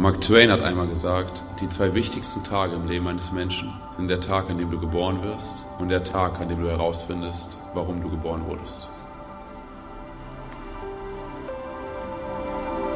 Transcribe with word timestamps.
Mark 0.00 0.22
Twain 0.22 0.50
hat 0.50 0.62
einmal 0.62 0.86
gesagt, 0.86 1.42
die 1.60 1.68
zwei 1.68 1.92
wichtigsten 1.92 2.42
Tage 2.42 2.74
im 2.74 2.88
Leben 2.88 3.06
eines 3.06 3.32
Menschen 3.32 3.70
sind 3.98 4.08
der 4.08 4.20
Tag, 4.20 4.48
an 4.48 4.56
dem 4.56 4.70
du 4.70 4.80
geboren 4.80 5.22
wirst 5.22 5.66
und 5.78 5.90
der 5.90 6.02
Tag, 6.02 6.40
an 6.40 6.48
dem 6.48 6.58
du 6.58 6.70
herausfindest, 6.70 7.58
warum 7.74 8.00
du 8.00 8.08
geboren 8.08 8.46
wurdest. 8.46 8.88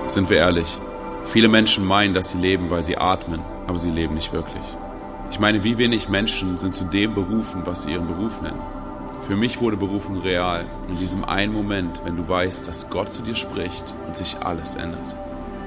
Sind 0.06 0.30
wir 0.30 0.38
ehrlich, 0.38 0.78
viele 1.26 1.48
Menschen 1.48 1.84
meinen, 1.84 2.14
dass 2.14 2.30
sie 2.30 2.38
leben, 2.38 2.70
weil 2.70 2.82
sie 2.82 2.96
atmen, 2.96 3.40
aber 3.66 3.76
sie 3.76 3.90
leben 3.90 4.14
nicht 4.14 4.32
wirklich. 4.32 4.64
Ich 5.30 5.38
meine, 5.38 5.62
wie 5.62 5.76
wenig 5.76 6.08
Menschen 6.08 6.56
sind 6.56 6.74
zu 6.74 6.84
dem 6.84 7.12
berufen, 7.12 7.66
was 7.66 7.82
sie 7.82 7.92
ihren 7.92 8.06
Beruf 8.06 8.40
nennen. 8.40 8.62
Für 9.20 9.36
mich 9.36 9.60
wurde 9.60 9.76
Berufung 9.76 10.22
real 10.22 10.64
in 10.88 10.96
diesem 10.96 11.22
einen 11.26 11.52
Moment, 11.52 12.00
wenn 12.06 12.16
du 12.16 12.26
weißt, 12.26 12.66
dass 12.66 12.88
Gott 12.88 13.12
zu 13.12 13.20
dir 13.20 13.34
spricht 13.34 13.94
und 14.06 14.16
sich 14.16 14.38
alles 14.38 14.76
ändert. 14.76 15.14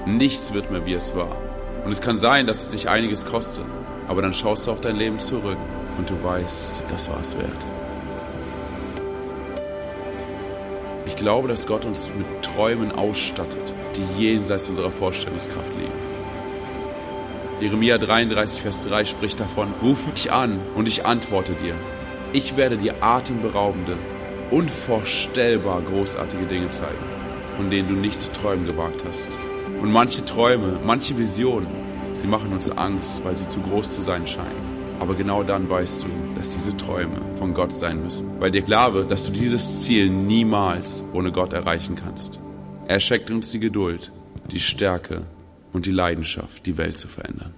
Nichts 0.08 0.54
wird 0.54 0.72
mehr, 0.72 0.86
wie 0.86 0.94
es 0.94 1.16
war. 1.18 1.36
Und 1.84 1.92
es 1.92 2.00
kann 2.00 2.18
sein, 2.18 2.48
dass 2.48 2.64
es 2.64 2.70
dich 2.70 2.88
einiges 2.88 3.26
kostet, 3.26 3.66
aber 4.08 4.22
dann 4.22 4.34
schaust 4.34 4.66
du 4.66 4.72
auf 4.72 4.80
dein 4.80 4.96
Leben 4.96 5.20
zurück 5.20 5.58
und 5.98 6.10
du 6.10 6.24
weißt, 6.24 6.82
das 6.90 7.10
war 7.10 7.20
es 7.20 7.38
wert. 7.38 7.66
Ich 11.06 11.18
glaube, 11.18 11.50
dass 11.50 11.68
Gott 11.68 11.84
uns 11.84 12.10
mit 12.18 12.26
Träumen 12.42 12.94
ausstattet, 12.94 13.74
die 13.98 14.24
jenseits 14.24 14.70
unserer 14.70 14.92
Vorstellungskraft 14.92 15.74
liegen. 15.78 15.92
Jeremia 17.60 17.98
33, 17.98 18.62
Vers 18.62 18.82
3 18.82 19.04
spricht 19.04 19.42
davon, 19.42 19.74
ruf 19.82 20.08
mich 20.08 20.32
an 20.32 20.62
und 20.76 20.88
ich 20.88 21.06
antworte 21.06 21.54
dir. 21.54 21.76
Ich 22.32 22.56
werde 22.56 22.78
dir 22.78 22.96
atemberaubende, 23.04 23.98
unvorstellbar 24.52 25.82
großartige 25.82 26.46
Dinge 26.46 26.70
zeigen, 26.70 27.06
von 27.58 27.70
denen 27.70 27.90
du 27.90 27.96
nicht 27.96 28.22
zu 28.22 28.32
träumen 28.32 28.66
gewagt 28.66 29.04
hast. 29.06 29.38
Und 29.82 29.92
manche 29.92 30.26
Träume, 30.26 30.80
manche 30.84 31.18
Visionen, 31.18 31.68
sie 32.14 32.28
machen 32.28 32.52
uns 32.52 32.72
Angst, 32.72 33.24
weil 33.24 33.38
sie 33.38 33.48
zu 33.48 33.60
groß 33.60 33.96
zu 33.96 34.02
sein 34.02 34.26
scheinen. 34.26 34.68
Aber 35.00 35.14
genau 35.14 35.44
dann 35.44 35.70
weißt 35.70 36.04
du, 36.04 36.08
dass 36.36 36.50
diese 36.50 36.76
Träume 36.76 37.22
von 37.36 37.54
Gott 37.54 37.72
sein 37.72 38.04
müssen. 38.04 38.40
Weil 38.40 38.52
dir 38.52 38.64
klar 38.64 38.94
wird, 38.96 39.12
dass 39.12 39.26
du 39.26 39.32
dieses 39.32 39.84
Ziel 39.84 40.10
niemals 40.10 41.04
ohne 41.14 41.32
Gott 41.32 41.54
erreichen 41.54 41.96
kannst. 41.96 42.40
Er 42.88 43.00
schenkt 43.00 43.30
uns 43.30 43.52
die 43.52 43.60
Geduld, 43.60 44.12
die 44.52 44.60
Stärke 44.60 45.22
und 45.74 45.86
die 45.86 45.92
Leidenschaft, 45.92 46.66
die 46.66 46.78
Welt 46.78 46.98
zu 46.98 47.08
verändern. 47.08 47.54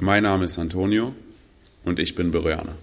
Mein 0.00 0.24
Name 0.24 0.44
ist 0.44 0.58
Antonio 0.58 1.14
und 1.84 1.98
ich 1.98 2.14
bin 2.14 2.30
Bereaner. 2.30 2.76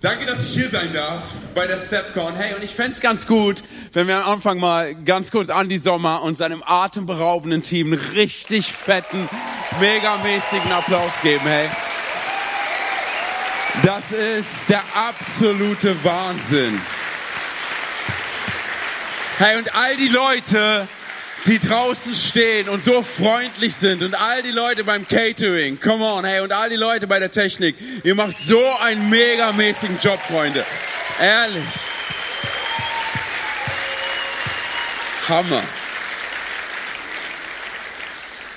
Danke, 0.00 0.26
dass 0.26 0.48
ich 0.48 0.54
hier 0.54 0.68
sein 0.68 0.92
darf 0.92 1.22
bei 1.54 1.66
der 1.66 1.78
StepCon. 1.78 2.34
Hey, 2.36 2.54
und 2.54 2.62
ich 2.62 2.74
fände 2.74 3.00
ganz 3.00 3.26
gut, 3.26 3.62
wenn 3.94 4.06
wir 4.06 4.18
am 4.18 4.34
Anfang 4.34 4.58
mal 4.58 4.94
ganz 4.94 5.30
kurz 5.30 5.48
Andy 5.48 5.78
Sommer 5.78 6.22
und 6.22 6.36
seinem 6.36 6.62
atemberaubenden 6.64 7.62
Team 7.62 7.92
einen 7.92 8.02
richtig 8.14 8.70
fetten, 8.70 9.28
megamäßigen 9.80 10.70
Applaus 10.70 11.12
geben. 11.22 11.44
Hey, 11.46 11.68
das 13.82 14.12
ist 14.12 14.68
der 14.68 14.82
absolute 14.94 15.96
Wahnsinn. 16.04 16.78
Hey, 19.38 19.56
und 19.56 19.74
all 19.74 19.96
die 19.96 20.08
Leute, 20.08 20.86
die 21.46 21.58
draußen 21.58 22.14
stehen 22.14 22.68
und 22.68 22.82
so 22.82 23.02
freundlich 23.02 23.74
sind 23.74 24.02
und 24.02 24.14
all 24.14 24.42
die 24.42 24.50
Leute 24.50 24.84
beim 24.84 25.06
Catering, 25.06 25.78
come 25.78 26.02
on, 26.02 26.24
hey, 26.24 26.40
und 26.40 26.52
all 26.52 26.70
die 26.70 26.76
Leute 26.76 27.06
bei 27.06 27.18
der 27.18 27.30
Technik, 27.30 27.76
ihr 28.02 28.14
macht 28.14 28.38
so 28.38 28.62
einen 28.80 29.10
megamäßigen 29.10 29.98
Job, 30.02 30.20
Freunde. 30.20 30.64
Ehrlich. 31.20 31.62
Hammer. 35.28 35.62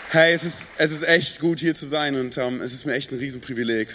Hey, 0.10 0.34
es 0.34 0.44
ist, 0.46 0.72
es 0.78 0.92
ist 0.92 1.04
echt 1.04 1.40
gut 1.42 1.60
hier 1.60 1.76
zu 1.76 1.86
sein 1.86 2.16
und 2.16 2.38
ähm, 2.38 2.62
es 2.62 2.74
ist 2.74 2.86
mir 2.86 2.94
echt 2.94 3.12
ein 3.12 3.20
Riesenprivileg, 3.20 3.90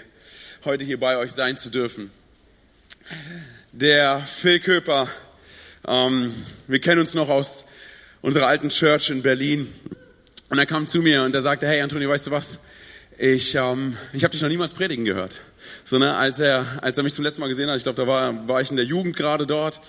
heute 0.66 0.84
hier 0.84 1.00
bei 1.00 1.16
euch 1.16 1.32
sein 1.32 1.56
zu 1.56 1.70
dürfen. 1.70 2.10
Der 3.72 4.20
Phil 4.20 4.60
Köper, 4.60 5.08
ähm, 5.88 6.34
wir 6.66 6.80
kennen 6.80 7.00
uns 7.00 7.14
noch 7.14 7.30
aus 7.30 7.66
unserer 8.22 8.46
alten 8.46 8.70
Church 8.70 9.10
in 9.10 9.22
Berlin. 9.22 9.66
Und 10.48 10.58
er 10.58 10.66
kam 10.66 10.86
zu 10.86 11.02
mir 11.02 11.24
und 11.24 11.34
er 11.34 11.42
sagte, 11.42 11.66
hey 11.66 11.80
Antonio, 11.82 12.08
weißt 12.08 12.28
du 12.28 12.30
was? 12.30 12.60
Ich, 13.18 13.54
ähm, 13.54 13.96
ich 14.12 14.24
habe 14.24 14.32
dich 14.32 14.40
noch 14.40 14.48
niemals 14.48 14.72
predigen 14.72 15.04
gehört. 15.04 15.40
So, 15.84 15.98
ne, 15.98 16.14
als 16.16 16.40
er, 16.40 16.64
als 16.82 16.96
er 16.96 17.02
mich 17.02 17.14
zum 17.14 17.24
letzten 17.24 17.40
Mal 17.40 17.48
gesehen 17.48 17.68
hat, 17.68 17.76
ich 17.76 17.82
glaube, 17.82 18.00
da 18.00 18.06
war, 18.06 18.48
war 18.48 18.60
ich 18.60 18.70
in 18.70 18.76
der 18.76 18.84
Jugend 18.84 19.16
gerade 19.16 19.46
dort. 19.46 19.80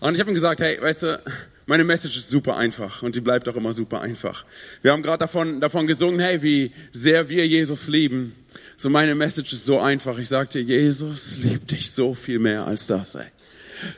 Und 0.00 0.14
ich 0.14 0.20
habe 0.20 0.30
ihm 0.30 0.34
gesagt, 0.34 0.60
hey, 0.60 0.80
weißt 0.80 1.02
du, 1.04 1.22
meine 1.66 1.84
Message 1.84 2.16
ist 2.16 2.28
super 2.30 2.56
einfach 2.56 3.02
und 3.02 3.14
die 3.14 3.20
bleibt 3.20 3.48
auch 3.48 3.56
immer 3.56 3.72
super 3.72 4.00
einfach. 4.00 4.44
Wir 4.82 4.92
haben 4.92 5.02
gerade 5.02 5.18
davon, 5.18 5.60
davon 5.60 5.86
gesungen, 5.86 6.20
hey, 6.20 6.42
wie 6.42 6.72
sehr 6.92 7.28
wir 7.28 7.46
Jesus 7.46 7.88
lieben. 7.88 8.34
So, 8.76 8.90
meine 8.90 9.14
Message 9.14 9.52
ist 9.52 9.64
so 9.64 9.80
einfach. 9.80 10.18
Ich 10.18 10.28
sagte, 10.28 10.58
Jesus 10.58 11.38
liebt 11.38 11.70
dich 11.70 11.92
so 11.92 12.14
viel 12.14 12.38
mehr 12.38 12.66
als 12.66 12.86
das, 12.86 13.14
ey. 13.14 13.26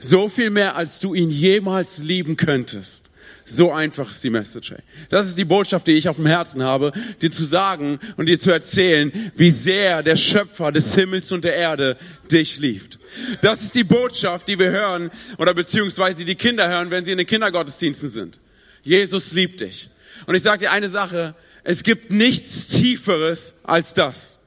So 0.01 0.29
viel 0.29 0.51
mehr, 0.51 0.77
als 0.77 1.01
du 1.01 1.15
ihn 1.15 1.31
jemals 1.31 1.99
lieben 1.99 2.37
könntest. 2.37 3.12
So 3.45 3.73
einfach 3.73 4.11
ist 4.11 4.23
die 4.23 4.31
Message. 4.31 4.75
Das 5.09 5.27
ist 5.27 5.37
die 5.37 5.45
Botschaft, 5.45 5.87
die 5.87 5.93
ich 5.93 6.09
auf 6.09 6.17
dem 6.17 6.27
Herzen 6.27 6.63
habe, 6.63 6.93
dir 7.21 7.31
zu 7.31 7.45
sagen 7.45 7.99
und 8.17 8.27
dir 8.27 8.39
zu 8.39 8.51
erzählen, 8.51 9.13
wie 9.35 9.51
sehr 9.51 10.03
der 10.03 10.17
Schöpfer 10.17 10.71
des 10.71 10.95
Himmels 10.95 11.33
und 11.33 11.45
der 11.45 11.57
Erde 11.57 11.97
dich 12.31 12.59
liebt. 12.59 12.99
Das 13.41 13.63
ist 13.63 13.75
die 13.75 13.85
Botschaft, 13.85 14.49
die 14.49 14.59
wir 14.59 14.71
hören 14.71 15.11
oder 15.39 15.55
beziehungsweise 15.55 16.19
die, 16.19 16.25
die 16.25 16.35
Kinder 16.35 16.69
hören, 16.69 16.91
wenn 16.91 17.05
sie 17.05 17.13
in 17.13 17.19
den 17.19 17.27
Kindergottesdiensten 17.27 18.09
sind. 18.09 18.39
Jesus 18.83 19.33
liebt 19.33 19.61
dich. 19.61 19.91
Und 20.27 20.35
ich 20.35 20.43
sage 20.43 20.61
dir 20.61 20.71
eine 20.71 20.89
Sache, 20.89 21.35
es 21.65 21.83
gibt 21.83 22.11
nichts 22.11 22.69
Tieferes 22.69 23.55
als 23.65 23.95
das. 23.95 24.41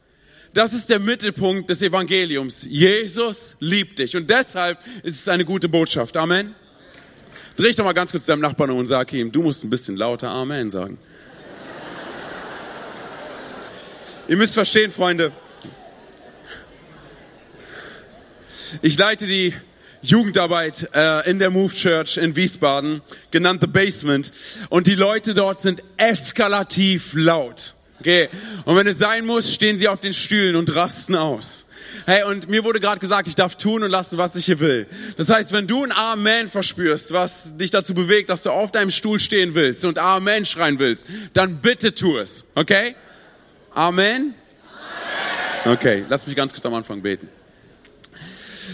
Das 0.53 0.73
ist 0.73 0.89
der 0.89 0.99
Mittelpunkt 0.99 1.69
des 1.69 1.81
Evangeliums. 1.81 2.65
Jesus 2.69 3.57
liebt 3.59 3.99
dich. 3.99 4.15
Und 4.15 4.29
deshalb 4.29 4.79
ist 5.03 5.19
es 5.19 5.27
eine 5.27 5.43
gute 5.43 5.67
Botschaft. 5.67 6.15
Amen. 6.15 6.55
Dreh 7.55 7.67
dich 7.67 7.77
doch 7.77 7.85
mal 7.85 7.93
ganz 7.93 8.11
kurz 8.11 8.25
deinem 8.25 8.41
Nachbarn 8.41 8.69
um 8.69 8.79
und 8.79 8.87
sag 8.87 9.13
ihm, 9.13 9.31
du 9.31 9.41
musst 9.41 9.63
ein 9.63 9.69
bisschen 9.69 9.95
lauter 9.95 10.29
Amen 10.29 10.69
sagen. 10.69 10.97
Ihr 14.27 14.35
müsst 14.35 14.55
verstehen, 14.55 14.91
Freunde. 14.91 15.31
Ich 18.81 18.97
leite 18.97 19.25
die 19.25 19.53
Jugendarbeit 20.01 20.89
äh, 20.93 21.29
in 21.29 21.39
der 21.39 21.49
Move 21.49 21.73
Church 21.73 22.17
in 22.17 22.35
Wiesbaden, 22.35 23.01
genannt 23.31 23.61
The 23.61 23.67
Basement. 23.67 24.31
Und 24.69 24.87
die 24.87 24.95
Leute 24.95 25.33
dort 25.33 25.61
sind 25.61 25.81
eskalativ 25.95 27.13
laut. 27.13 27.73
Okay. 28.01 28.29
Und 28.65 28.75
wenn 28.75 28.87
es 28.87 28.99
sein 28.99 29.25
muss, 29.25 29.53
stehen 29.53 29.77
sie 29.77 29.87
auf 29.87 30.01
den 30.01 30.13
Stühlen 30.13 30.57
und 30.57 30.75
rasten 30.75 31.15
aus. 31.15 31.67
Hey, 32.05 32.23
und 32.23 32.49
mir 32.49 32.63
wurde 32.63 32.79
gerade 32.79 32.99
gesagt, 32.99 33.27
ich 33.27 33.35
darf 33.35 33.55
tun 33.55 33.83
und 33.83 33.89
lassen, 33.89 34.17
was 34.17 34.35
ich 34.35 34.45
hier 34.45 34.59
will. 34.59 34.87
Das 35.17 35.29
heißt, 35.29 35.51
wenn 35.51 35.67
du 35.67 35.83
ein 35.83 35.91
Amen 35.91 36.49
verspürst, 36.49 37.11
was 37.13 37.57
dich 37.57 37.71
dazu 37.71 37.93
bewegt, 37.93 38.29
dass 38.29 38.43
du 38.43 38.51
auf 38.51 38.71
deinem 38.71 38.91
Stuhl 38.91 39.19
stehen 39.19 39.55
willst 39.55 39.85
und 39.85 39.97
Amen 39.97 40.45
schreien 40.45 40.79
willst, 40.79 41.07
dann 41.33 41.61
bitte 41.61 41.95
tu 41.95 42.17
es. 42.17 42.45
Okay? 42.55 42.95
Amen? 43.71 44.35
Okay, 45.65 46.05
lass 46.09 46.27
mich 46.27 46.35
ganz 46.35 46.53
kurz 46.53 46.65
am 46.65 46.75
Anfang 46.75 47.01
beten. 47.01 47.27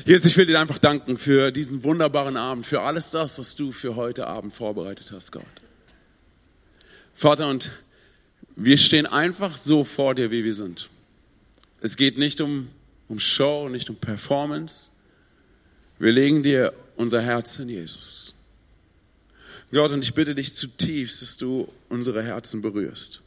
Jesus, 0.06 0.26
ich 0.26 0.38
will 0.38 0.46
dir 0.46 0.60
einfach 0.60 0.80
danken 0.80 1.18
für 1.18 1.52
diesen 1.52 1.84
wunderbaren 1.84 2.38
Abend, 2.38 2.66
für 2.66 2.82
alles 2.82 3.12
das, 3.12 3.38
was 3.38 3.56
du 3.56 3.72
für 3.72 3.96
heute 3.96 4.28
Abend 4.28 4.54
vorbereitet 4.54 5.12
hast, 5.12 5.32
Gott. 5.32 5.44
Vater, 7.14 7.48
und 7.48 7.72
wir 8.56 8.78
stehen 8.78 9.06
einfach 9.06 9.58
so 9.58 9.84
vor 9.84 10.16
dir, 10.16 10.32
wie 10.32 10.44
wir 10.44 10.54
sind. 10.54 10.90
Es 11.82 11.98
geht 11.98 12.18
nicht 12.18 12.42
um, 12.42 12.70
um 13.12 13.20
Show, 13.20 13.70
nicht 13.70 13.90
um 13.90 13.96
Performance. 13.96 14.90
Wir 16.00 16.12
legen 16.12 16.44
dir 16.44 16.74
unser 16.96 17.22
Herz 17.22 17.60
in 17.60 17.70
Jesus. 17.70 18.36
Gott, 19.72 19.92
und 19.92 20.04
ich 20.04 20.14
bitte 20.14 20.36
dich 20.36 20.54
zutiefst, 20.54 21.22
dass 21.22 21.38
du 21.38 21.72
unsere 21.90 22.24
Herzen 22.24 22.62
berührst. 22.62 23.22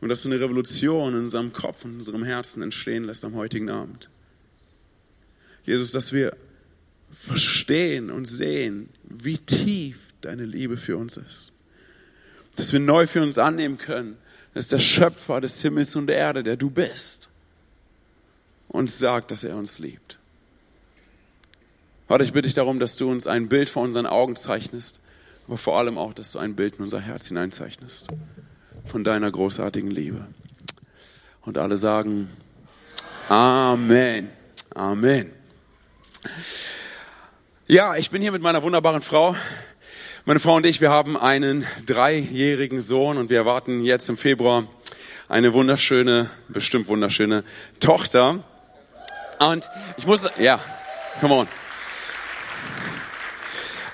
Und 0.00 0.08
dass 0.08 0.22
du 0.22 0.28
eine 0.28 0.40
Revolution 0.40 1.14
in 1.14 1.20
unserem 1.20 1.52
Kopf 1.52 1.84
und 1.84 1.92
in 1.92 1.96
unserem 1.98 2.22
Herzen 2.22 2.62
entstehen 2.62 3.04
lässt 3.04 3.24
am 3.24 3.34
heutigen 3.34 3.70
Abend. 3.70 4.08
Jesus, 5.64 5.90
dass 5.90 6.12
wir 6.12 6.36
verstehen 7.10 8.10
und 8.10 8.26
sehen, 8.26 8.88
wie 9.04 9.38
tief 9.38 9.98
deine 10.20 10.44
Liebe 10.44 10.76
für 10.76 10.96
uns 10.96 11.16
ist 11.16 11.52
dass 12.56 12.72
wir 12.72 12.80
neu 12.80 13.06
für 13.06 13.22
uns 13.22 13.38
annehmen 13.38 13.78
können, 13.78 14.18
dass 14.54 14.68
der 14.68 14.78
Schöpfer 14.78 15.40
des 15.40 15.62
Himmels 15.62 15.96
und 15.96 16.08
der 16.08 16.16
Erde, 16.16 16.42
der 16.42 16.56
du 16.56 16.70
bist, 16.70 17.29
uns 18.70 18.98
sagt, 18.98 19.30
dass 19.30 19.44
er 19.44 19.56
uns 19.56 19.78
liebt. 19.78 20.18
Vater, 22.08 22.24
ich 22.24 22.32
bitte 22.32 22.46
dich 22.48 22.54
darum, 22.54 22.80
dass 22.80 22.96
du 22.96 23.10
uns 23.10 23.26
ein 23.26 23.48
Bild 23.48 23.68
vor 23.68 23.82
unseren 23.82 24.06
Augen 24.06 24.36
zeichnest, 24.36 25.00
aber 25.46 25.58
vor 25.58 25.78
allem 25.78 25.98
auch, 25.98 26.14
dass 26.14 26.32
du 26.32 26.38
ein 26.38 26.56
Bild 26.56 26.76
in 26.76 26.82
unser 26.82 27.00
Herz 27.00 27.28
hineinzeichnest 27.28 28.08
von 28.86 29.04
deiner 29.04 29.30
großartigen 29.30 29.90
Liebe. 29.90 30.26
Und 31.42 31.58
alle 31.58 31.76
sagen 31.76 32.28
Amen. 33.28 34.28
Amen. 34.74 35.30
Ja, 37.68 37.96
ich 37.96 38.10
bin 38.10 38.22
hier 38.22 38.32
mit 38.32 38.42
meiner 38.42 38.62
wunderbaren 38.62 39.02
Frau. 39.02 39.36
Meine 40.24 40.40
Frau 40.40 40.56
und 40.56 40.66
ich, 40.66 40.80
wir 40.80 40.90
haben 40.90 41.16
einen 41.16 41.64
dreijährigen 41.86 42.80
Sohn 42.80 43.18
und 43.18 43.30
wir 43.30 43.38
erwarten 43.38 43.84
jetzt 43.84 44.08
im 44.08 44.16
Februar 44.16 44.64
eine 45.28 45.52
wunderschöne, 45.52 46.28
bestimmt 46.48 46.88
wunderschöne 46.88 47.44
Tochter. 47.78 48.42
Und 49.40 49.70
ich 49.96 50.06
muss, 50.06 50.28
ja, 50.38 50.60
come 51.18 51.34
on. 51.34 51.48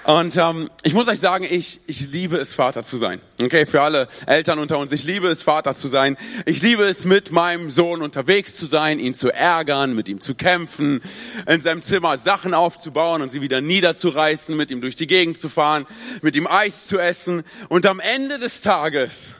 Und 0.02 0.36
ähm, 0.36 0.70
ich 0.82 0.92
muss 0.92 1.06
euch 1.06 1.20
sagen, 1.20 1.46
ich, 1.48 1.80
ich 1.86 2.10
liebe 2.10 2.36
es, 2.36 2.52
Vater 2.52 2.82
zu 2.82 2.96
sein. 2.96 3.20
Okay, 3.40 3.64
für 3.64 3.82
alle 3.82 4.08
Eltern 4.26 4.58
unter 4.58 4.78
uns, 4.78 4.90
ich 4.90 5.04
liebe 5.04 5.28
es, 5.28 5.44
Vater 5.44 5.72
zu 5.72 5.86
sein. 5.86 6.16
Ich 6.46 6.62
liebe 6.62 6.82
es, 6.82 7.04
mit 7.04 7.30
meinem 7.30 7.70
Sohn 7.70 8.02
unterwegs 8.02 8.56
zu 8.56 8.66
sein, 8.66 8.98
ihn 8.98 9.14
zu 9.14 9.32
ärgern, 9.32 9.94
mit 9.94 10.08
ihm 10.08 10.20
zu 10.20 10.34
kämpfen, 10.34 11.00
in 11.46 11.60
seinem 11.60 11.82
Zimmer 11.82 12.18
Sachen 12.18 12.52
aufzubauen 12.52 13.22
und 13.22 13.28
sie 13.28 13.40
wieder 13.40 13.60
niederzureißen, 13.60 14.56
mit 14.56 14.72
ihm 14.72 14.80
durch 14.80 14.96
die 14.96 15.06
Gegend 15.06 15.38
zu 15.38 15.48
fahren, 15.48 15.86
mit 16.22 16.34
ihm 16.34 16.48
Eis 16.48 16.88
zu 16.88 16.98
essen. 16.98 17.44
Und 17.68 17.86
am 17.86 18.00
Ende 18.00 18.40
des 18.40 18.62
Tages, 18.62 19.36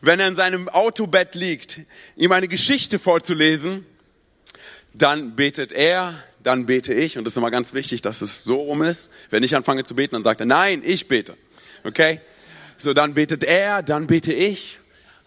wenn 0.00 0.20
er 0.20 0.28
in 0.28 0.36
seinem 0.36 0.70
Autobett 0.70 1.34
liegt, 1.34 1.80
ihm 2.16 2.32
eine 2.32 2.48
Geschichte 2.48 2.98
vorzulesen, 2.98 3.84
dann 4.94 5.36
betet 5.36 5.72
er, 5.72 6.22
dann 6.42 6.66
bete 6.66 6.94
ich. 6.94 7.18
Und 7.18 7.24
das 7.24 7.34
ist 7.34 7.36
immer 7.38 7.50
ganz 7.50 7.74
wichtig, 7.74 8.02
dass 8.02 8.22
es 8.22 8.44
so 8.44 8.56
rum 8.56 8.82
ist. 8.82 9.10
Wenn 9.30 9.42
ich 9.42 9.56
anfange 9.56 9.84
zu 9.84 9.94
beten, 9.94 10.14
dann 10.14 10.22
sagt 10.22 10.40
er, 10.40 10.46
nein, 10.46 10.82
ich 10.84 11.08
bete. 11.08 11.36
Okay? 11.84 12.20
So, 12.78 12.94
dann 12.94 13.14
betet 13.14 13.44
er, 13.44 13.82
dann 13.82 14.06
bete 14.06 14.32
ich. 14.32 14.78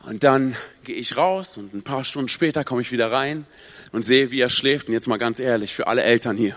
Und 0.03 0.23
dann 0.23 0.55
gehe 0.83 0.95
ich 0.95 1.15
raus 1.15 1.57
und 1.57 1.73
ein 1.75 1.83
paar 1.83 2.03
Stunden 2.03 2.29
später 2.29 2.63
komme 2.63 2.81
ich 2.81 2.91
wieder 2.91 3.11
rein 3.11 3.45
und 3.91 4.03
sehe, 4.03 4.31
wie 4.31 4.41
er 4.41 4.49
schläft. 4.49 4.87
Und 4.87 4.93
jetzt 4.93 5.07
mal 5.07 5.17
ganz 5.17 5.39
ehrlich, 5.39 5.73
für 5.73 5.87
alle 5.87 6.03
Eltern 6.03 6.37
hier. 6.37 6.55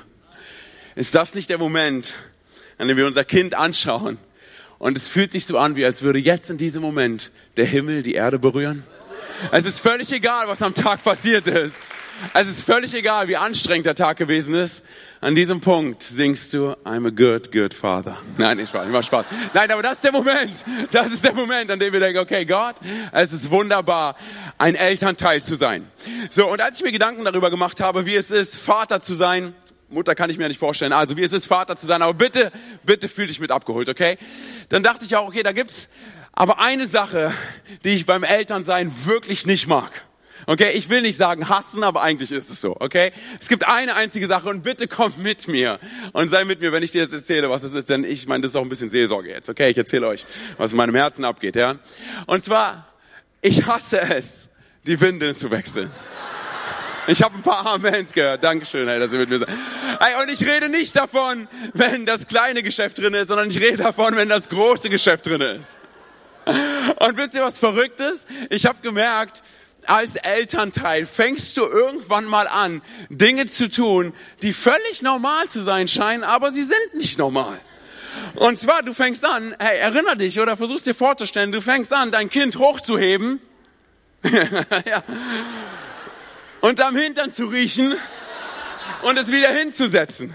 Ist 0.94 1.14
das 1.14 1.34
nicht 1.34 1.50
der 1.50 1.58
Moment, 1.58 2.14
an 2.78 2.88
dem 2.88 2.96
wir 2.96 3.06
unser 3.06 3.24
Kind 3.24 3.54
anschauen? 3.54 4.16
Und 4.78 4.96
es 4.96 5.08
fühlt 5.08 5.32
sich 5.32 5.46
so 5.46 5.58
an, 5.58 5.76
wie 5.76 5.84
als 5.84 6.02
würde 6.02 6.18
jetzt 6.18 6.50
in 6.50 6.56
diesem 6.56 6.82
Moment 6.82 7.32
der 7.56 7.66
Himmel 7.66 8.02
die 8.02 8.14
Erde 8.14 8.38
berühren? 8.38 8.84
Es 9.50 9.66
ist 9.66 9.80
völlig 9.80 10.10
egal, 10.12 10.48
was 10.48 10.62
am 10.62 10.74
Tag 10.74 11.02
passiert 11.04 11.46
ist. 11.46 11.88
Es 12.32 12.48
ist 12.48 12.62
völlig 12.62 12.94
egal, 12.94 13.28
wie 13.28 13.36
anstrengend 13.36 13.86
der 13.86 13.94
Tag 13.94 14.16
gewesen 14.16 14.54
ist. 14.54 14.84
An 15.20 15.34
diesem 15.34 15.60
Punkt 15.60 16.02
singst 16.02 16.52
du, 16.52 16.72
I'm 16.84 17.06
a 17.06 17.10
good, 17.10 17.50
good 17.52 17.72
father. 17.72 18.18
Nein, 18.36 18.58
ich 18.58 18.68
Spaß, 18.68 18.86
ich 18.86 18.92
mach 18.92 19.02
Spaß. 19.02 19.26
Nein, 19.52 19.70
aber 19.70 19.82
das 19.82 19.94
ist 19.94 20.04
der 20.04 20.12
Moment. 20.12 20.64
Das 20.92 21.12
ist 21.12 21.24
der 21.24 21.34
Moment, 21.34 21.70
an 21.70 21.78
dem 21.78 21.92
wir 21.92 22.00
denken, 22.00 22.18
okay, 22.18 22.44
Gott, 22.44 22.76
es 23.12 23.32
ist 23.32 23.50
wunderbar, 23.50 24.16
ein 24.58 24.74
Elternteil 24.74 25.40
zu 25.42 25.54
sein. 25.54 25.86
So, 26.30 26.50
und 26.50 26.60
als 26.60 26.78
ich 26.78 26.84
mir 26.84 26.92
Gedanken 26.92 27.24
darüber 27.24 27.50
gemacht 27.50 27.80
habe, 27.80 28.06
wie 28.06 28.16
es 28.16 28.30
ist, 28.30 28.56
Vater 28.56 29.00
zu 29.00 29.14
sein, 29.14 29.54
Mutter 29.88 30.14
kann 30.14 30.28
ich 30.28 30.38
mir 30.38 30.48
nicht 30.48 30.58
vorstellen, 30.58 30.92
also 30.92 31.16
wie 31.16 31.22
es 31.22 31.32
ist, 31.32 31.46
Vater 31.46 31.76
zu 31.76 31.86
sein, 31.86 32.02
aber 32.02 32.14
bitte, 32.14 32.50
bitte 32.84 33.08
fühl 33.08 33.26
dich 33.26 33.40
mit 33.40 33.50
abgeholt, 33.50 33.88
okay? 33.88 34.18
Dann 34.68 34.82
dachte 34.82 35.04
ich 35.04 35.16
auch, 35.16 35.28
okay, 35.28 35.42
da 35.42 35.52
gibt's 35.52 35.88
aber 36.32 36.58
eine 36.58 36.86
Sache, 36.86 37.32
die 37.84 37.94
ich 37.94 38.06
beim 38.06 38.24
Elternsein 38.24 38.92
wirklich 39.04 39.46
nicht 39.46 39.68
mag. 39.68 40.04
Okay, 40.46 40.72
ich 40.74 40.88
will 40.88 41.02
nicht 41.02 41.16
sagen 41.16 41.48
hassen, 41.48 41.82
aber 41.82 42.02
eigentlich 42.02 42.30
ist 42.30 42.50
es 42.50 42.60
so, 42.60 42.76
okay? 42.80 43.12
Es 43.40 43.48
gibt 43.48 43.66
eine 43.66 43.94
einzige 43.94 44.26
Sache 44.26 44.48
und 44.48 44.62
bitte 44.62 44.88
komm 44.88 45.12
mit 45.18 45.48
mir 45.48 45.78
und 46.12 46.28
sei 46.28 46.44
mit 46.44 46.60
mir, 46.60 46.72
wenn 46.72 46.82
ich 46.82 46.90
dir 46.90 47.02
jetzt 47.02 47.14
erzähle, 47.14 47.48
was 47.50 47.62
es 47.62 47.74
ist, 47.74 47.88
denn 47.88 48.04
ich 48.04 48.26
meine, 48.28 48.42
das 48.42 48.52
ist 48.52 48.56
auch 48.56 48.62
ein 48.62 48.68
bisschen 48.68 48.90
Seelsorge 48.90 49.30
jetzt, 49.30 49.48
okay? 49.48 49.70
Ich 49.70 49.78
erzähle 49.78 50.06
euch, 50.08 50.26
was 50.58 50.72
in 50.72 50.76
meinem 50.76 50.94
Herzen 50.94 51.24
abgeht, 51.24 51.56
ja? 51.56 51.76
Und 52.26 52.44
zwar, 52.44 52.86
ich 53.40 53.66
hasse 53.66 54.00
es, 54.00 54.50
die 54.86 55.00
Windeln 55.00 55.34
zu 55.34 55.50
wechseln. 55.50 55.90
Ich 57.06 57.22
habe 57.22 57.34
ein 57.36 57.42
paar 57.42 57.66
Amens 57.66 58.12
gehört. 58.12 58.42
Dankeschön, 58.42 58.88
hey, 58.88 58.98
dass 58.98 59.12
ihr 59.12 59.18
mit 59.18 59.28
mir 59.28 59.38
seid. 59.38 59.50
Hey, 60.00 60.22
und 60.22 60.30
ich 60.30 60.46
rede 60.46 60.70
nicht 60.70 60.96
davon, 60.96 61.48
wenn 61.74 62.06
das 62.06 62.26
kleine 62.26 62.62
Geschäft 62.62 62.98
drin 62.98 63.12
ist, 63.12 63.28
sondern 63.28 63.50
ich 63.50 63.60
rede 63.60 63.76
davon, 63.76 64.16
wenn 64.16 64.30
das 64.30 64.48
große 64.48 64.88
Geschäft 64.88 65.26
drin 65.26 65.42
ist. 65.42 65.78
Und 66.46 67.16
wisst 67.16 67.34
ihr, 67.34 67.42
was 67.42 67.58
verrückt 67.58 68.00
ist? 68.00 68.26
Ich 68.50 68.66
habe 68.66 68.78
gemerkt, 68.80 69.42
als 69.88 70.16
Elternteil 70.16 71.06
fängst 71.06 71.56
du 71.56 71.62
irgendwann 71.62 72.24
mal 72.24 72.48
an, 72.48 72.82
Dinge 73.08 73.46
zu 73.46 73.70
tun, 73.70 74.12
die 74.42 74.52
völlig 74.52 75.02
normal 75.02 75.48
zu 75.48 75.62
sein 75.62 75.88
scheinen, 75.88 76.24
aber 76.24 76.52
sie 76.52 76.64
sind 76.64 76.94
nicht 76.94 77.18
normal. 77.18 77.60
Und 78.36 78.58
zwar, 78.58 78.82
du 78.82 78.94
fängst 78.94 79.24
an, 79.24 79.54
hey, 79.58 79.78
erinner 79.78 80.16
dich 80.16 80.40
oder 80.40 80.56
versuchst 80.56 80.86
dir 80.86 80.94
vorzustellen, 80.94 81.52
du 81.52 81.60
fängst 81.60 81.92
an, 81.92 82.10
dein 82.10 82.30
Kind 82.30 82.56
hochzuheben 82.56 83.40
ja. 84.22 85.02
und 86.60 86.80
am 86.80 86.96
Hintern 86.96 87.30
zu 87.30 87.46
riechen 87.46 87.94
und 89.02 89.18
es 89.18 89.30
wieder 89.30 89.50
hinzusetzen. 89.50 90.34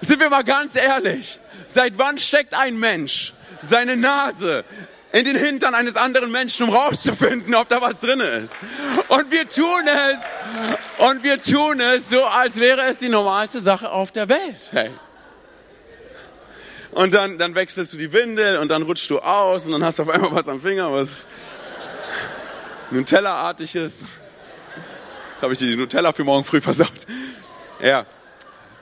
Sind 0.00 0.20
wir 0.20 0.30
mal 0.30 0.44
ganz 0.44 0.76
ehrlich, 0.76 1.40
seit 1.68 1.98
wann 1.98 2.18
steckt 2.18 2.54
ein 2.54 2.78
Mensch 2.78 3.32
seine 3.62 3.96
Nase 3.96 4.64
in 5.16 5.24
den 5.24 5.36
Hintern 5.36 5.74
eines 5.74 5.96
anderen 5.96 6.30
Menschen, 6.30 6.68
um 6.68 6.74
rauszufinden, 6.74 7.54
ob 7.54 7.70
da 7.70 7.80
was 7.80 8.00
drin 8.00 8.20
ist. 8.20 8.60
Und 9.08 9.30
wir 9.30 9.48
tun 9.48 9.82
es, 9.86 11.06
und 11.08 11.24
wir 11.24 11.38
tun 11.38 11.80
es 11.80 12.10
so, 12.10 12.22
als 12.24 12.58
wäre 12.58 12.82
es 12.82 12.98
die 12.98 13.08
normalste 13.08 13.60
Sache 13.60 13.90
auf 13.90 14.12
der 14.12 14.28
Welt. 14.28 14.68
Hey. 14.72 14.90
Und 16.92 17.14
dann, 17.14 17.38
dann 17.38 17.54
wechselst 17.54 17.94
du 17.94 17.98
die 17.98 18.12
Windel 18.12 18.58
und 18.58 18.68
dann 18.68 18.82
rutschst 18.82 19.08
du 19.08 19.20
aus 19.20 19.64
und 19.66 19.72
dann 19.72 19.84
hast 19.84 19.98
du 19.98 20.02
auf 20.02 20.10
einmal 20.10 20.32
was 20.32 20.48
am 20.48 20.60
Finger, 20.60 20.92
was 20.92 21.26
Nutella-artiges. 22.90 24.04
Jetzt 25.30 25.42
habe 25.42 25.54
ich 25.54 25.58
dir 25.58 25.68
die 25.68 25.76
Nutella 25.76 26.12
für 26.12 26.24
morgen 26.24 26.44
früh 26.44 26.60
versaut. 26.60 27.06
Ja. 27.82 28.04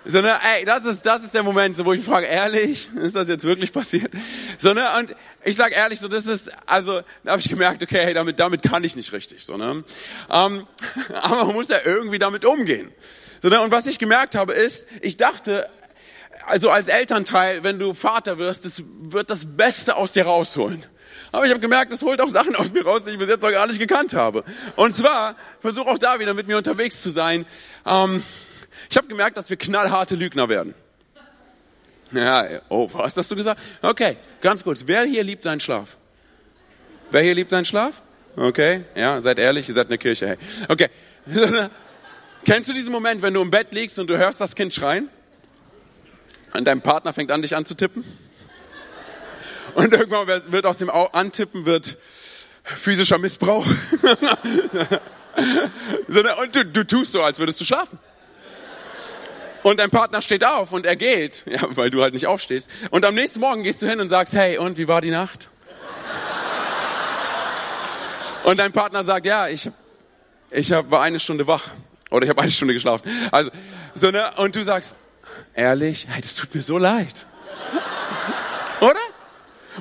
So, 0.06 0.20
ne, 0.20 0.36
ey, 0.54 0.64
das 0.66 0.84
ist, 0.84 1.06
das 1.06 1.24
ist 1.24 1.32
der 1.32 1.42
Moment, 1.42 1.76
so, 1.76 1.84
wo 1.86 1.94
ich 1.94 2.04
frage, 2.04 2.26
ehrlich, 2.26 2.90
ist 2.94 3.16
das 3.16 3.26
jetzt 3.26 3.44
wirklich 3.44 3.72
passiert? 3.72 4.12
So, 4.58 4.74
ne, 4.74 4.86
und 4.98 5.14
ich 5.44 5.56
sag 5.56 5.72
ehrlich, 5.72 6.00
so, 6.00 6.08
das 6.08 6.26
ist, 6.26 6.50
also, 6.66 7.02
da 7.22 7.32
habe 7.32 7.40
ich 7.40 7.48
gemerkt, 7.48 7.82
okay, 7.82 8.04
hey, 8.04 8.14
damit, 8.14 8.40
damit 8.40 8.62
kann 8.62 8.84
ich 8.84 8.96
nicht 8.96 9.12
richtig, 9.12 9.44
so, 9.44 9.56
ne. 9.56 9.84
Ähm, 10.30 10.66
aber 11.22 11.44
man 11.46 11.54
muss 11.54 11.68
ja 11.68 11.78
irgendwie 11.84 12.18
damit 12.18 12.44
umgehen. 12.44 12.92
So, 13.42 13.48
ne, 13.48 13.60
und 13.60 13.70
was 13.70 13.86
ich 13.86 13.98
gemerkt 13.98 14.34
habe, 14.34 14.52
ist, 14.52 14.86
ich 15.00 15.16
dachte, 15.16 15.68
also 16.46 16.70
als 16.70 16.88
Elternteil, 16.88 17.64
wenn 17.64 17.78
du 17.78 17.94
Vater 17.94 18.38
wirst, 18.38 18.64
das 18.64 18.82
wird 18.98 19.30
das 19.30 19.56
Beste 19.56 19.96
aus 19.96 20.12
dir 20.12 20.24
rausholen. 20.24 20.84
Aber 21.32 21.44
ich 21.44 21.50
habe 21.50 21.60
gemerkt, 21.60 21.92
das 21.92 22.02
holt 22.02 22.20
auch 22.20 22.28
Sachen 22.28 22.54
aus 22.54 22.72
mir 22.72 22.84
raus, 22.84 23.02
die 23.04 23.10
ich 23.10 23.18
bis 23.18 23.28
jetzt 23.28 23.42
noch 23.42 23.50
gar 23.50 23.66
nicht 23.66 23.80
gekannt 23.80 24.14
habe. 24.14 24.44
Und 24.76 24.96
zwar, 24.96 25.34
versuche 25.60 25.88
auch 25.88 25.98
da 25.98 26.20
wieder 26.20 26.32
mit 26.32 26.46
mir 26.46 26.56
unterwegs 26.56 27.02
zu 27.02 27.10
sein. 27.10 27.44
Ähm, 27.86 28.22
ich 28.90 28.96
habe 28.96 29.08
gemerkt, 29.08 29.36
dass 29.36 29.50
wir 29.50 29.56
knallharte 29.56 30.14
Lügner 30.14 30.48
werden. 30.48 30.74
Ja, 32.12 32.46
oh, 32.68 32.88
was 32.92 33.16
hast 33.16 33.30
du 33.30 33.36
gesagt? 33.36 33.60
Okay, 33.82 34.16
ganz 34.44 34.62
kurz. 34.62 34.84
Wer 34.86 35.04
hier 35.04 35.24
liebt 35.24 35.42
seinen 35.42 35.58
Schlaf? 35.58 35.96
Wer 37.10 37.22
hier 37.22 37.34
liebt 37.34 37.50
seinen 37.50 37.64
Schlaf? 37.64 38.02
Okay, 38.36 38.84
ja, 38.94 39.20
seid 39.20 39.38
ehrlich, 39.38 39.68
ihr 39.68 39.74
seid 39.74 39.88
eine 39.88 39.98
Kirche. 39.98 40.28
Hey. 40.28 40.36
Okay. 40.68 40.88
Kennst 42.44 42.68
du 42.68 42.74
diesen 42.74 42.92
Moment, 42.92 43.22
wenn 43.22 43.32
du 43.32 43.40
im 43.40 43.50
Bett 43.50 43.72
liegst 43.72 43.98
und 43.98 44.08
du 44.10 44.18
hörst 44.18 44.40
das 44.40 44.54
Kind 44.54 44.74
schreien? 44.74 45.08
Und 46.52 46.66
dein 46.66 46.82
Partner 46.82 47.14
fängt 47.14 47.30
an, 47.30 47.40
dich 47.40 47.56
anzutippen? 47.56 48.04
Und 49.74 49.94
irgendwann 49.94 50.26
wird 50.52 50.66
aus 50.66 50.78
dem 50.78 50.90
Antippen 50.90 51.64
wird 51.64 51.96
physischer 52.62 53.18
Missbrauch. 53.18 53.66
und 56.06 56.54
du, 56.54 56.66
du 56.66 56.86
tust 56.86 57.12
so, 57.12 57.22
als 57.22 57.38
würdest 57.38 57.60
du 57.62 57.64
schlafen. 57.64 57.98
Und 59.64 59.80
dein 59.80 59.88
Partner 59.88 60.20
steht 60.20 60.44
auf 60.44 60.72
und 60.72 60.84
er 60.84 60.94
geht, 60.94 61.42
ja, 61.46 61.62
weil 61.70 61.90
du 61.90 62.02
halt 62.02 62.12
nicht 62.12 62.26
aufstehst. 62.26 62.70
Und 62.90 63.06
am 63.06 63.14
nächsten 63.14 63.40
Morgen 63.40 63.62
gehst 63.62 63.80
du 63.80 63.88
hin 63.88 63.98
und 63.98 64.08
sagst, 64.10 64.34
hey, 64.34 64.58
und 64.58 64.76
wie 64.76 64.88
war 64.88 65.00
die 65.00 65.10
Nacht? 65.10 65.48
Und 68.42 68.58
dein 68.58 68.72
Partner 68.72 69.04
sagt, 69.04 69.24
ja, 69.24 69.48
ich, 69.48 69.70
ich 70.50 70.70
hab, 70.70 70.90
war 70.90 71.00
eine 71.00 71.18
Stunde 71.18 71.46
wach. 71.46 71.68
Oder 72.10 72.24
ich 72.24 72.28
habe 72.28 72.42
eine 72.42 72.50
Stunde 72.50 72.74
geschlafen. 72.74 73.10
Also, 73.32 73.50
so, 73.94 74.10
ne? 74.10 74.32
Und 74.36 74.54
du 74.54 74.62
sagst, 74.62 74.98
ehrlich, 75.54 76.08
hey, 76.10 76.20
das 76.20 76.34
tut 76.34 76.54
mir 76.54 76.60
so 76.60 76.76
leid. 76.76 77.26
Oder? 78.82 79.00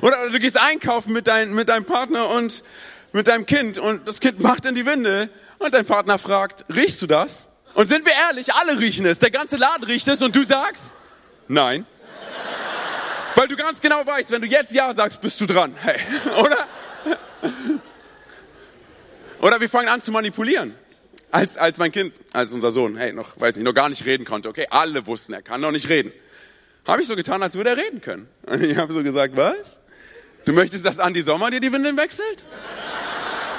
Oder 0.00 0.30
du 0.30 0.38
gehst 0.38 0.58
einkaufen 0.58 1.12
mit, 1.12 1.26
dein, 1.26 1.52
mit 1.52 1.68
deinem 1.68 1.84
Partner 1.84 2.30
und 2.30 2.64
mit 3.12 3.28
deinem 3.28 3.44
Kind 3.44 3.76
und 3.76 4.08
das 4.08 4.20
Kind 4.20 4.40
macht 4.40 4.64
in 4.64 4.74
die 4.74 4.86
Windel 4.86 5.28
und 5.58 5.74
dein 5.74 5.84
Partner 5.84 6.16
fragt, 6.18 6.64
riechst 6.74 7.02
du 7.02 7.06
das? 7.06 7.50
Und 7.74 7.88
sind 7.88 8.06
wir 8.06 8.12
ehrlich, 8.12 8.52
alle 8.54 8.78
riechen 8.78 9.04
es. 9.06 9.18
Der 9.18 9.30
ganze 9.30 9.56
Laden 9.56 9.84
riecht 9.84 10.06
es 10.08 10.22
und 10.22 10.34
du 10.34 10.44
sagst, 10.44 10.94
nein. 11.48 11.86
Weil 13.34 13.48
du 13.48 13.56
ganz 13.56 13.80
genau 13.80 14.06
weißt, 14.06 14.30
wenn 14.30 14.42
du 14.42 14.46
jetzt 14.46 14.72
Ja 14.72 14.94
sagst, 14.94 15.20
bist 15.20 15.40
du 15.40 15.46
dran. 15.46 15.74
Hey, 15.80 16.00
oder? 16.38 16.68
Oder 19.40 19.60
wir 19.60 19.68
fangen 19.68 19.88
an 19.88 20.00
zu 20.00 20.12
manipulieren. 20.12 20.74
Als, 21.32 21.58
als 21.58 21.78
mein 21.78 21.90
Kind, 21.90 22.14
als 22.32 22.52
unser 22.52 22.70
Sohn, 22.70 22.96
hey, 22.96 23.12
noch, 23.12 23.38
weiß 23.40 23.56
nicht, 23.56 23.64
noch 23.64 23.74
gar 23.74 23.88
nicht 23.88 24.04
reden 24.04 24.24
konnte. 24.24 24.48
Okay, 24.48 24.68
alle 24.70 25.04
wussten, 25.08 25.32
er 25.32 25.42
kann 25.42 25.60
noch 25.60 25.72
nicht 25.72 25.88
reden. 25.88 26.12
Habe 26.86 27.02
ich 27.02 27.08
so 27.08 27.16
getan, 27.16 27.42
als 27.42 27.56
würde 27.56 27.70
er 27.70 27.76
reden 27.76 28.00
können. 28.00 28.28
Und 28.46 28.62
ich 28.62 28.76
habe 28.76 28.92
so 28.92 29.02
gesagt, 29.02 29.36
was? 29.36 29.80
Du 30.44 30.52
möchtest, 30.52 30.84
dass 30.84 31.00
Andi 31.00 31.22
Sommer 31.22 31.50
dir 31.50 31.58
die 31.58 31.72
Windeln 31.72 31.96
wechselt? 31.96 32.44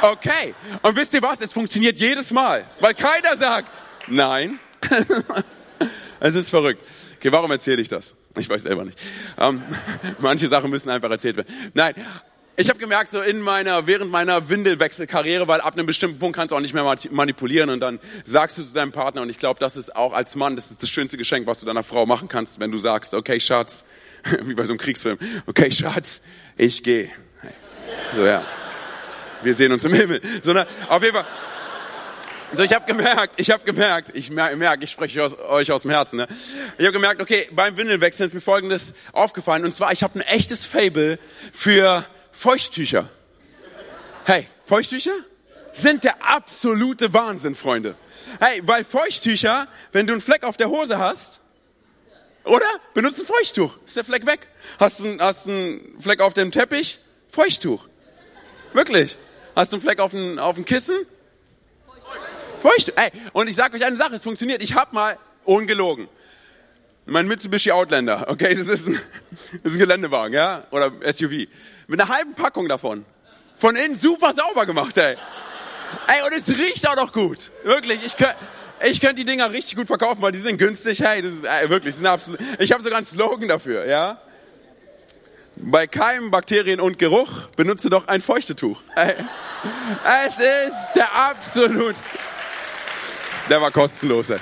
Okay. 0.02 0.54
Und 0.84 0.96
wisst 0.96 1.14
ihr 1.16 1.22
was? 1.22 1.42
Es 1.42 1.52
funktioniert 1.52 1.98
jedes 1.98 2.32
Mal. 2.32 2.66
Weil 2.80 2.94
keiner 2.94 3.36
sagt, 3.38 3.84
Nein. 4.08 4.60
es 6.20 6.36
ist 6.36 6.50
verrückt. 6.50 6.82
Okay, 7.18 7.32
warum 7.32 7.52
erzähle 7.52 7.82
ich 7.82 7.88
das? 7.88 8.16
Ich 8.38 8.50
weiß 8.50 8.64
selber 8.64 8.86
nicht. 8.86 9.00
Ähm, 9.40 9.64
manche 10.20 10.48
Sachen 10.48 10.70
müssen 10.70 10.90
einfach 10.90 11.10
erzählt 11.10 11.38
werden. 11.38 11.54
Nein, 11.74 11.96
ich 12.58 12.70
habe 12.70 12.80
gemerkt, 12.80 13.12
so 13.12 13.20
in 13.20 13.42
meiner, 13.42 13.86
während 13.88 14.12
meiner 14.12 14.48
Windelwechselkarriere, 14.48 15.48
weil 15.48 15.60
ab 15.60 15.74
einem 15.74 15.86
bestimmten 15.86 16.20
Punkt 16.20 16.38
kannst 16.38 16.52
du 16.52 16.56
auch 16.56 16.62
nicht 16.62 16.74
mehr 16.74 16.84
manipulieren 17.12 17.70
und 17.70 17.82
dann 17.82 18.00
sagst 18.24 18.58
du 18.58 18.64
zu 18.64 18.74
deinem 18.74 18.92
Partner, 18.94 19.24
und 19.24 19.30
ich 19.30 19.40
glaube, 19.40 19.60
das 19.60 19.76
ist 19.76 19.96
auch 19.96 20.14
als 20.14 20.36
Mann, 20.36 20.56
das 20.56 20.72
ist 20.72 20.82
das 20.82 20.90
schönste 20.90 21.18
Geschenk, 21.18 21.48
was 21.48 21.60
du 21.60 21.66
deiner 21.66 21.84
Frau 21.84 22.06
machen 22.06 22.30
kannst, 22.30 22.60
wenn 22.60 22.72
du 22.72 22.78
sagst, 22.78 23.14
okay, 23.14 23.40
Schatz, 23.40 23.86
wie 24.44 24.54
bei 24.54 24.64
so 24.64 24.72
einem 24.72 24.80
Kriegsfilm, 24.80 25.18
okay, 25.48 25.70
Schatz, 25.72 26.22
ich 26.58 26.84
gehe. 26.84 27.10
So, 28.14 28.26
ja. 28.26 28.46
Wir 29.44 29.54
sehen 29.54 29.72
uns 29.72 29.84
im 29.84 29.94
Himmel. 29.94 30.22
So, 30.42 30.54
na, 30.54 30.66
auf 30.88 31.04
jeden 31.04 31.14
Fall. 31.14 31.26
So, 32.56 32.64
ich 32.64 32.74
habe 32.74 32.86
gemerkt, 32.86 33.36
ich 33.38 33.52
habe 33.52 33.66
gemerkt, 33.66 34.12
ich 34.14 34.30
merke, 34.30 34.86
ich 34.86 34.92
spreche 34.92 35.22
aus, 35.22 35.38
euch 35.38 35.74
aus 35.74 35.82
dem 35.82 35.92
Herzen. 35.92 36.18
Ne? 36.18 36.28
Ich 36.78 36.86
habe 36.86 36.94
gemerkt, 36.94 37.22
okay, 37.22 37.50
beim 37.52 37.76
Windelwechseln 37.76 38.28
ist 38.28 38.34
mir 38.34 38.40
Folgendes 38.40 38.94
aufgefallen. 39.12 39.66
Und 39.66 39.72
zwar, 39.72 39.92
ich 39.92 40.04
habe 40.04 40.20
ein 40.20 40.22
echtes 40.22 40.66
Fable 40.66 41.20
für 41.52 42.06
Feuchttücher. 42.32 43.10
Hey, 44.24 44.48
Feuchttücher 44.64 45.12
sind 45.74 46.06
der 46.06 46.16
absolute 46.26 47.14
Wahnsinn, 47.14 47.56
Freunde. 47.56 47.96
Hey, 48.40 48.62
weil 48.64 48.86
Feuchttücher, 48.86 49.68
wenn 49.92 50.08
du 50.08 50.14
einen 50.14 50.22
Fleck 50.22 50.44
auf 50.44 50.56
der 50.56 50.70
Hose 50.70 50.98
hast, 50.98 51.42
oder? 52.46 52.68
Benutzt 52.94 53.20
ein 53.20 53.26
Feuchttuch, 53.26 53.76
ist 53.86 53.98
der 53.98 54.06
Fleck 54.06 54.26
weg. 54.26 54.48
Hast 54.80 55.02
du 55.02 55.20
hast 55.20 55.50
einen 55.50 56.00
Fleck 56.00 56.22
auf 56.22 56.34
dem 56.34 56.52
Teppich? 56.52 57.00
Feuchttuch. 57.28 57.90
Wirklich. 58.72 59.18
Hast 59.56 59.74
du 59.74 59.76
einen 59.76 59.82
Fleck 59.82 60.00
auf 60.00 60.12
dem, 60.12 60.40
auf 60.40 60.56
dem 60.56 60.64
Kissen? 60.64 60.96
Feuchttuch. 62.62 62.94
Ey, 62.96 63.12
und 63.34 63.48
ich 63.48 63.56
sage 63.56 63.76
euch 63.78 63.86
eine 63.86 63.96
Sache, 63.96 64.16
es 64.16 64.24
funktioniert. 64.24 64.62
Ich 64.62 64.76
habe 64.76 64.94
mal, 64.94 65.18
ungelogen, 65.46 66.08
mein 67.06 67.28
Mitsubishi 67.28 67.72
Outlander, 67.72 68.26
okay, 68.30 68.54
das 68.56 68.68
ist 68.68 68.88
ein, 68.88 69.00
das 69.64 69.72
ist 69.72 69.74
ein 69.74 69.80
Geländewagen, 69.80 70.34
ja, 70.34 70.64
oder 70.72 70.92
SUV. 71.12 71.48
Mit 71.88 72.02
einer 72.02 72.10
halben 72.10 72.34
Packung 72.34 72.68
davon. 72.68 73.06
Von 73.56 73.76
innen 73.76 73.96
super 73.96 74.34
sauber 74.34 74.66
gemacht, 74.66 74.98
ey. 74.98 75.16
Ey, 76.08 76.26
und 76.26 76.34
es 76.36 76.50
riecht 76.50 76.88
auch 76.90 76.96
noch 76.96 77.14
gut. 77.14 77.52
Wirklich, 77.64 78.04
ich 78.04 78.18
könnte 78.18 78.36
ich 78.84 79.00
könnt 79.00 79.18
die 79.18 79.24
Dinger 79.24 79.52
richtig 79.52 79.78
gut 79.78 79.88
verkaufen, 79.88 80.22
weil 80.22 80.34
die 80.34 80.40
sind 80.40 80.58
günstig. 80.58 81.02
Hey, 81.02 81.22
das 81.22 81.32
ist 81.32 81.44
ey, 81.46 81.70
wirklich, 81.70 81.94
das 81.94 82.00
sind 82.00 82.08
absolut, 82.08 82.40
ich 82.60 82.72
habe 82.72 82.84
sogar 82.84 82.98
einen 82.98 83.06
Slogan 83.06 83.48
dafür, 83.48 83.86
ja. 83.86 84.20
Bei 85.58 85.88
Keimen, 85.88 86.32
Bakterien 86.32 86.82
und 86.82 87.00
Geruch 87.00 87.44
benutze 87.56 87.90
doch 87.90 88.10
ein 88.10 88.22
Feuchtetuch. 88.22 88.82
Ey, 88.96 89.16
es 90.28 90.34
ist 90.34 90.94
der 90.96 91.16
absolut, 91.16 91.96
der 93.50 93.62
war 93.62 93.72
kostenlos. 93.72 94.30
Ey. 94.30 94.40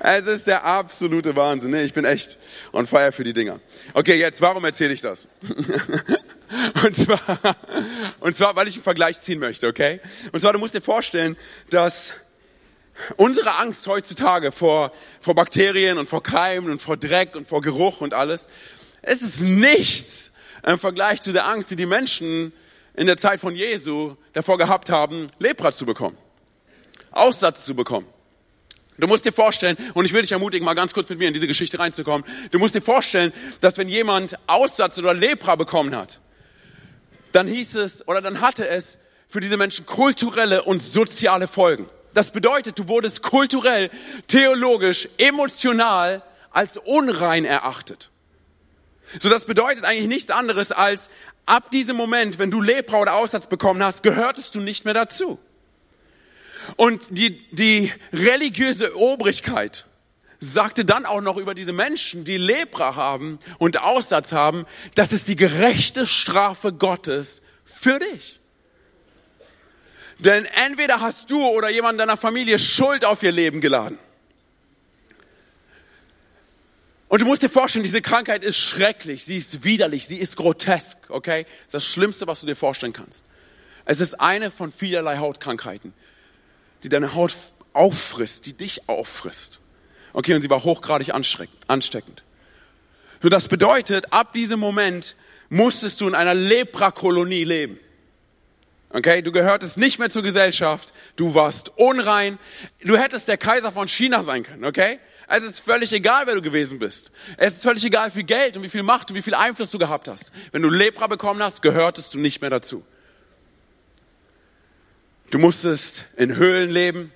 Es 0.00 0.26
ist 0.26 0.46
der 0.46 0.64
absolute 0.64 1.34
Wahnsinn. 1.34 1.70
Nee, 1.70 1.82
ich 1.82 1.94
bin 1.94 2.04
echt 2.04 2.38
on 2.72 2.86
fire 2.86 3.12
für 3.12 3.24
die 3.24 3.32
Dinger. 3.32 3.60
Okay, 3.94 4.18
jetzt, 4.18 4.40
warum 4.40 4.64
erzähle 4.64 4.92
ich 4.92 5.00
das? 5.00 5.28
Und 6.82 6.96
zwar, 6.96 7.20
und 8.20 8.34
zwar, 8.34 8.56
weil 8.56 8.68
ich 8.68 8.76
einen 8.76 8.82
Vergleich 8.82 9.20
ziehen 9.20 9.38
möchte, 9.38 9.66
okay? 9.66 10.00
Und 10.32 10.40
zwar, 10.40 10.54
du 10.54 10.58
musst 10.58 10.74
dir 10.74 10.80
vorstellen, 10.80 11.36
dass 11.68 12.14
unsere 13.16 13.56
Angst 13.56 13.86
heutzutage 13.86 14.50
vor, 14.50 14.92
vor 15.20 15.34
Bakterien 15.34 15.98
und 15.98 16.08
vor 16.08 16.22
Keimen 16.22 16.70
und 16.70 16.80
vor 16.80 16.96
Dreck 16.96 17.36
und 17.36 17.46
vor 17.46 17.60
Geruch 17.60 18.00
und 18.00 18.14
alles, 18.14 18.48
es 19.02 19.20
ist 19.20 19.42
nichts 19.42 20.32
im 20.66 20.78
Vergleich 20.78 21.20
zu 21.20 21.32
der 21.32 21.46
Angst, 21.46 21.70
die 21.70 21.76
die 21.76 21.86
Menschen 21.86 22.52
in 22.94 23.06
der 23.06 23.16
Zeit 23.16 23.40
von 23.40 23.54
Jesu 23.54 24.16
davor 24.32 24.58
gehabt 24.58 24.90
haben, 24.90 25.28
Lepra 25.38 25.70
zu 25.70 25.86
bekommen, 25.86 26.16
Aussatz 27.10 27.64
zu 27.64 27.74
bekommen. 27.74 28.06
Du 28.98 29.06
musst 29.06 29.24
dir 29.24 29.32
vorstellen, 29.32 29.76
und 29.94 30.04
ich 30.04 30.12
will 30.12 30.22
dich 30.22 30.32
ermutigen, 30.32 30.64
mal 30.64 30.74
ganz 30.74 30.92
kurz 30.92 31.08
mit 31.08 31.18
mir 31.18 31.28
in 31.28 31.34
diese 31.34 31.46
Geschichte 31.46 31.78
reinzukommen. 31.78 32.26
Du 32.50 32.58
musst 32.58 32.74
dir 32.74 32.82
vorstellen, 32.82 33.32
dass 33.60 33.78
wenn 33.78 33.88
jemand 33.88 34.36
Aussatz 34.48 34.98
oder 34.98 35.14
Lepra 35.14 35.54
bekommen 35.54 35.94
hat, 35.94 36.20
dann 37.32 37.46
hieß 37.46 37.76
es 37.76 38.06
oder 38.08 38.20
dann 38.20 38.40
hatte 38.40 38.66
es 38.66 38.98
für 39.28 39.40
diese 39.40 39.56
Menschen 39.56 39.86
kulturelle 39.86 40.64
und 40.64 40.80
soziale 40.80 41.46
Folgen. 41.46 41.88
Das 42.14 42.32
bedeutet, 42.32 42.78
du 42.78 42.88
wurdest 42.88 43.22
kulturell, 43.22 43.90
theologisch, 44.26 45.08
emotional 45.18 46.22
als 46.50 46.78
unrein 46.78 47.44
erachtet. 47.44 48.10
So, 49.20 49.28
das 49.28 49.44
bedeutet 49.44 49.84
eigentlich 49.84 50.08
nichts 50.08 50.30
anderes 50.30 50.72
als 50.72 51.08
ab 51.46 51.70
diesem 51.70 51.96
Moment, 51.96 52.38
wenn 52.38 52.50
du 52.50 52.60
Lepra 52.60 52.98
oder 52.98 53.14
Aussatz 53.14 53.46
bekommen 53.46 53.82
hast, 53.82 54.02
gehörtest 54.02 54.54
du 54.54 54.60
nicht 54.60 54.84
mehr 54.84 54.94
dazu. 54.94 55.38
Und 56.76 57.16
die, 57.16 57.38
die 57.50 57.92
religiöse 58.12 58.96
Obrigkeit 58.96 59.86
sagte 60.40 60.84
dann 60.84 61.04
auch 61.04 61.20
noch 61.20 61.36
über 61.36 61.54
diese 61.54 61.72
Menschen, 61.72 62.24
die 62.24 62.36
Lepra 62.36 62.94
haben 62.94 63.38
und 63.58 63.80
Aussatz 63.80 64.32
haben, 64.32 64.66
das 64.94 65.12
ist 65.12 65.28
die 65.28 65.36
gerechte 65.36 66.06
Strafe 66.06 66.72
Gottes 66.72 67.42
für 67.64 67.98
dich. 67.98 68.38
Denn 70.18 70.46
entweder 70.66 71.00
hast 71.00 71.30
du 71.30 71.40
oder 71.48 71.70
jemand 71.70 72.00
deiner 72.00 72.16
Familie 72.16 72.58
Schuld 72.58 73.04
auf 73.04 73.22
ihr 73.22 73.32
Leben 73.32 73.60
geladen. 73.60 73.98
Und 77.08 77.22
du 77.22 77.24
musst 77.24 77.42
dir 77.42 77.48
vorstellen, 77.48 77.84
diese 77.84 78.02
Krankheit 78.02 78.44
ist 78.44 78.58
schrecklich, 78.58 79.24
sie 79.24 79.38
ist 79.38 79.64
widerlich, 79.64 80.06
sie 80.06 80.18
ist 80.18 80.36
grotesk, 80.36 80.98
okay? 81.08 81.44
Das 81.44 81.66
ist 81.66 81.74
das 81.74 81.86
Schlimmste, 81.86 82.26
was 82.26 82.40
du 82.40 82.46
dir 82.46 82.56
vorstellen 82.56 82.92
kannst. 82.92 83.24
Es 83.86 84.00
ist 84.00 84.20
eine 84.20 84.50
von 84.50 84.70
vielerlei 84.70 85.16
Hautkrankheiten 85.16 85.94
die 86.82 86.88
deine 86.88 87.14
Haut 87.14 87.34
auffrisst, 87.72 88.46
die 88.46 88.52
dich 88.52 88.88
auffrisst. 88.88 89.60
Okay, 90.12 90.34
und 90.34 90.40
sie 90.40 90.50
war 90.50 90.64
hochgradig 90.64 91.12
ansteckend. 91.14 92.22
So, 93.22 93.28
das 93.28 93.48
bedeutet, 93.48 94.12
ab 94.12 94.32
diesem 94.32 94.60
Moment 94.60 95.16
musstest 95.48 96.00
du 96.00 96.08
in 96.08 96.14
einer 96.14 96.34
Leprakolonie 96.34 97.44
leben. 97.44 97.78
Okay, 98.90 99.20
du 99.20 99.32
gehörtest 99.32 99.76
nicht 99.76 99.98
mehr 99.98 100.08
zur 100.08 100.22
Gesellschaft, 100.22 100.94
du 101.16 101.34
warst 101.34 101.72
unrein, 101.76 102.38
du 102.80 102.96
hättest 102.96 103.28
der 103.28 103.36
Kaiser 103.36 103.70
von 103.70 103.86
China 103.86 104.22
sein 104.22 104.44
können, 104.44 104.64
okay? 104.64 104.98
Es 105.28 105.44
ist 105.44 105.60
völlig 105.60 105.92
egal, 105.92 106.26
wer 106.26 106.34
du 106.34 106.40
gewesen 106.40 106.78
bist. 106.78 107.12
Es 107.36 107.56
ist 107.56 107.62
völlig 107.62 107.84
egal, 107.84 108.08
wie 108.08 108.12
viel 108.12 108.22
Geld 108.24 108.56
und 108.56 108.62
wie 108.62 108.70
viel 108.70 108.82
Macht 108.82 109.10
und 109.10 109.16
wie 109.16 109.22
viel 109.22 109.34
Einfluss 109.34 109.70
du 109.70 109.78
gehabt 109.78 110.08
hast. 110.08 110.32
Wenn 110.52 110.62
du 110.62 110.70
Lepra 110.70 111.06
bekommen 111.06 111.42
hast, 111.42 111.60
gehörtest 111.60 112.14
du 112.14 112.18
nicht 112.18 112.40
mehr 112.40 112.48
dazu. 112.48 112.82
Du 115.30 115.38
musstest 115.38 116.06
in 116.16 116.36
Höhlen 116.36 116.70
leben 116.70 117.12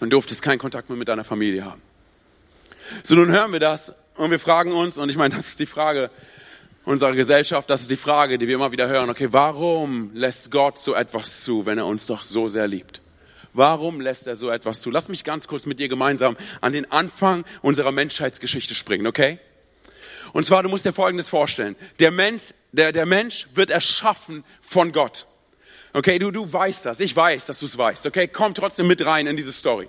und 0.00 0.12
durftest 0.12 0.42
keinen 0.42 0.58
Kontakt 0.58 0.90
mehr 0.90 0.98
mit 0.98 1.08
deiner 1.08 1.24
Familie 1.24 1.64
haben. 1.64 1.80
So, 3.02 3.14
nun 3.14 3.32
hören 3.32 3.52
wir 3.52 3.60
das 3.60 3.94
und 4.16 4.30
wir 4.30 4.38
fragen 4.38 4.72
uns, 4.72 4.98
und 4.98 5.08
ich 5.08 5.16
meine, 5.16 5.34
das 5.34 5.46
ist 5.46 5.60
die 5.60 5.66
Frage 5.66 6.10
unserer 6.84 7.14
Gesellschaft, 7.14 7.70
das 7.70 7.82
ist 7.82 7.90
die 7.90 7.96
Frage, 7.96 8.36
die 8.36 8.46
wir 8.46 8.56
immer 8.56 8.72
wieder 8.72 8.88
hören, 8.88 9.08
okay, 9.08 9.28
warum 9.30 10.10
lässt 10.12 10.50
Gott 10.50 10.78
so 10.78 10.94
etwas 10.94 11.42
zu, 11.42 11.64
wenn 11.64 11.78
er 11.78 11.86
uns 11.86 12.04
doch 12.04 12.22
so 12.22 12.46
sehr 12.48 12.68
liebt? 12.68 13.00
Warum 13.54 14.02
lässt 14.02 14.26
er 14.26 14.36
so 14.36 14.50
etwas 14.50 14.82
zu? 14.82 14.90
Lass 14.90 15.08
mich 15.08 15.24
ganz 15.24 15.48
kurz 15.48 15.64
mit 15.64 15.80
dir 15.80 15.88
gemeinsam 15.88 16.36
an 16.60 16.74
den 16.74 16.92
Anfang 16.92 17.44
unserer 17.62 17.90
Menschheitsgeschichte 17.90 18.74
springen, 18.74 19.06
okay? 19.06 19.38
Und 20.34 20.44
zwar, 20.44 20.62
du 20.62 20.68
musst 20.68 20.84
dir 20.84 20.92
Folgendes 20.92 21.30
vorstellen. 21.30 21.74
Der 22.00 22.10
Mensch, 22.10 22.54
der, 22.72 22.92
der 22.92 23.06
Mensch 23.06 23.48
wird 23.54 23.70
erschaffen 23.70 24.44
von 24.60 24.92
Gott. 24.92 25.26
Okay, 25.92 26.18
du, 26.18 26.30
du 26.30 26.50
weißt 26.52 26.86
das. 26.86 27.00
Ich 27.00 27.14
weiß, 27.14 27.46
dass 27.46 27.58
du 27.60 27.66
es 27.66 27.76
weißt. 27.76 28.06
Okay, 28.06 28.28
komm 28.28 28.54
trotzdem 28.54 28.86
mit 28.86 29.04
rein 29.04 29.26
in 29.26 29.36
diese 29.36 29.52
Story. 29.52 29.88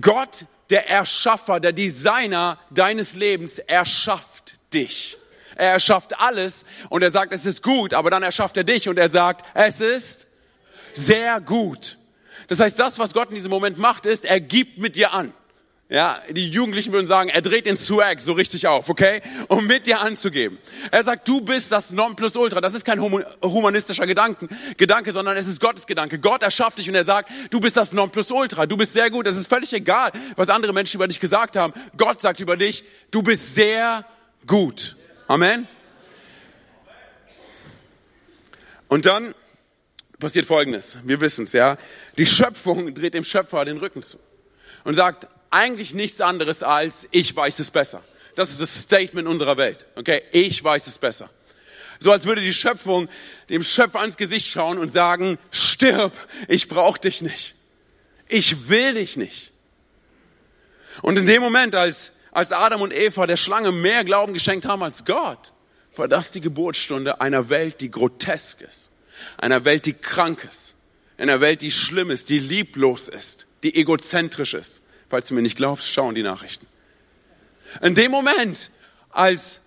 Gott, 0.00 0.46
der 0.70 0.88
Erschaffer, 0.88 1.60
der 1.60 1.72
Designer 1.72 2.58
deines 2.70 3.14
Lebens, 3.14 3.58
erschafft 3.58 4.58
dich. 4.72 5.16
Er 5.56 5.72
erschafft 5.72 6.20
alles 6.20 6.64
und 6.88 7.02
er 7.02 7.10
sagt, 7.10 7.32
es 7.32 7.46
ist 7.46 7.62
gut, 7.62 7.94
aber 7.94 8.10
dann 8.10 8.22
erschafft 8.22 8.56
er 8.56 8.64
dich 8.64 8.88
und 8.88 8.98
er 8.98 9.08
sagt, 9.08 9.44
es 9.54 9.80
ist 9.80 10.26
sehr 10.94 11.40
gut. 11.40 11.98
Das 12.48 12.60
heißt, 12.60 12.78
das, 12.78 12.98
was 12.98 13.12
Gott 13.12 13.28
in 13.28 13.34
diesem 13.34 13.50
Moment 13.50 13.78
macht, 13.78 14.06
ist, 14.06 14.24
er 14.24 14.40
gibt 14.40 14.78
mit 14.78 14.96
dir 14.96 15.12
an. 15.12 15.32
Ja, 15.90 16.20
die 16.28 16.50
Jugendlichen 16.50 16.92
würden 16.92 17.06
sagen, 17.06 17.30
er 17.30 17.40
dreht 17.40 17.64
den 17.64 17.76
Swag 17.76 18.20
so 18.20 18.34
richtig 18.34 18.66
auf, 18.66 18.90
okay? 18.90 19.22
Um 19.48 19.66
mit 19.66 19.86
dir 19.86 20.00
anzugeben. 20.00 20.58
Er 20.90 21.02
sagt, 21.02 21.26
du 21.26 21.40
bist 21.40 21.72
das 21.72 21.92
Nonplusultra. 21.92 22.60
Das 22.60 22.74
ist 22.74 22.84
kein 22.84 23.00
humanistischer 23.00 24.06
Gedanken, 24.06 24.50
Gedanke, 24.76 25.12
sondern 25.12 25.38
es 25.38 25.46
ist 25.46 25.60
Gottes 25.60 25.86
Gedanke. 25.86 26.18
Gott 26.18 26.42
erschafft 26.42 26.76
dich 26.76 26.90
und 26.90 26.94
er 26.94 27.04
sagt, 27.04 27.30
du 27.50 27.58
bist 27.58 27.78
das 27.78 27.94
Nonplusultra. 27.94 28.66
Du 28.66 28.76
bist 28.76 28.92
sehr 28.92 29.08
gut. 29.08 29.26
Es 29.26 29.38
ist 29.38 29.48
völlig 29.48 29.72
egal, 29.72 30.12
was 30.36 30.50
andere 30.50 30.74
Menschen 30.74 30.96
über 30.96 31.08
dich 31.08 31.20
gesagt 31.20 31.56
haben. 31.56 31.72
Gott 31.96 32.20
sagt 32.20 32.40
über 32.40 32.58
dich, 32.58 32.84
du 33.10 33.22
bist 33.22 33.54
sehr 33.54 34.04
gut. 34.46 34.94
Amen. 35.26 35.66
Und 38.88 39.06
dann 39.06 39.34
passiert 40.20 40.44
Folgendes. 40.44 40.98
Wir 41.04 41.22
wissen 41.22 41.44
es, 41.44 41.54
ja. 41.54 41.78
Die 42.18 42.26
Schöpfung 42.26 42.94
dreht 42.94 43.14
dem 43.14 43.24
Schöpfer 43.24 43.64
den 43.64 43.78
Rücken 43.78 44.02
zu 44.02 44.18
und 44.84 44.92
sagt, 44.92 45.28
eigentlich 45.50 45.94
nichts 45.94 46.20
anderes 46.20 46.62
als 46.62 47.08
ich 47.10 47.34
weiß 47.34 47.58
es 47.58 47.70
besser. 47.70 48.02
Das 48.34 48.50
ist 48.50 48.60
das 48.60 48.82
Statement 48.82 49.26
unserer 49.26 49.56
Welt. 49.56 49.86
Okay, 49.96 50.22
ich 50.32 50.62
weiß 50.62 50.86
es 50.86 50.98
besser. 50.98 51.28
So 52.00 52.12
als 52.12 52.26
würde 52.26 52.40
die 52.40 52.54
Schöpfung 52.54 53.08
dem 53.48 53.62
Schöpfer 53.62 54.00
ans 54.00 54.16
Gesicht 54.16 54.46
schauen 54.46 54.78
und 54.78 54.90
sagen, 54.90 55.38
stirb, 55.50 56.12
ich 56.46 56.68
brauche 56.68 57.00
dich 57.00 57.22
nicht. 57.22 57.54
Ich 58.28 58.68
will 58.68 58.94
dich 58.94 59.16
nicht. 59.16 59.52
Und 61.02 61.16
in 61.16 61.26
dem 61.26 61.42
Moment, 61.42 61.74
als, 61.74 62.12
als 62.30 62.52
Adam 62.52 62.82
und 62.82 62.92
Eva 62.92 63.26
der 63.26 63.36
Schlange 63.36 63.72
mehr 63.72 64.04
Glauben 64.04 64.34
geschenkt 64.34 64.66
haben 64.66 64.82
als 64.82 65.04
Gott, 65.04 65.52
war 65.96 66.08
das 66.08 66.30
die 66.30 66.40
Geburtsstunde 66.40 67.20
einer 67.20 67.48
Welt, 67.48 67.80
die 67.80 67.90
grotesk 67.90 68.60
ist, 68.60 68.90
einer 69.36 69.64
Welt, 69.64 69.86
die 69.86 69.94
krank 69.94 70.46
ist, 70.48 70.76
einer 71.16 71.40
Welt, 71.40 71.62
die 71.62 71.72
schlimm 71.72 72.10
ist, 72.10 72.28
die 72.30 72.38
lieblos 72.38 73.08
ist, 73.08 73.46
die 73.62 73.74
egozentrisch 73.74 74.54
ist. 74.54 74.82
Falls 75.08 75.28
du 75.28 75.34
mir 75.34 75.42
nicht 75.42 75.56
glaubst, 75.56 75.88
schau 75.88 76.08
in 76.08 76.14
die 76.14 76.22
Nachrichten. 76.22 76.66
In 77.82 77.94
dem 77.94 78.10
Moment, 78.10 78.70
als, 79.10 79.60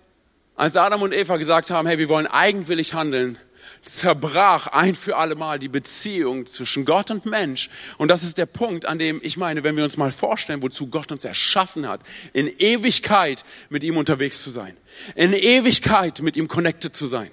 als 0.56 0.76
Adam 0.76 1.02
und 1.02 1.12
Eva 1.12 1.36
gesagt 1.36 1.70
haben, 1.70 1.86
hey, 1.86 1.98
wir 1.98 2.08
wollen 2.08 2.26
eigenwillig 2.26 2.94
handeln, 2.94 3.38
zerbrach 3.84 4.68
ein 4.68 4.94
für 4.94 5.16
alle 5.16 5.34
Mal 5.34 5.58
die 5.58 5.68
Beziehung 5.68 6.46
zwischen 6.46 6.84
Gott 6.84 7.10
und 7.10 7.26
Mensch. 7.26 7.68
Und 7.98 8.08
das 8.08 8.22
ist 8.22 8.38
der 8.38 8.46
Punkt, 8.46 8.86
an 8.86 8.98
dem 8.98 9.20
ich 9.22 9.36
meine, 9.36 9.64
wenn 9.64 9.76
wir 9.76 9.84
uns 9.84 9.96
mal 9.96 10.12
vorstellen, 10.12 10.62
wozu 10.62 10.88
Gott 10.88 11.10
uns 11.10 11.24
erschaffen 11.24 11.88
hat, 11.88 12.00
in 12.32 12.46
Ewigkeit 12.58 13.44
mit 13.70 13.82
ihm 13.82 13.96
unterwegs 13.96 14.42
zu 14.42 14.50
sein, 14.50 14.76
in 15.16 15.32
Ewigkeit 15.32 16.20
mit 16.20 16.36
ihm 16.36 16.48
connected 16.48 16.94
zu 16.94 17.06
sein. 17.06 17.30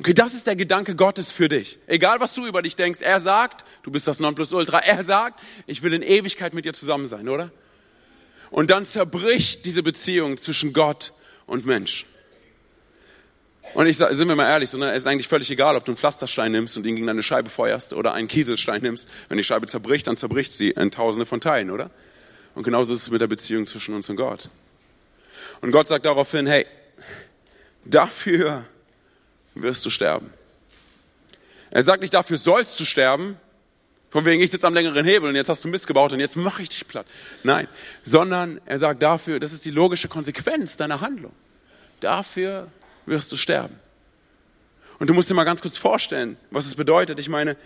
Okay, 0.00 0.12
das 0.12 0.34
ist 0.34 0.46
der 0.46 0.56
Gedanke 0.56 0.96
Gottes 0.96 1.30
für 1.30 1.48
dich. 1.48 1.78
Egal 1.86 2.18
was 2.20 2.34
du 2.34 2.46
über 2.46 2.62
dich 2.62 2.74
denkst, 2.74 3.00
er 3.00 3.20
sagt, 3.20 3.64
du 3.84 3.92
bist 3.92 4.08
das 4.08 4.18
Nonplusultra, 4.18 4.78
er 4.78 5.04
sagt, 5.04 5.40
ich 5.66 5.82
will 5.82 5.92
in 5.94 6.02
Ewigkeit 6.02 6.52
mit 6.52 6.64
dir 6.64 6.72
zusammen 6.72 7.06
sein, 7.06 7.28
oder? 7.28 7.52
Und 8.50 8.70
dann 8.70 8.84
zerbricht 8.84 9.64
diese 9.66 9.82
Beziehung 9.82 10.36
zwischen 10.36 10.72
Gott 10.72 11.12
und 11.46 11.64
Mensch. 11.64 12.06
Und 13.72 13.86
ich 13.86 13.96
sind 13.96 14.28
wir 14.28 14.36
mal 14.36 14.48
ehrlich, 14.48 14.68
sondern 14.68 14.90
es 14.90 15.02
ist 15.02 15.06
eigentlich 15.06 15.28
völlig 15.28 15.50
egal, 15.50 15.76
ob 15.76 15.84
du 15.84 15.92
einen 15.92 15.96
Pflasterstein 15.96 16.52
nimmst 16.52 16.76
und 16.76 16.84
ihn 16.86 16.96
gegen 16.96 17.08
eine 17.08 17.22
Scheibe 17.22 17.48
feuerst 17.48 17.92
oder 17.92 18.12
einen 18.12 18.28
Kieselstein 18.28 18.82
nimmst. 18.82 19.08
Wenn 19.28 19.38
die 19.38 19.44
Scheibe 19.44 19.66
zerbricht, 19.66 20.06
dann 20.06 20.16
zerbricht 20.16 20.52
sie 20.52 20.70
in 20.70 20.90
tausende 20.90 21.24
von 21.24 21.40
Teilen, 21.40 21.70
oder? 21.70 21.90
Und 22.54 22.64
genauso 22.64 22.94
ist 22.94 23.02
es 23.02 23.10
mit 23.10 23.20
der 23.20 23.26
Beziehung 23.26 23.66
zwischen 23.66 23.94
uns 23.94 24.10
und 24.10 24.16
Gott. 24.16 24.50
Und 25.60 25.72
Gott 25.72 25.88
sagt 25.88 26.04
daraufhin, 26.04 26.46
hey, 26.46 26.66
dafür 27.84 28.64
wirst 29.54 29.84
du 29.84 29.90
sterben. 29.90 30.32
Er 31.70 31.82
sagt 31.82 32.02
nicht, 32.02 32.14
dafür 32.14 32.38
sollst 32.38 32.78
du 32.78 32.84
sterben, 32.84 33.36
von 34.10 34.24
wegen, 34.24 34.40
ich 34.40 34.52
sitze 34.52 34.66
am 34.68 34.74
längeren 34.74 35.04
Hebel 35.04 35.28
und 35.28 35.34
jetzt 35.34 35.48
hast 35.48 35.64
du 35.64 35.68
Mist 35.68 35.88
gebaut 35.88 36.12
und 36.12 36.20
jetzt 36.20 36.36
mache 36.36 36.62
ich 36.62 36.68
dich 36.68 36.86
platt. 36.86 37.04
Nein, 37.42 37.66
sondern 38.04 38.60
er 38.64 38.78
sagt 38.78 39.02
dafür, 39.02 39.40
das 39.40 39.52
ist 39.52 39.64
die 39.64 39.72
logische 39.72 40.06
Konsequenz 40.06 40.76
deiner 40.76 41.00
Handlung. 41.00 41.32
Dafür 41.98 42.68
wirst 43.06 43.32
du 43.32 43.36
sterben. 43.36 43.74
Und 45.00 45.10
du 45.10 45.14
musst 45.14 45.30
dir 45.30 45.34
mal 45.34 45.42
ganz 45.42 45.62
kurz 45.62 45.76
vorstellen, 45.76 46.36
was 46.52 46.66
es 46.66 46.76
bedeutet. 46.76 47.18
Ich 47.18 47.28
meine, 47.28 47.56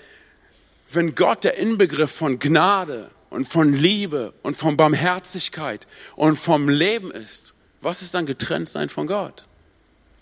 wenn 0.90 1.14
Gott 1.14 1.44
der 1.44 1.58
Inbegriff 1.58 2.10
von 2.10 2.38
Gnade 2.38 3.10
und 3.28 3.46
von 3.46 3.74
Liebe 3.74 4.32
und 4.42 4.56
von 4.56 4.78
Barmherzigkeit 4.78 5.86
und 6.16 6.38
vom 6.38 6.70
Leben 6.70 7.10
ist, 7.10 7.52
was 7.82 8.00
ist 8.00 8.14
dann 8.14 8.24
getrennt 8.24 8.70
sein 8.70 8.88
von 8.88 9.06
Gott? 9.06 9.44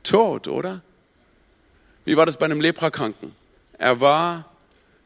Tod, 0.02 0.48
oder? 0.48 0.82
Wie 2.06 2.16
war 2.16 2.24
das 2.24 2.38
bei 2.38 2.46
einem 2.46 2.62
Leprakranken? 2.62 3.32
Er 3.76 4.00
war 4.00 4.50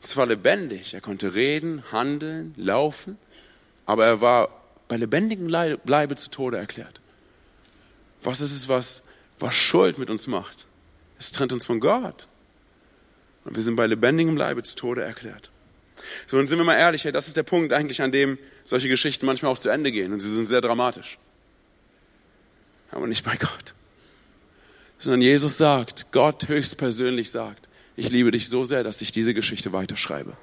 zwar 0.01 0.27
lebendig, 0.27 0.95
er 0.95 1.01
konnte 1.01 1.35
reden, 1.35 1.83
handeln, 1.91 2.55
laufen, 2.57 3.19
aber 3.85 4.07
er 4.07 4.21
war 4.21 4.49
bei 4.87 4.97
lebendigem 4.97 5.49
Leibe 5.49 6.15
zu 6.15 6.31
Tode 6.31 6.57
erklärt. 6.57 7.01
Was 8.23 8.41
ist 8.41 8.53
es, 8.53 8.69
was 8.69 9.03
was 9.41 9.55
Schuld 9.55 9.99
mit 9.99 10.11
uns 10.11 10.27
macht. 10.27 10.67
Es 11.19 11.33
trennt 11.33 11.53
uns 11.53 11.67
von 11.67 11.81
Gott. 11.81 12.29
Und 13.45 13.57
wir 13.57 13.63
sind 13.63 13.77
bei 13.77 13.87
lebendigem 13.87 14.37
Leibe 14.37 14.63
zu 14.63 14.77
Tode 14.77 15.03
erklärt. 15.03 15.51
So, 16.27 16.39
und 16.39 16.47
sind 16.47 16.59
wir 16.59 16.65
mal 16.65 16.77
ehrlich, 16.77 17.05
hey, 17.05 17.13
das 17.13 17.29
ist 17.29 17.37
der 17.37 17.43
Punkt 17.43 17.73
eigentlich, 17.73 18.03
an 18.03 18.13
dem 18.13 18.39
solche 18.65 18.89
Geschichten 18.89 19.27
manchmal 19.27 19.53
auch 19.53 19.59
zu 19.59 19.71
Ende 19.71 19.93
gehen. 19.93 20.13
Und 20.13 20.21
sie 20.21 20.33
sind 20.33 20.47
sehr 20.47 20.61
dramatisch. 20.61 21.19
Aber 22.91 23.07
nicht 23.07 23.25
bei 23.25 23.37
Gott. 23.37 23.75
Sondern 25.01 25.23
Jesus 25.23 25.59
sagt, 25.59 26.13
Gott 26.13 26.47
höchstpersönlich 26.47 27.31
sagt, 27.31 27.69
ich 27.97 28.11
liebe 28.11 28.31
dich 28.31 28.49
so 28.49 28.65
sehr, 28.65 28.85
dass 28.85 29.01
ich 29.01 29.11
diese 29.11 29.35
Geschichte 29.35 29.73
weiterschreibe. 29.73 30.35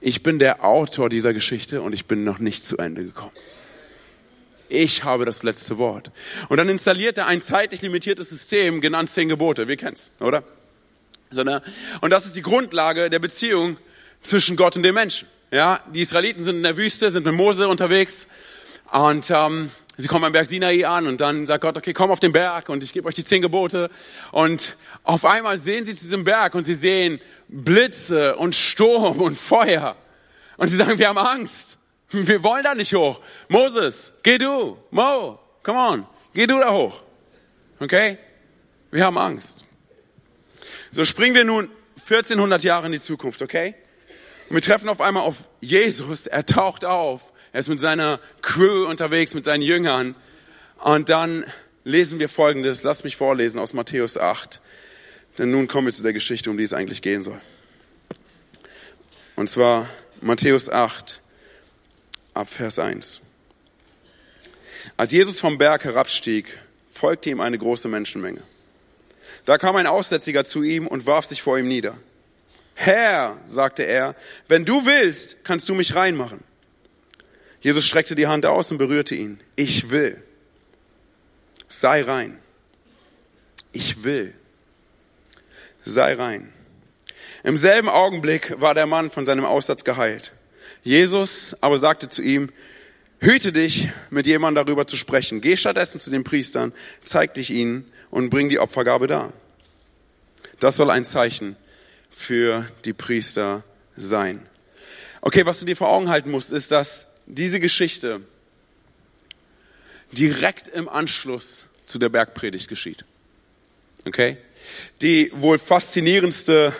Ich 0.00 0.22
bin 0.22 0.38
der 0.38 0.64
Autor 0.64 1.08
dieser 1.08 1.32
Geschichte 1.32 1.82
und 1.82 1.92
ich 1.92 2.06
bin 2.06 2.24
noch 2.24 2.38
nicht 2.38 2.64
zu 2.64 2.78
Ende 2.78 3.04
gekommen. 3.04 3.32
Ich 4.68 5.04
habe 5.04 5.24
das 5.24 5.42
letzte 5.42 5.78
Wort. 5.78 6.10
Und 6.48 6.56
dann 6.56 6.68
installiert 6.68 7.18
er 7.18 7.26
ein 7.26 7.40
zeitlich 7.40 7.82
limitiertes 7.82 8.30
System, 8.30 8.80
genannt 8.80 9.10
zehn 9.10 9.28
Gebote. 9.28 9.68
Wir 9.68 9.76
kennen's, 9.76 10.10
oder? 10.18 10.42
Und 12.00 12.10
das 12.10 12.26
ist 12.26 12.36
die 12.36 12.42
Grundlage 12.42 13.10
der 13.10 13.18
Beziehung 13.18 13.76
zwischen 14.22 14.56
Gott 14.56 14.76
und 14.76 14.82
dem 14.82 14.94
Menschen. 14.94 15.28
Ja, 15.50 15.80
die 15.94 16.00
Israeliten 16.00 16.42
sind 16.42 16.56
in 16.56 16.62
der 16.62 16.76
Wüste, 16.76 17.10
sind 17.10 17.26
mit 17.26 17.34
Mose 17.34 17.68
unterwegs 17.68 18.28
und 18.92 19.30
ähm, 19.30 19.70
sie 20.02 20.08
kommen 20.08 20.24
am 20.24 20.32
Berg 20.32 20.48
Sinai 20.48 20.86
an 20.86 21.06
und 21.06 21.20
dann 21.20 21.44
sagt 21.44 21.62
Gott, 21.62 21.76
okay, 21.76 21.92
komm 21.92 22.10
auf 22.10 22.20
den 22.20 22.32
Berg 22.32 22.68
und 22.68 22.82
ich 22.82 22.92
gebe 22.92 23.08
euch 23.08 23.14
die 23.14 23.24
zehn 23.24 23.42
Gebote. 23.42 23.90
Und 24.32 24.76
auf 25.02 25.24
einmal 25.24 25.58
sehen 25.58 25.84
sie 25.84 25.94
zu 25.94 26.04
diesem 26.04 26.24
Berg 26.24 26.54
und 26.54 26.64
sie 26.64 26.74
sehen 26.74 27.20
Blitze 27.48 28.36
und 28.36 28.54
Sturm 28.54 29.20
und 29.20 29.38
Feuer. 29.38 29.96
Und 30.56 30.68
sie 30.68 30.76
sagen, 30.76 30.98
wir 30.98 31.08
haben 31.08 31.18
Angst. 31.18 31.78
Wir 32.10 32.42
wollen 32.42 32.64
da 32.64 32.74
nicht 32.74 32.94
hoch. 32.94 33.20
Moses, 33.48 34.14
geh 34.22 34.38
du. 34.38 34.78
Mo, 34.90 35.38
come 35.62 35.78
on. 35.78 36.06
Geh 36.32 36.46
du 36.46 36.58
da 36.58 36.72
hoch. 36.72 37.02
Okay? 37.80 38.18
Wir 38.90 39.04
haben 39.04 39.18
Angst. 39.18 39.64
So 40.90 41.04
springen 41.04 41.34
wir 41.34 41.44
nun 41.44 41.70
1400 41.96 42.64
Jahre 42.64 42.86
in 42.86 42.92
die 42.92 43.00
Zukunft, 43.00 43.42
okay? 43.42 43.74
Und 44.48 44.54
wir 44.54 44.62
treffen 44.62 44.88
auf 44.88 45.00
einmal 45.00 45.24
auf 45.24 45.48
Jesus. 45.60 46.26
Er 46.26 46.46
taucht 46.46 46.84
auf. 46.84 47.32
Er 47.52 47.60
ist 47.60 47.68
mit 47.68 47.80
seiner 47.80 48.20
Crew 48.42 48.86
unterwegs, 48.86 49.34
mit 49.34 49.44
seinen 49.44 49.62
Jüngern. 49.62 50.14
Und 50.80 51.08
dann 51.08 51.44
lesen 51.84 52.18
wir 52.18 52.28
Folgendes. 52.28 52.82
Lass 52.82 53.04
mich 53.04 53.16
vorlesen 53.16 53.58
aus 53.58 53.72
Matthäus 53.72 54.18
8. 54.18 54.60
Denn 55.38 55.50
nun 55.50 55.68
kommen 55.68 55.86
wir 55.86 55.92
zu 55.92 56.02
der 56.02 56.12
Geschichte, 56.12 56.50
um 56.50 56.58
die 56.58 56.64
es 56.64 56.72
eigentlich 56.72 57.02
gehen 57.02 57.22
soll. 57.22 57.40
Und 59.36 59.48
zwar 59.48 59.88
Matthäus 60.20 60.68
8, 60.68 61.20
ab 62.34 62.48
Vers 62.50 62.78
1. 62.78 63.20
Als 64.96 65.12
Jesus 65.12 65.38
vom 65.38 65.58
Berg 65.58 65.84
herabstieg, 65.84 66.58
folgte 66.88 67.30
ihm 67.30 67.40
eine 67.40 67.56
große 67.56 67.86
Menschenmenge. 67.86 68.42
Da 69.44 69.56
kam 69.56 69.76
ein 69.76 69.86
Aussätziger 69.86 70.44
zu 70.44 70.62
ihm 70.62 70.86
und 70.88 71.06
warf 71.06 71.24
sich 71.24 71.40
vor 71.40 71.56
ihm 71.56 71.68
nieder. 71.68 71.96
Herr, 72.74 73.38
sagte 73.46 73.84
er, 73.84 74.14
wenn 74.48 74.64
du 74.64 74.84
willst, 74.86 75.44
kannst 75.44 75.68
du 75.68 75.74
mich 75.74 75.94
reinmachen. 75.94 76.42
Jesus 77.60 77.86
streckte 77.86 78.14
die 78.14 78.26
Hand 78.26 78.46
aus 78.46 78.70
und 78.70 78.78
berührte 78.78 79.14
ihn. 79.14 79.40
Ich 79.56 79.90
will. 79.90 80.22
Sei 81.68 82.02
rein. 82.02 82.38
Ich 83.72 84.04
will. 84.04 84.34
Sei 85.82 86.14
rein. 86.14 86.52
Im 87.44 87.56
selben 87.56 87.88
Augenblick 87.88 88.60
war 88.60 88.74
der 88.74 88.86
Mann 88.86 89.10
von 89.10 89.24
seinem 89.24 89.44
Aussatz 89.44 89.84
geheilt. 89.84 90.32
Jesus 90.82 91.56
aber 91.60 91.78
sagte 91.78 92.08
zu 92.08 92.22
ihm, 92.22 92.50
hüte 93.20 93.52
dich, 93.52 93.88
mit 94.10 94.26
jemandem 94.26 94.64
darüber 94.66 94.86
zu 94.86 94.96
sprechen. 94.96 95.40
Geh 95.40 95.56
stattdessen 95.56 96.00
zu 96.00 96.10
den 96.10 96.24
Priestern, 96.24 96.72
zeig 97.02 97.34
dich 97.34 97.50
ihnen 97.50 97.90
und 98.10 98.30
bring 98.30 98.48
die 98.48 98.58
Opfergabe 98.58 99.06
dar. 99.06 99.32
Das 100.60 100.76
soll 100.76 100.90
ein 100.90 101.04
Zeichen 101.04 101.56
für 102.10 102.68
die 102.84 102.92
Priester 102.92 103.64
sein. 103.96 104.46
Okay, 105.20 105.46
was 105.46 105.60
du 105.60 105.66
dir 105.66 105.76
vor 105.76 105.88
Augen 105.88 106.08
halten 106.08 106.30
musst, 106.30 106.52
ist, 106.52 106.70
dass 106.70 107.07
diese 107.28 107.60
Geschichte 107.60 108.20
direkt 110.12 110.68
im 110.68 110.88
Anschluss 110.88 111.66
zu 111.84 111.98
der 111.98 112.08
Bergpredigt 112.08 112.68
geschieht. 112.68 113.04
Okay? 114.06 114.38
Die 115.02 115.30
wohl 115.34 115.58
faszinierendste 115.58 116.74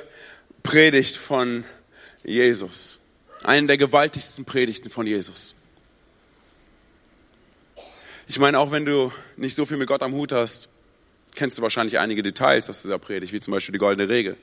Predigt 0.63 1.17
von 1.17 1.65
Jesus. 2.25 2.99
Eine 3.43 3.67
der 3.67 3.79
gewaltigsten 3.79 4.45
Predigten 4.45 4.91
von 4.91 5.07
Jesus. 5.07 5.55
Ich 8.27 8.39
meine, 8.39 8.59
auch 8.59 8.73
wenn 8.73 8.85
du 8.85 9.13
nicht 9.37 9.55
so 9.55 9.65
viel 9.65 9.77
mit 9.77 9.89
Gott 9.89 10.03
am 10.03 10.13
Hut 10.13 10.33
hast, 10.33 10.69
kennst 11.35 11.59
du 11.59 11.63
wahrscheinlich 11.63 11.99
einige 11.99 12.23
Details 12.23 12.69
aus 12.69 12.83
dieser 12.83 12.99
Predigt, 12.99 13.33
wie 13.33 13.41
zum 13.41 13.53
Beispiel 13.53 13.73
die 13.73 13.79
goldene 13.79 14.09
Regel. 14.09 14.37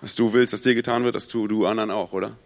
Was 0.00 0.14
du 0.14 0.32
willst, 0.32 0.52
dass 0.52 0.62
dir 0.62 0.74
getan 0.74 1.04
wird, 1.04 1.14
das 1.14 1.28
tu 1.28 1.46
du 1.46 1.66
anderen 1.66 1.90
auch, 1.90 2.12
oder? 2.12 2.36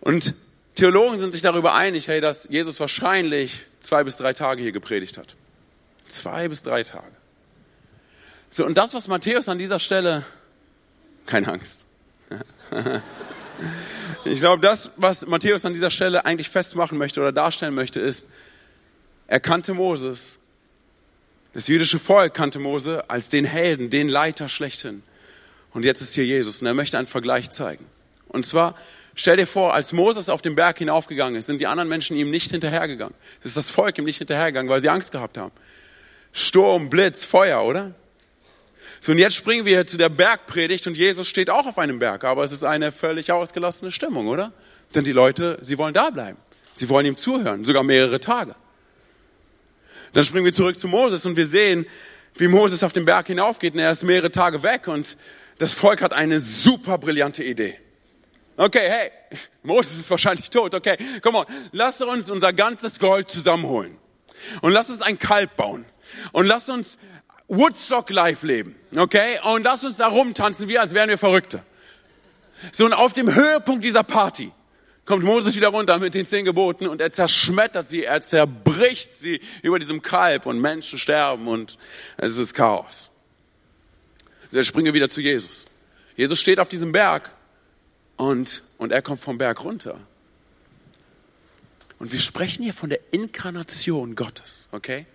Und 0.00 0.34
Theologen 0.80 1.18
sind 1.18 1.32
sich 1.32 1.42
darüber 1.42 1.74
einig, 1.74 2.08
hey, 2.08 2.22
dass 2.22 2.48
Jesus 2.48 2.80
wahrscheinlich 2.80 3.66
zwei 3.80 4.02
bis 4.02 4.16
drei 4.16 4.32
Tage 4.32 4.62
hier 4.62 4.72
gepredigt 4.72 5.18
hat. 5.18 5.36
Zwei 6.08 6.48
bis 6.48 6.62
drei 6.62 6.84
Tage. 6.84 7.12
So, 8.48 8.64
und 8.64 8.78
das, 8.78 8.94
was 8.94 9.06
Matthäus 9.06 9.50
an 9.50 9.58
dieser 9.58 9.78
Stelle, 9.78 10.24
keine 11.26 11.52
Angst. 11.52 11.86
Ich 14.24 14.40
glaube, 14.40 14.62
das, 14.62 14.92
was 14.96 15.26
Matthäus 15.26 15.66
an 15.66 15.74
dieser 15.74 15.90
Stelle 15.90 16.24
eigentlich 16.24 16.48
festmachen 16.48 16.96
möchte 16.96 17.20
oder 17.20 17.30
darstellen 17.30 17.74
möchte, 17.74 18.00
ist, 18.00 18.28
er 19.26 19.38
kannte 19.38 19.74
Moses. 19.74 20.38
Das 21.52 21.68
jüdische 21.68 21.98
Volk 21.98 22.32
kannte 22.32 22.58
Mose 22.58 23.04
als 23.10 23.28
den 23.28 23.44
Helden, 23.44 23.90
den 23.90 24.08
Leiter 24.08 24.48
schlechthin. 24.48 25.02
Und 25.72 25.84
jetzt 25.84 26.00
ist 26.00 26.14
hier 26.14 26.24
Jesus 26.24 26.62
und 26.62 26.66
er 26.68 26.74
möchte 26.74 26.96
einen 26.96 27.06
Vergleich 27.06 27.50
zeigen. 27.50 27.84
Und 28.28 28.46
zwar 28.46 28.76
Stell 29.14 29.36
dir 29.36 29.46
vor, 29.46 29.74
als 29.74 29.92
Moses 29.92 30.28
auf 30.28 30.42
den 30.42 30.54
Berg 30.54 30.78
hinaufgegangen 30.78 31.36
ist, 31.36 31.46
sind 31.46 31.60
die 31.60 31.66
anderen 31.66 31.88
Menschen 31.88 32.16
ihm 32.16 32.30
nicht 32.30 32.50
hinterhergegangen. 32.50 33.14
Es 33.40 33.46
ist 33.46 33.56
das 33.56 33.70
Volk 33.70 33.98
ihm 33.98 34.04
nicht 34.04 34.18
hinterhergegangen, 34.18 34.70
weil 34.70 34.82
sie 34.82 34.88
Angst 34.88 35.12
gehabt 35.12 35.36
haben. 35.36 35.52
Sturm, 36.32 36.90
Blitz, 36.90 37.24
Feuer, 37.24 37.64
oder? 37.64 37.94
So, 39.00 39.12
und 39.12 39.18
jetzt 39.18 39.34
springen 39.34 39.64
wir 39.64 39.86
zu 39.86 39.96
der 39.96 40.10
Bergpredigt 40.10 40.86
und 40.86 40.96
Jesus 40.96 41.26
steht 41.26 41.50
auch 41.50 41.66
auf 41.66 41.78
einem 41.78 41.98
Berg, 41.98 42.24
aber 42.24 42.44
es 42.44 42.52
ist 42.52 42.64
eine 42.64 42.92
völlig 42.92 43.32
ausgelassene 43.32 43.90
Stimmung, 43.90 44.28
oder? 44.28 44.52
Denn 44.94 45.04
die 45.04 45.12
Leute, 45.12 45.58
sie 45.62 45.78
wollen 45.78 45.94
da 45.94 46.10
bleiben. 46.10 46.38
Sie 46.74 46.88
wollen 46.88 47.06
ihm 47.06 47.16
zuhören, 47.16 47.64
sogar 47.64 47.82
mehrere 47.82 48.20
Tage. 48.20 48.54
Dann 50.12 50.24
springen 50.24 50.44
wir 50.44 50.52
zurück 50.52 50.78
zu 50.78 50.88
Moses 50.88 51.24
und 51.26 51.36
wir 51.36 51.46
sehen, 51.46 51.86
wie 52.34 52.48
Moses 52.48 52.84
auf 52.84 52.92
den 52.92 53.04
Berg 53.04 53.26
hinaufgeht 53.26 53.74
und 53.74 53.80
er 53.80 53.90
ist 53.90 54.04
mehrere 54.04 54.30
Tage 54.30 54.62
weg 54.62 54.86
und 54.86 55.16
das 55.58 55.74
Volk 55.74 56.02
hat 56.02 56.12
eine 56.12 56.40
super 56.40 56.98
brillante 56.98 57.42
Idee. 57.44 57.78
Okay, 58.60 58.90
hey, 58.90 59.10
Moses 59.62 59.98
ist 59.98 60.10
wahrscheinlich 60.10 60.50
tot. 60.50 60.74
Okay, 60.74 60.98
komm 61.22 61.34
on, 61.34 61.46
lass 61.72 62.02
uns 62.02 62.30
unser 62.30 62.52
ganzes 62.52 62.98
Gold 62.98 63.30
zusammenholen 63.30 63.96
und 64.60 64.72
lass 64.72 64.90
uns 64.90 65.00
ein 65.00 65.18
Kalb 65.18 65.56
bauen 65.56 65.86
und 66.32 66.44
lass 66.44 66.68
uns 66.68 66.98
Woodstock 67.48 68.10
live 68.10 68.42
leben, 68.42 68.76
okay? 68.94 69.40
Und 69.44 69.62
lass 69.62 69.82
uns 69.82 69.96
da 69.96 70.08
rumtanzen, 70.08 70.68
wie 70.68 70.78
als 70.78 70.92
wären 70.92 71.08
wir 71.08 71.16
Verrückte. 71.16 71.62
So, 72.70 72.84
und 72.84 72.92
auf 72.92 73.14
dem 73.14 73.34
Höhepunkt 73.34 73.82
dieser 73.82 74.02
Party 74.04 74.52
kommt 75.06 75.24
Moses 75.24 75.56
wieder 75.56 75.68
runter 75.68 75.98
mit 75.98 76.14
den 76.14 76.26
zehn 76.26 76.44
Geboten 76.44 76.86
und 76.86 77.00
er 77.00 77.14
zerschmettert 77.14 77.86
sie, 77.86 78.04
er 78.04 78.20
zerbricht 78.20 79.14
sie 79.14 79.40
über 79.62 79.78
diesem 79.78 80.02
Kalb 80.02 80.44
und 80.44 80.60
Menschen 80.60 80.98
sterben 80.98 81.48
und 81.48 81.78
es 82.18 82.36
ist 82.36 82.52
Chaos. 82.52 83.08
Jetzt 84.50 84.66
springen 84.66 84.84
wir 84.84 84.94
wieder 84.94 85.08
zu 85.08 85.22
Jesus. 85.22 85.64
Jesus 86.14 86.38
steht 86.38 86.60
auf 86.60 86.68
diesem 86.68 86.92
Berg 86.92 87.30
und, 88.20 88.62
und 88.76 88.92
er 88.92 89.00
kommt 89.00 89.20
vom 89.20 89.38
Berg 89.38 89.64
runter. 89.64 89.98
Und 91.98 92.12
wir 92.12 92.18
sprechen 92.18 92.62
hier 92.62 92.74
von 92.74 92.90
der 92.90 93.00
Inkarnation 93.12 94.14
Gottes, 94.14 94.68
okay? 94.72 95.06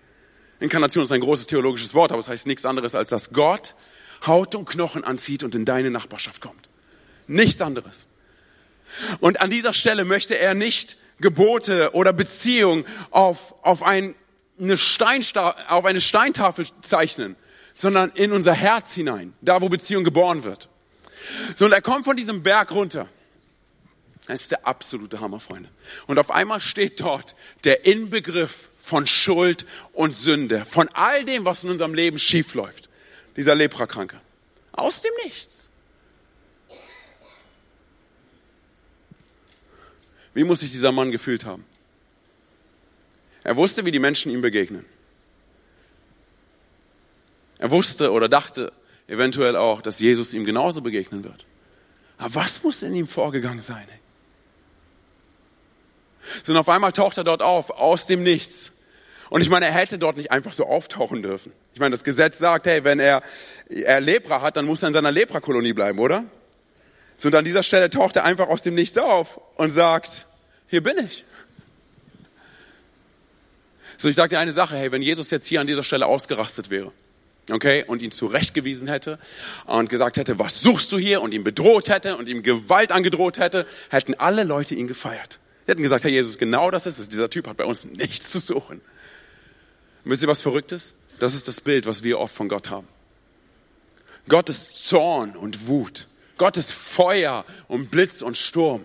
Inkarnation 0.58 1.04
ist 1.04 1.12
ein 1.12 1.20
großes 1.20 1.46
theologisches 1.46 1.94
Wort, 1.94 2.10
aber 2.10 2.18
es 2.18 2.26
heißt 2.26 2.48
nichts 2.48 2.66
anderes, 2.66 2.96
als 2.96 3.08
dass 3.08 3.32
Gott 3.32 3.76
Haut 4.26 4.56
und 4.56 4.64
Knochen 4.64 5.04
anzieht 5.04 5.44
und 5.44 5.54
in 5.54 5.64
deine 5.64 5.92
Nachbarschaft 5.92 6.40
kommt. 6.40 6.68
Nichts 7.28 7.62
anderes. 7.62 8.08
Und 9.20 9.40
an 9.40 9.50
dieser 9.50 9.72
Stelle 9.72 10.04
möchte 10.04 10.36
er 10.36 10.54
nicht 10.54 10.96
Gebote 11.20 11.94
oder 11.94 12.12
Beziehung 12.12 12.86
auf, 13.10 13.54
auf, 13.62 13.84
ein, 13.84 14.16
eine 14.58 14.76
auf 15.68 15.84
eine 15.84 16.00
Steintafel 16.00 16.66
zeichnen, 16.80 17.36
sondern 17.72 18.10
in 18.16 18.32
unser 18.32 18.54
Herz 18.54 18.94
hinein, 18.94 19.32
da 19.42 19.60
wo 19.60 19.68
Beziehung 19.68 20.02
geboren 20.02 20.42
wird. 20.42 20.68
So, 21.56 21.64
und 21.64 21.72
er 21.72 21.80
kommt 21.80 22.04
von 22.04 22.16
diesem 22.16 22.42
Berg 22.42 22.70
runter. 22.70 23.08
Das 24.28 24.42
ist 24.42 24.50
der 24.50 24.66
absolute 24.66 25.20
Hammer, 25.20 25.40
Freunde. 25.40 25.70
Und 26.06 26.18
auf 26.18 26.30
einmal 26.30 26.60
steht 26.60 27.00
dort 27.00 27.34
der 27.64 27.86
Inbegriff 27.86 28.70
von 28.76 29.06
Schuld 29.06 29.66
und 29.92 30.14
Sünde, 30.14 30.66
von 30.66 30.88
all 30.92 31.24
dem, 31.24 31.44
was 31.44 31.64
in 31.64 31.70
unserem 31.70 31.94
Leben 31.94 32.18
schiefläuft. 32.18 32.90
Dieser 33.36 33.54
Leprakranke. 33.54 34.20
Aus 34.72 35.00
dem 35.00 35.12
Nichts. 35.24 35.70
Wie 40.34 40.44
muss 40.44 40.60
sich 40.60 40.72
dieser 40.72 40.92
Mann 40.92 41.10
gefühlt 41.10 41.46
haben? 41.46 41.64
Er 43.44 43.56
wusste, 43.56 43.86
wie 43.86 43.92
die 43.92 43.98
Menschen 43.98 44.30
ihm 44.30 44.42
begegnen. 44.42 44.84
Er 47.58 47.70
wusste 47.70 48.12
oder 48.12 48.28
dachte 48.28 48.72
eventuell 49.08 49.56
auch, 49.56 49.82
dass 49.82 50.00
Jesus 50.00 50.34
ihm 50.34 50.44
genauso 50.44 50.82
begegnen 50.82 51.24
wird. 51.24 51.44
Aber 52.18 52.34
was 52.36 52.62
muss 52.62 52.82
in 52.82 52.94
ihm 52.94 53.06
vorgegangen 53.06 53.60
sein? 53.60 53.86
So, 56.42 56.52
und 56.52 56.58
auf 56.58 56.68
einmal 56.68 56.92
taucht 56.92 57.18
er 57.18 57.24
dort 57.24 57.42
auf, 57.42 57.70
aus 57.70 58.06
dem 58.06 58.22
Nichts. 58.22 58.72
Und 59.28 59.40
ich 59.40 59.50
meine, 59.50 59.66
er 59.66 59.72
hätte 59.72 59.98
dort 59.98 60.16
nicht 60.16 60.30
einfach 60.30 60.52
so 60.52 60.66
auftauchen 60.66 61.22
dürfen. 61.22 61.52
Ich 61.74 61.80
meine, 61.80 61.90
das 61.92 62.04
Gesetz 62.04 62.38
sagt, 62.38 62.66
hey, 62.66 62.84
wenn 62.84 63.00
er, 63.00 63.22
er 63.68 64.00
Lepra 64.00 64.40
hat, 64.40 64.56
dann 64.56 64.64
muss 64.64 64.82
er 64.82 64.88
in 64.88 64.94
seiner 64.94 65.12
Leprakolonie 65.12 65.72
bleiben, 65.72 65.98
oder? 65.98 66.24
So, 67.16 67.28
und 67.28 67.34
an 67.34 67.44
dieser 67.44 67.62
Stelle 67.62 67.90
taucht 67.90 68.16
er 68.16 68.24
einfach 68.24 68.48
aus 68.48 68.62
dem 68.62 68.74
Nichts 68.74 68.98
auf 68.98 69.40
und 69.56 69.70
sagt, 69.70 70.26
hier 70.68 70.82
bin 70.82 70.98
ich. 70.98 71.24
So, 73.96 74.08
ich 74.08 74.14
sage 74.14 74.30
dir 74.30 74.38
eine 74.38 74.52
Sache, 74.52 74.76
hey, 74.76 74.92
wenn 74.92 75.02
Jesus 75.02 75.30
jetzt 75.30 75.46
hier 75.46 75.60
an 75.60 75.66
dieser 75.66 75.82
Stelle 75.82 76.06
ausgerastet 76.06 76.70
wäre, 76.70 76.92
okay, 77.50 77.84
und 77.86 78.02
ihn 78.02 78.10
zurechtgewiesen 78.10 78.88
hätte 78.88 79.18
und 79.66 79.88
gesagt 79.88 80.16
hätte, 80.16 80.38
was 80.38 80.60
suchst 80.60 80.90
du 80.92 80.98
hier 80.98 81.22
und 81.22 81.34
ihn 81.34 81.44
bedroht 81.44 81.88
hätte 81.88 82.16
und 82.16 82.28
ihm 82.28 82.42
Gewalt 82.42 82.92
angedroht 82.92 83.38
hätte, 83.38 83.66
hätten 83.90 84.14
alle 84.14 84.44
Leute 84.44 84.74
ihn 84.74 84.86
gefeiert. 84.86 85.38
Die 85.66 85.70
hätten 85.70 85.82
gesagt, 85.82 86.04
Herr 86.04 86.10
Jesus, 86.10 86.38
genau 86.38 86.70
das 86.70 86.86
ist 86.86 86.98
es. 86.98 87.08
Dieser 87.08 87.30
Typ 87.30 87.48
hat 87.48 87.56
bei 87.56 87.64
uns 87.64 87.84
nichts 87.84 88.30
zu 88.30 88.40
suchen. 88.40 88.80
Wisst 90.04 90.22
ihr 90.22 90.28
was 90.28 90.40
Verrücktes? 90.40 90.94
Das 91.18 91.34
ist 91.34 91.48
das 91.48 91.60
Bild, 91.60 91.86
was 91.86 92.02
wir 92.02 92.18
oft 92.20 92.34
von 92.34 92.48
Gott 92.48 92.70
haben. 92.70 92.86
Gottes 94.28 94.84
Zorn 94.84 95.34
und 95.36 95.66
Wut. 95.66 96.08
Gottes 96.38 96.72
Feuer 96.72 97.44
und 97.68 97.90
Blitz 97.90 98.22
und 98.22 98.36
Sturm. 98.36 98.84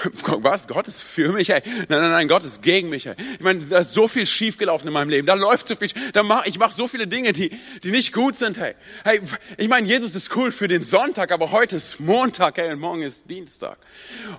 Was? 0.42 0.68
Gott 0.68 0.86
ist 0.88 1.02
für 1.02 1.32
mich? 1.32 1.50
Ey. 1.50 1.62
Nein, 1.64 1.86
nein, 1.88 2.10
nein, 2.10 2.28
Gott 2.28 2.42
ist 2.44 2.62
gegen 2.62 2.88
mich. 2.88 3.06
Ey. 3.06 3.14
Ich 3.34 3.40
meine, 3.40 3.64
da 3.66 3.78
ist 3.80 3.92
so 3.92 4.08
viel 4.08 4.26
schiefgelaufen 4.26 4.86
in 4.86 4.94
meinem 4.94 5.10
Leben. 5.10 5.26
Da 5.26 5.34
läuft 5.34 5.68
so 5.68 5.76
viel. 5.76 5.88
Da 6.12 6.22
mach, 6.22 6.46
ich 6.46 6.58
mache 6.58 6.72
so 6.72 6.88
viele 6.88 7.06
Dinge, 7.06 7.32
die, 7.32 7.58
die 7.82 7.90
nicht 7.90 8.12
gut 8.12 8.36
sind. 8.36 8.58
Hey. 8.58 8.74
hey, 9.04 9.20
ich 9.56 9.68
meine, 9.68 9.86
Jesus 9.86 10.14
ist 10.14 10.34
cool 10.36 10.52
für 10.52 10.68
den 10.68 10.82
Sonntag, 10.82 11.32
aber 11.32 11.52
heute 11.52 11.76
ist 11.76 12.00
Montag 12.00 12.56
hey, 12.58 12.72
und 12.72 12.80
morgen 12.80 13.02
ist 13.02 13.30
Dienstag. 13.30 13.78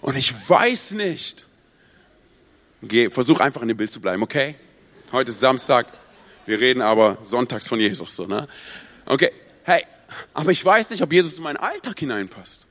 Und 0.02 0.18
ich 0.18 0.34
weiß 0.50 0.92
nicht. 0.92 1.46
Geh, 2.84 3.10
versuch 3.10 3.40
einfach 3.40 3.62
in 3.62 3.68
dem 3.68 3.78
Bild 3.78 3.92
zu 3.92 4.02
bleiben, 4.02 4.24
okay? 4.24 4.56
Heute 5.12 5.32
ist 5.32 5.40
Samstag. 5.40 5.88
Wir 6.48 6.60
reden 6.60 6.82
aber 6.82 7.20
sonntags 7.22 7.68
von 7.68 7.80
Jesus, 7.80 8.16
so, 8.16 8.26
ne? 8.26 8.48
Okay. 9.06 9.32
Hey, 9.64 9.86
aber 10.34 10.52
ich 10.52 10.66
weiß 10.66 10.90
nicht, 10.90 11.04
ob 11.04 11.14
Jesus 11.14 11.38
in 11.38 11.44
meinen 11.44 11.58
Alltag 11.58 12.00
hineinpasst. 12.00 12.66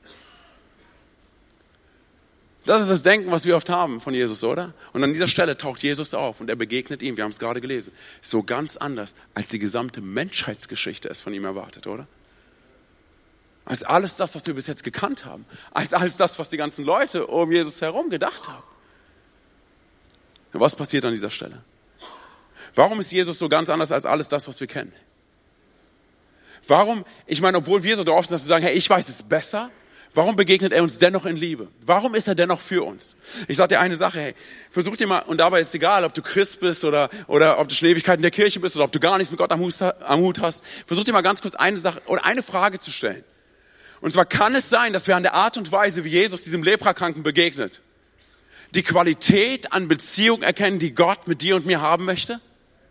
Das 2.65 2.81
ist 2.81 2.89
das 2.89 3.01
Denken, 3.01 3.31
was 3.31 3.45
wir 3.45 3.55
oft 3.55 3.69
haben 3.69 4.01
von 4.01 4.13
Jesus, 4.13 4.43
oder? 4.43 4.73
Und 4.93 5.03
an 5.03 5.13
dieser 5.13 5.27
Stelle 5.27 5.57
taucht 5.57 5.81
Jesus 5.81 6.13
auf 6.13 6.41
und 6.41 6.49
er 6.49 6.55
begegnet 6.55 7.01
ihm. 7.01 7.17
Wir 7.17 7.23
haben 7.23 7.31
es 7.31 7.39
gerade 7.39 7.59
gelesen. 7.59 7.91
So 8.21 8.43
ganz 8.43 8.77
anders, 8.77 9.15
als 9.33 9.47
die 9.47 9.57
gesamte 9.57 9.99
Menschheitsgeschichte 10.01 11.09
es 11.09 11.21
von 11.21 11.33
ihm 11.33 11.45
erwartet, 11.45 11.87
oder? 11.87 12.07
Als 13.65 13.83
alles 13.83 14.15
das, 14.15 14.35
was 14.35 14.45
wir 14.45 14.53
bis 14.53 14.67
jetzt 14.67 14.83
gekannt 14.83 15.25
haben. 15.25 15.45
Als 15.71 15.93
alles 15.93 16.17
das, 16.17 16.37
was 16.37 16.49
die 16.49 16.57
ganzen 16.57 16.85
Leute 16.85 17.25
um 17.27 17.51
Jesus 17.51 17.81
herum 17.81 18.09
gedacht 18.09 18.47
haben. 18.47 18.63
Was 20.53 20.75
passiert 20.75 21.05
an 21.05 21.13
dieser 21.13 21.31
Stelle? 21.31 21.63
Warum 22.75 22.99
ist 22.99 23.11
Jesus 23.11 23.39
so 23.39 23.49
ganz 23.49 23.69
anders 23.69 23.91
als 23.91 24.05
alles 24.05 24.29
das, 24.29 24.47
was 24.47 24.59
wir 24.59 24.67
kennen? 24.67 24.93
Warum, 26.67 27.05
ich 27.25 27.41
meine, 27.41 27.57
obwohl 27.57 27.81
wir 27.81 27.97
so 27.97 28.03
drauf 28.03 28.25
sind, 28.25 28.33
dass 28.33 28.43
wir 28.43 28.49
sagen, 28.49 28.63
hey, 28.63 28.75
ich 28.75 28.89
weiß 28.89 29.09
es 29.09 29.23
besser, 29.23 29.71
Warum 30.13 30.35
begegnet 30.35 30.73
er 30.73 30.83
uns 30.83 30.97
dennoch 30.97 31.25
in 31.25 31.37
Liebe? 31.37 31.69
Warum 31.85 32.15
ist 32.15 32.27
er 32.27 32.35
dennoch 32.35 32.59
für 32.59 32.83
uns? 32.83 33.15
Ich 33.47 33.55
sage 33.55 33.75
dir 33.75 33.79
eine 33.79 33.95
Sache, 33.95 34.19
hey, 34.19 34.35
versuch 34.69 34.97
dir 34.97 35.07
mal, 35.07 35.19
und 35.19 35.37
dabei 35.37 35.61
ist 35.61 35.73
egal, 35.73 36.03
ob 36.03 36.13
du 36.13 36.21
Christ 36.21 36.59
bist 36.59 36.83
oder, 36.83 37.09
oder 37.27 37.59
ob 37.59 37.69
du 37.69 37.75
schon 37.75 37.87
Ewigkeit 37.87 38.17
in 38.17 38.21
der 38.21 38.31
Kirche 38.31 38.59
bist 38.59 38.75
oder 38.75 38.83
ob 38.83 38.91
du 38.91 38.99
gar 38.99 39.17
nichts 39.17 39.31
mit 39.31 39.37
Gott 39.37 39.51
am 39.51 39.61
Hut 39.61 40.39
hast, 40.39 40.65
versuch 40.85 41.05
dir 41.05 41.13
mal 41.13 41.21
ganz 41.21 41.41
kurz 41.41 41.55
eine 41.55 41.77
Sache 41.77 42.01
oder 42.07 42.25
eine 42.25 42.43
Frage 42.43 42.79
zu 42.79 42.91
stellen. 42.91 43.23
Und 44.01 44.11
zwar 44.11 44.25
kann 44.25 44.53
es 44.53 44.69
sein, 44.69 44.91
dass 44.91 45.07
wir 45.07 45.15
an 45.15 45.23
der 45.23 45.33
Art 45.33 45.57
und 45.57 45.71
Weise, 45.71 46.03
wie 46.03 46.09
Jesus 46.09 46.43
diesem 46.43 46.63
Leprakranken 46.63 47.23
begegnet, 47.23 47.81
die 48.75 48.83
Qualität 48.83 49.71
an 49.71 49.87
Beziehung 49.87 50.41
erkennen, 50.41 50.79
die 50.79 50.93
Gott 50.93 51.27
mit 51.27 51.41
dir 51.41 51.55
und 51.55 51.65
mir 51.65 51.79
haben 51.79 52.03
möchte? 52.03 52.41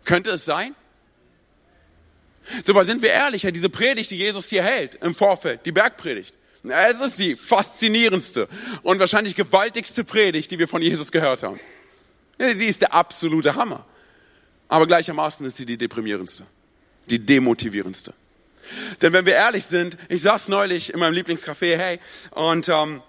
Könnte 0.05 0.31
es 0.31 0.45
sein? 0.45 0.73
So, 2.65 2.73
weil 2.73 2.85
sind 2.85 3.03
wir 3.03 3.09
ehrlich, 3.09 3.45
diese 3.53 3.69
Predigt, 3.69 4.09
die 4.09 4.17
Jesus 4.17 4.49
hier 4.49 4.63
hält 4.63 4.95
im 4.95 5.13
Vorfeld, 5.13 5.65
die 5.65 5.71
Bergpredigt, 5.71 6.33
es 6.63 7.01
ist 7.01 7.19
die 7.19 7.35
faszinierendste 7.35 8.47
und 8.83 8.99
wahrscheinlich 8.99 9.35
gewaltigste 9.35 10.03
Predigt, 10.03 10.51
die 10.51 10.59
wir 10.59 10.67
von 10.67 10.81
Jesus 10.81 11.11
gehört 11.11 11.43
haben. 11.43 11.59
Sie 12.37 12.65
ist 12.65 12.81
der 12.81 12.93
absolute 12.93 13.55
Hammer. 13.55 13.85
Aber 14.67 14.87
gleichermaßen 14.87 15.45
ist 15.45 15.57
sie 15.57 15.65
die 15.65 15.77
deprimierendste, 15.77 16.45
die 17.07 17.19
demotivierendste. 17.19 18.13
Denn 19.01 19.11
wenn 19.11 19.25
wir 19.25 19.33
ehrlich 19.33 19.65
sind, 19.65 19.97
ich 20.07 20.21
saß 20.21 20.47
neulich 20.47 20.93
in 20.93 20.99
meinem 20.99 21.13
Lieblingscafé, 21.13 21.75
hey, 21.75 21.99
und 22.31 22.69
ähm, 22.69 23.01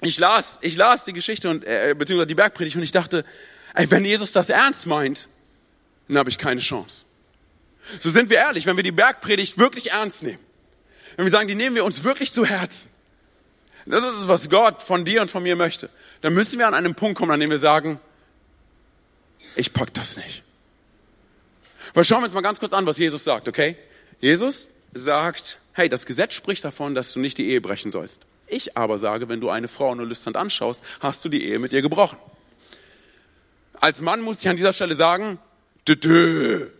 ich 0.00 0.18
las, 0.18 0.58
ich 0.62 0.76
las 0.76 1.04
die 1.04 1.12
Geschichte 1.12 1.48
und 1.48 1.64
äh, 1.64 1.94
beziehungsweise 1.98 2.28
die 2.28 2.34
Bergpredigt 2.34 2.76
und 2.76 2.82
ich 2.82 2.92
dachte, 2.92 3.24
ey, 3.74 3.90
wenn 3.90 4.04
Jesus 4.04 4.32
das 4.32 4.50
ernst 4.50 4.86
meint, 4.86 5.28
dann 6.08 6.18
habe 6.18 6.30
ich 6.30 6.38
keine 6.38 6.60
Chance. 6.60 7.06
So 7.98 8.10
sind 8.10 8.30
wir 8.30 8.36
ehrlich, 8.36 8.66
wenn 8.66 8.76
wir 8.76 8.84
die 8.84 8.92
Bergpredigt 8.92 9.58
wirklich 9.58 9.90
ernst 9.90 10.22
nehmen, 10.22 10.38
wenn 11.16 11.24
wir 11.24 11.32
sagen, 11.32 11.48
die 11.48 11.54
nehmen 11.54 11.76
wir 11.76 11.84
uns 11.84 12.04
wirklich 12.04 12.32
zu 12.32 12.44
Herzen, 12.44 12.90
das 13.86 14.04
ist 14.04 14.20
es, 14.20 14.28
was 14.28 14.48
Gott 14.48 14.82
von 14.82 15.04
dir 15.04 15.22
und 15.22 15.30
von 15.30 15.42
mir 15.42 15.56
möchte, 15.56 15.90
dann 16.20 16.34
müssen 16.34 16.58
wir 16.58 16.68
an 16.68 16.74
einem 16.74 16.94
Punkt 16.94 17.18
kommen, 17.18 17.32
an 17.32 17.40
dem 17.40 17.50
wir 17.50 17.58
sagen, 17.58 17.98
ich 19.56 19.72
pack 19.72 19.92
das 19.94 20.16
nicht. 20.16 20.42
Weil 21.94 22.04
schauen 22.04 22.20
wir 22.20 22.24
uns 22.24 22.34
mal 22.34 22.42
ganz 22.42 22.60
kurz 22.60 22.72
an, 22.72 22.86
was 22.86 22.98
Jesus 22.98 23.24
sagt, 23.24 23.48
okay? 23.48 23.76
Jesus 24.20 24.68
sagt, 24.94 25.58
hey, 25.72 25.88
das 25.88 26.06
Gesetz 26.06 26.34
spricht 26.34 26.64
davon, 26.64 26.94
dass 26.94 27.12
du 27.12 27.20
nicht 27.20 27.38
die 27.38 27.50
Ehe 27.50 27.60
brechen 27.60 27.90
sollst. 27.90 28.22
Ich 28.46 28.76
aber 28.76 28.98
sage, 28.98 29.28
wenn 29.28 29.40
du 29.40 29.50
eine 29.50 29.68
Frau 29.68 29.94
nur 29.94 30.06
lüstern 30.06 30.36
anschaust, 30.36 30.84
hast 31.00 31.24
du 31.24 31.28
die 31.28 31.44
Ehe 31.44 31.58
mit 31.58 31.72
ihr 31.72 31.82
gebrochen. 31.82 32.18
Als 33.80 34.00
Mann 34.00 34.20
muss 34.20 34.40
ich 34.40 34.48
an 34.48 34.56
dieser 34.56 34.72
Stelle 34.72 34.94
sagen, 34.94 35.38
dü 35.88 35.94
-dü. 35.94 36.70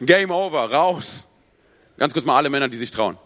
Game 0.00 0.30
over, 0.30 0.70
raus. 0.70 1.26
Ganz 1.96 2.12
kurz 2.12 2.24
mal 2.24 2.36
alle 2.36 2.50
Männer, 2.50 2.68
die 2.68 2.76
sich 2.76 2.90
trauen. 2.90 3.18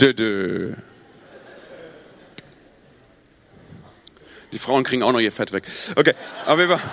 Dö. 0.00 0.74
Die 4.52 4.58
Frauen 4.58 4.84
kriegen 4.84 5.02
auch 5.02 5.12
noch 5.12 5.20
ihr 5.20 5.32
Fett 5.32 5.52
weg. 5.52 5.64
Okay, 5.96 6.14
auf 6.46 6.58
jeden 6.58 6.70
Fall. 6.70 6.90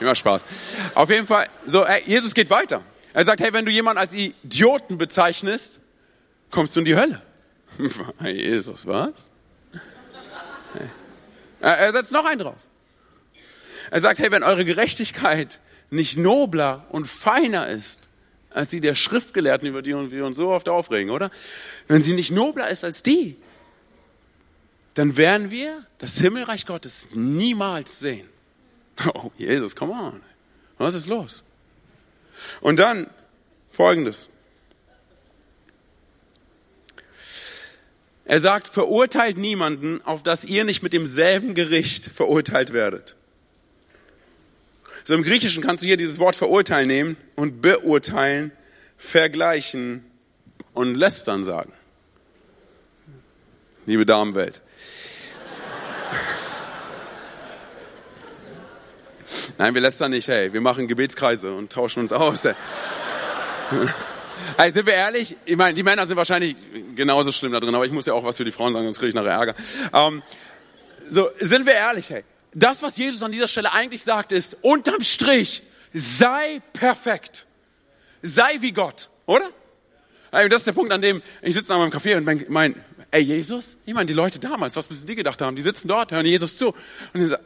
Immer 0.00 0.14
Spaß. 0.14 0.44
Auf 0.94 1.10
jeden 1.10 1.26
Fall, 1.26 1.46
so, 1.66 1.84
ey, 1.84 2.02
Jesus 2.06 2.34
geht 2.34 2.50
weiter. 2.50 2.82
Er 3.12 3.24
sagt, 3.24 3.40
hey, 3.40 3.52
wenn 3.52 3.66
du 3.66 3.70
jemanden 3.70 4.00
als 4.00 4.14
Idioten 4.14 4.98
bezeichnest, 4.98 5.80
kommst 6.50 6.74
du 6.74 6.80
in 6.80 6.86
die 6.86 6.96
Hölle. 6.96 7.20
Jesus, 8.24 8.86
was? 8.86 9.30
Er 11.60 11.92
setzt 11.92 12.12
noch 12.12 12.24
einen 12.24 12.40
drauf. 12.40 12.56
Er 13.90 14.00
sagt, 14.00 14.18
hey, 14.18 14.32
wenn 14.32 14.42
eure 14.42 14.64
Gerechtigkeit 14.64 15.60
nicht 15.90 16.16
nobler 16.16 16.86
und 16.88 17.06
feiner 17.06 17.68
ist, 17.68 18.08
als 18.54 18.70
die 18.70 18.80
der 18.80 18.94
Schriftgelehrten, 18.94 19.68
über 19.68 19.82
die 19.82 19.92
wir 20.10 20.26
uns 20.26 20.36
so 20.36 20.50
oft 20.50 20.68
aufregen, 20.68 21.10
oder? 21.10 21.30
Wenn 21.88 22.02
sie 22.02 22.14
nicht 22.14 22.30
nobler 22.30 22.68
ist 22.68 22.84
als 22.84 23.02
die, 23.02 23.36
dann 24.94 25.16
werden 25.16 25.50
wir 25.50 25.86
das 25.98 26.18
Himmelreich 26.18 26.66
Gottes 26.66 27.08
niemals 27.14 28.00
sehen. 28.00 28.28
Oh, 29.14 29.30
Jesus, 29.38 29.74
come 29.74 29.92
on. 29.92 30.20
Was 30.78 30.94
ist 30.94 31.06
los? 31.06 31.44
Und 32.60 32.78
dann 32.78 33.08
folgendes. 33.70 34.28
Er 38.24 38.40
sagt, 38.40 38.68
verurteilt 38.68 39.36
niemanden, 39.36 40.00
auf 40.02 40.22
dass 40.22 40.44
ihr 40.44 40.64
nicht 40.64 40.82
mit 40.82 40.92
demselben 40.92 41.54
Gericht 41.54 42.04
verurteilt 42.04 42.72
werdet. 42.72 43.16
So 45.04 45.14
im 45.14 45.22
Griechischen 45.22 45.62
kannst 45.62 45.82
du 45.82 45.86
hier 45.86 45.96
dieses 45.96 46.18
Wort 46.18 46.36
verurteilen 46.36 46.86
nehmen 46.86 47.16
und 47.34 47.60
beurteilen, 47.60 48.52
vergleichen 48.96 50.04
und 50.74 50.94
lästern 50.94 51.44
sagen. 51.44 51.72
Liebe 53.84 54.06
Damenwelt. 54.06 54.62
Nein, 59.58 59.74
wir 59.74 59.80
lästern 59.80 60.12
nicht, 60.12 60.28
hey, 60.28 60.52
wir 60.52 60.60
machen 60.60 60.86
Gebetskreise 60.86 61.52
und 61.52 61.72
tauschen 61.72 62.00
uns 62.00 62.12
aus. 62.12 62.46
Hey. 64.56 64.72
Sind 64.72 64.86
wir 64.86 64.94
ehrlich? 64.94 65.36
Ich 65.44 65.56
meine, 65.56 65.72
die 65.72 65.82
Männer 65.82 66.06
sind 66.06 66.16
wahrscheinlich 66.16 66.56
genauso 66.94 67.32
schlimm 67.32 67.52
da 67.52 67.60
drin, 67.60 67.74
aber 67.74 67.86
ich 67.86 67.92
muss 67.92 68.06
ja 68.06 68.12
auch 68.12 68.24
was 68.24 68.36
für 68.36 68.44
die 68.44 68.52
Frauen 68.52 68.72
sagen, 68.72 68.84
sonst 68.84 68.98
kriege 68.98 69.08
ich 69.08 69.14
nachher 69.14 69.32
Ärger. 69.32 69.54
Ähm, 69.92 70.22
so, 71.08 71.30
sind 71.38 71.64
wir 71.64 71.74
ehrlich, 71.74 72.10
hey? 72.10 72.24
Das, 72.54 72.82
was 72.82 72.96
Jesus 72.98 73.22
an 73.22 73.32
dieser 73.32 73.48
Stelle 73.48 73.72
eigentlich 73.72 74.04
sagt, 74.04 74.32
ist, 74.32 74.56
unterm 74.62 75.02
Strich, 75.02 75.62
sei 75.94 76.60
perfekt. 76.72 77.46
Sei 78.22 78.58
wie 78.60 78.72
Gott, 78.72 79.08
oder? 79.26 79.48
Das 80.30 80.60
ist 80.60 80.66
der 80.66 80.72
Punkt, 80.72 80.92
an 80.92 81.02
dem 81.02 81.22
ich 81.42 81.54
sitze 81.54 81.74
an 81.74 81.80
meinem 81.80 81.92
Café 81.92 82.16
und 82.16 82.48
mein, 82.48 82.74
ey, 83.10 83.20
Jesus? 83.22 83.76
Ich 83.84 83.94
meine, 83.94 84.06
die 84.06 84.14
Leute 84.14 84.38
damals, 84.38 84.76
was 84.76 84.88
müssen 84.88 85.06
die 85.06 85.14
gedacht 85.14 85.42
haben? 85.42 85.56
Die 85.56 85.62
sitzen 85.62 85.88
dort, 85.88 86.12
hören 86.12 86.24
Jesus 86.24 86.56
zu 86.56 86.68
und 86.68 87.20
die 87.20 87.24
sagen, 87.24 87.44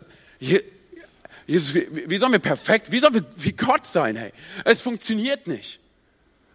Jesus, 1.47 1.75
wie, 1.75 1.87
wie 2.09 2.17
sollen 2.17 2.33
wir 2.33 2.39
perfekt, 2.39 2.91
wie 2.91 2.99
sollen 2.99 3.15
wir 3.15 3.25
wie 3.37 3.53
Gott 3.53 3.87
sein, 3.87 4.17
hey? 4.17 4.33
Es 4.65 4.83
funktioniert 4.83 5.47
nicht. 5.47 5.81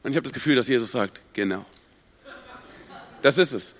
Und 0.03 0.11
ich 0.11 0.17
habe 0.17 0.23
das 0.23 0.33
Gefühl, 0.33 0.55
dass 0.55 0.67
Jesus 0.67 0.91
sagt, 0.91 1.21
genau. 1.33 1.65
Das 3.21 3.37
ist 3.37 3.53
es. 3.53 3.75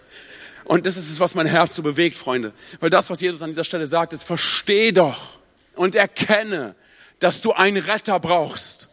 Und 0.65 0.85
das 0.85 0.97
ist 0.97 1.09
es, 1.09 1.19
was 1.19 1.35
mein 1.35 1.47
Herz 1.47 1.75
so 1.75 1.83
bewegt, 1.83 2.15
Freunde. 2.15 2.53
Weil 2.79 2.89
das, 2.89 3.09
was 3.09 3.21
Jesus 3.21 3.41
an 3.41 3.49
dieser 3.49 3.63
Stelle 3.63 3.87
sagt, 3.87 4.13
ist, 4.13 4.23
versteh 4.23 4.91
doch 4.91 5.39
und 5.75 5.95
erkenne, 5.95 6.75
dass 7.19 7.41
du 7.41 7.53
einen 7.53 7.77
Retter 7.77 8.19
brauchst. 8.19 8.89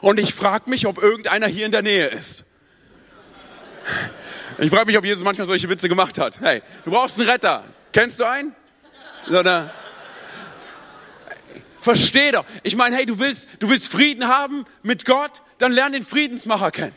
Und 0.00 0.20
ich 0.20 0.34
frage 0.34 0.70
mich, 0.70 0.86
ob 0.86 1.02
irgendeiner 1.02 1.46
hier 1.46 1.66
in 1.66 1.72
der 1.72 1.82
Nähe 1.82 2.06
ist. 2.06 2.44
Ich 4.58 4.70
frage 4.70 4.86
mich, 4.86 4.98
ob 4.98 5.04
Jesus 5.04 5.24
manchmal 5.24 5.46
solche 5.46 5.68
Witze 5.68 5.88
gemacht 5.88 6.18
hat. 6.18 6.40
Hey, 6.40 6.62
du 6.84 6.90
brauchst 6.90 7.18
einen 7.18 7.28
Retter. 7.28 7.64
Kennst 7.92 8.20
du 8.20 8.24
einen? 8.24 8.54
So, 9.28 9.42
ne? 9.42 9.70
Versteh 11.80 12.32
doch. 12.32 12.44
Ich 12.64 12.76
meine, 12.76 12.96
hey, 12.96 13.06
du 13.06 13.18
willst, 13.18 13.46
du 13.60 13.70
willst 13.70 13.90
Frieden 13.90 14.26
haben 14.26 14.64
mit 14.82 15.04
Gott, 15.04 15.42
dann 15.58 15.72
lern 15.72 15.92
den 15.92 16.04
Friedensmacher 16.04 16.70
kennen. 16.70 16.94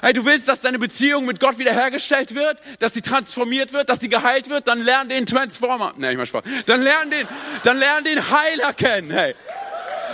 Hey, 0.00 0.12
du 0.12 0.24
willst, 0.24 0.48
dass 0.48 0.60
deine 0.60 0.78
Beziehung 0.78 1.24
mit 1.24 1.40
Gott 1.40 1.58
wiederhergestellt 1.58 2.34
wird, 2.34 2.60
dass 2.78 2.94
sie 2.94 3.02
transformiert 3.02 3.72
wird, 3.72 3.88
dass 3.88 3.98
sie 3.98 4.08
geheilt 4.08 4.48
wird, 4.48 4.68
dann 4.68 4.80
lern 4.80 5.08
den 5.08 5.26
Transformer. 5.26 5.92
Nee, 5.96 6.12
ich 6.12 6.16
mach 6.16 6.26
Spaß. 6.26 6.44
Dann 6.66 6.82
lern 6.82 7.10
den, 7.10 7.26
dann 7.64 7.78
lern 7.78 8.04
den 8.04 8.30
Heiler 8.30 8.72
kennen, 8.74 9.10
hey. 9.10 9.34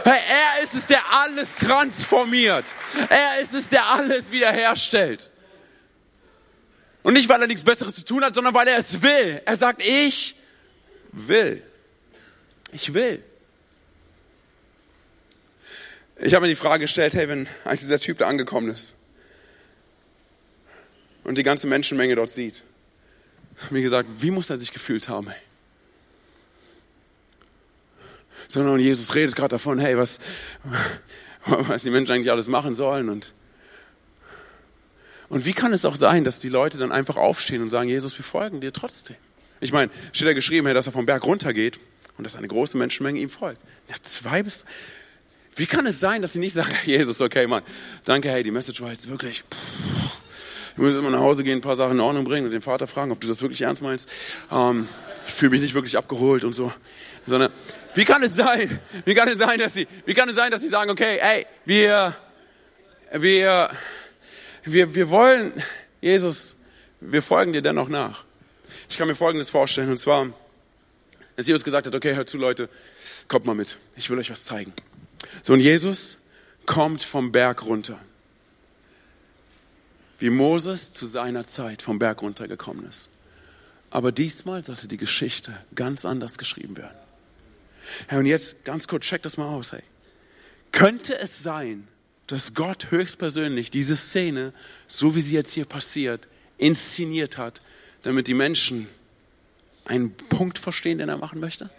Hey, 0.04 0.20
er 0.28 0.62
ist 0.62 0.74
es, 0.74 0.86
der 0.86 1.00
alles 1.12 1.56
transformiert. 1.56 2.64
Er 3.08 3.40
ist 3.40 3.54
es, 3.54 3.68
der 3.70 3.86
alles 3.86 4.30
wiederherstellt. 4.30 5.30
Und 7.02 7.14
nicht, 7.14 7.28
weil 7.28 7.40
er 7.40 7.46
nichts 7.46 7.64
Besseres 7.64 7.94
zu 7.94 8.04
tun 8.04 8.24
hat, 8.24 8.34
sondern 8.34 8.54
weil 8.54 8.68
er 8.68 8.78
es 8.78 9.02
will. 9.02 9.42
Er 9.44 9.56
sagt, 9.56 9.82
ich 9.82 10.36
will. 11.12 11.62
Ich 12.72 12.92
will. 12.92 13.22
Ich 16.16 16.34
habe 16.34 16.44
mir 16.44 16.50
die 16.50 16.56
Frage 16.56 16.82
gestellt, 16.82 17.14
hey, 17.14 17.28
wenn 17.28 17.48
als 17.64 17.80
dieser 17.80 17.98
Typ 17.98 18.18
da 18.18 18.28
angekommen 18.28 18.70
ist 18.70 18.96
und 21.24 21.37
die 21.37 21.42
ganze 21.42 21.66
Menschenmenge 21.66 22.16
dort 22.16 22.30
sieht, 22.30 22.62
mir 23.70 23.82
gesagt, 23.82 24.08
wie 24.18 24.30
muss 24.30 24.50
er 24.50 24.56
sich 24.56 24.72
gefühlt 24.72 25.08
haben? 25.08 25.28
Hey? 25.28 25.40
Sondern 28.48 28.78
Jesus 28.78 29.14
redet 29.14 29.37
gerade 29.37 29.50
davon, 29.50 29.78
hey, 29.78 29.96
was, 29.96 30.20
was 31.44 31.82
die 31.82 31.90
Menschen 31.90 32.12
eigentlich 32.12 32.30
alles 32.30 32.48
machen 32.48 32.74
sollen 32.74 33.08
und 33.08 33.34
und 35.30 35.46
wie 35.46 35.52
kann 35.52 35.72
es 35.72 35.84
auch 35.84 35.96
sein, 35.96 36.22
dass 36.22 36.38
die 36.38 36.50
Leute 36.50 36.78
dann 36.78 36.92
einfach 36.92 37.16
aufstehen 37.16 37.62
und 37.62 37.68
sagen, 37.68 37.88
Jesus, 37.88 38.16
wir 38.16 38.24
folgen 38.24 38.60
dir 38.60 38.72
trotzdem? 38.72 39.16
Ich 39.60 39.72
meine, 39.72 39.90
steht 40.12 40.28
da 40.28 40.32
geschrieben, 40.32 40.66
hey, 40.66 40.74
dass 40.74 40.87
er 40.87 40.92
vom 40.92 41.06
Berg 41.06 41.24
runtergeht 41.24 41.80
und 42.18 42.24
dass 42.24 42.37
eine 42.37 42.46
große 42.46 42.76
Menschenmenge 42.76 43.18
ihm 43.18 43.30
folgt. 43.30 43.60
Ja, 43.88 43.94
zwei 44.02 44.42
bis, 44.42 44.64
wie 45.56 45.66
kann 45.66 45.87
es 45.87 45.98
sein, 45.98 46.22
dass 46.22 46.34
sie 46.34 46.38
nicht 46.38 46.52
sagen, 46.52 46.74
Jesus, 46.84 47.20
okay, 47.20 47.46
Mann, 47.46 47.62
danke, 48.04 48.30
hey, 48.30 48.42
die 48.42 48.50
Message 48.50 48.80
war 48.82 48.90
jetzt 48.90 49.08
wirklich, 49.08 49.42
pff, 49.42 50.23
ich 50.76 50.82
muss 50.82 50.96
immer 50.96 51.10
nach 51.10 51.20
Hause 51.20 51.44
gehen, 51.44 51.58
ein 51.58 51.60
paar 51.60 51.76
Sachen 51.76 51.92
in 51.92 52.00
Ordnung 52.00 52.24
bringen 52.24 52.46
und 52.46 52.52
den 52.52 52.62
Vater 52.62 52.87
fragen, 52.87 53.12
ob 53.12 53.20
du 53.20 53.28
das 53.28 53.42
wirklich 53.42 53.62
ernst 53.62 53.82
meinst. 53.82 54.08
Ähm, 54.50 54.88
ich 55.26 55.32
fühle 55.32 55.50
mich 55.50 55.60
nicht 55.60 55.74
wirklich 55.74 55.96
abgeholt 55.96 56.44
und 56.44 56.52
so. 56.52 56.72
Sondern, 57.24 57.52
wie 57.94 58.04
kann 58.04 58.22
es 58.22 58.34
sein, 58.34 58.80
wie 59.04 59.14
kann 59.14 59.28
es 59.28 59.38
sein, 59.38 59.58
dass 59.58 59.74
sie, 59.74 59.87
wie 60.04 60.14
kann 60.14 60.28
es 60.28 60.34
sein, 60.34 60.50
dass 60.50 60.62
sie 60.62 60.68
sagen, 60.68 60.90
okay, 60.90 61.18
hey, 61.20 61.46
wir, 61.64 62.14
wir, 63.12 63.70
wir, 64.64 64.94
wir 64.94 65.10
wollen, 65.10 65.52
Jesus, 66.00 66.56
wir 67.00 67.22
folgen 67.22 67.52
dir 67.52 67.62
dennoch 67.62 67.88
nach. 67.88 68.24
Ich 68.90 68.98
kann 68.98 69.06
mir 69.06 69.14
Folgendes 69.14 69.50
vorstellen, 69.50 69.90
und 69.90 69.96
zwar, 69.96 70.26
dass 71.37 71.46
Jesus 71.46 71.62
gesagt 71.62 71.87
hat, 71.87 71.94
okay, 71.94 72.14
hört 72.14 72.28
zu, 72.28 72.37
Leute, 72.37 72.68
kommt 73.28 73.46
mal 73.46 73.54
mit, 73.54 73.78
ich 73.96 74.10
will 74.10 74.18
euch 74.18 74.30
was 74.30 74.44
zeigen. 74.44 74.72
So, 75.42 75.52
und 75.52 75.60
Jesus 75.60 76.18
kommt 76.66 77.02
vom 77.02 77.30
Berg 77.30 77.64
runter. 77.64 77.98
Wie 80.18 80.31
Moses 80.31 80.92
zu 80.92 81.07
seiner 81.07 81.44
Zeit 81.44 81.83
vom 81.83 81.98
Berg 81.98 82.22
runtergekommen 82.22 82.87
ist. 82.87 83.11
Aber 83.90 84.12
diesmal 84.12 84.64
sollte 84.64 84.88
die 84.88 84.96
Geschichte 84.96 85.57
ganz 85.74 86.05
anders 86.05 86.38
geschrieben 86.38 86.77
werden. 86.77 86.96
Hey, 88.09 88.18
und 88.18 88.27
jetzt 88.27 88.64
ganz 88.64 88.88
kurz, 88.88 89.05
check 89.05 89.22
das 89.22 89.37
mal 89.37 89.46
aus, 89.46 89.72
hey. 89.72 89.83
Könnte 90.72 91.16
es 91.18 91.42
sein, 91.42 91.87
dass 92.27 92.55
Gott 92.55 92.90
höchstpersönlich 92.90 93.70
diese 93.70 93.96
Szene, 93.96 94.53
so 94.88 95.14
wie 95.14 95.20
sie 95.20 95.35
jetzt 95.35 95.53
hier 95.53 95.66
passiert, 95.66 96.27
inszeniert 96.59 97.38
hat, 97.38 97.62
damit 98.03 98.27
die 98.27 98.35
Menschen 98.35 98.88
einen 99.85 100.14
Punkt 100.16 100.59
verstehen, 100.59 100.98
den 100.98 101.09
er 101.09 101.16
machen 101.16 101.40
möchte? 101.40 101.70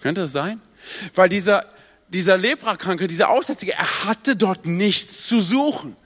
Könnte 0.00 0.22
das 0.22 0.32
sein? 0.32 0.60
Weil 1.14 1.28
dieser, 1.28 1.66
dieser 2.08 2.38
Leprakranke, 2.38 3.06
dieser 3.06 3.28
Aussätzige, 3.28 3.72
er 3.72 4.04
hatte 4.04 4.36
dort 4.36 4.66
nichts 4.66 5.26
zu 5.26 5.40
suchen. 5.40 5.96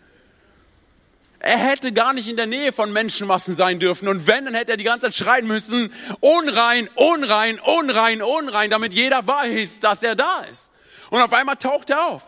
Er 1.38 1.59
hätte 1.59 1.92
gar 1.92 2.12
nicht 2.12 2.29
in 2.29 2.37
der 2.37 2.46
Nähe 2.46 2.72
von 2.72 2.92
Menschenmassen 2.92 3.55
sein 3.55 3.79
dürfen. 3.79 4.09
Und 4.09 4.27
wenn, 4.27 4.46
dann 4.46 4.55
hätte 4.55 4.72
er 4.72 4.77
die 4.77 4.85
ganze 4.85 5.07
Zeit 5.07 5.14
schreien 5.14 5.46
müssen, 5.46 5.92
unrein, 6.20 6.88
unrein, 6.94 7.61
unrein, 7.61 8.22
unrein, 8.22 8.70
damit 8.70 8.94
jeder 8.94 9.27
weiß, 9.27 9.81
dass 9.81 10.03
er 10.03 10.14
da 10.14 10.40
ist. 10.51 10.72
Und 11.11 11.20
auf 11.20 11.33
einmal 11.33 11.57
taucht 11.57 11.90
er 11.90 12.07
auf. 12.07 12.22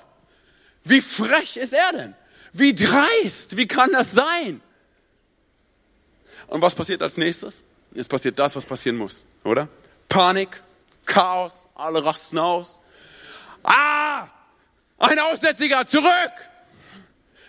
Wie 0.84 1.00
frech 1.00 1.56
ist 1.56 1.72
er 1.72 1.92
denn? 1.92 2.14
Wie 2.52 2.74
dreist? 2.74 3.56
Wie 3.56 3.66
kann 3.66 3.92
das 3.92 4.12
sein? 4.12 4.60
Und 6.46 6.62
was 6.62 6.74
passiert 6.74 7.02
als 7.02 7.16
nächstes? 7.16 7.64
Es 7.94 8.08
passiert 8.08 8.38
das, 8.38 8.56
was 8.56 8.64
passieren 8.64 8.96
muss, 8.96 9.24
oder? 9.44 9.68
Panik, 10.08 10.62
Chaos, 11.04 11.66
alle 11.74 12.04
rasten 12.04 12.38
aus. 12.38 12.80
Ah! 13.62 14.28
Ein 14.98 15.18
Aussätziger, 15.18 15.86
zurück! 15.86 16.32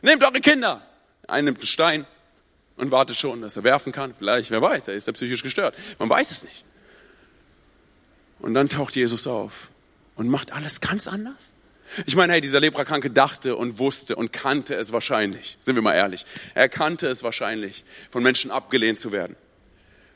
Nehmt 0.01 0.23
eure 0.23 0.39
Kinder. 0.39 0.81
Ein 1.29 1.45
nimmt 1.45 1.59
einen 1.59 1.67
Stein, 1.67 2.05
und 2.79 2.91
wartet 2.91 3.17
schon, 3.17 3.41
dass 3.41 3.57
er 3.57 3.63
werfen 3.63 3.91
kann. 3.91 4.13
Vielleicht, 4.13 4.51
wer 4.51 4.61
weiß, 4.61 4.87
er 4.87 4.95
ist 4.95 5.07
ja 5.07 5.13
psychisch 5.13 5.43
gestört. 5.43 5.75
Man 5.99 6.09
weiß 6.09 6.31
es 6.31 6.43
nicht. 6.43 6.63
Und 8.39 8.53
dann 8.53 8.69
taucht 8.69 8.95
Jesus 8.95 9.27
auf 9.27 9.69
und 10.15 10.29
macht 10.29 10.53
alles 10.53 10.79
ganz 10.81 11.07
anders. 11.07 11.55
Ich 12.05 12.15
meine, 12.15 12.33
hey, 12.33 12.41
dieser 12.41 12.59
Leprakranke 12.59 13.09
dachte 13.09 13.55
und 13.55 13.79
wusste 13.79 14.15
und 14.15 14.31
kannte 14.31 14.75
es 14.75 14.91
wahrscheinlich. 14.91 15.57
Sind 15.61 15.75
wir 15.75 15.81
mal 15.81 15.95
ehrlich. 15.95 16.25
Er 16.53 16.69
kannte 16.69 17.07
es 17.07 17.23
wahrscheinlich, 17.23 17.83
von 18.09 18.23
Menschen 18.23 18.51
abgelehnt 18.51 18.99
zu 18.99 19.11
werden. 19.11 19.35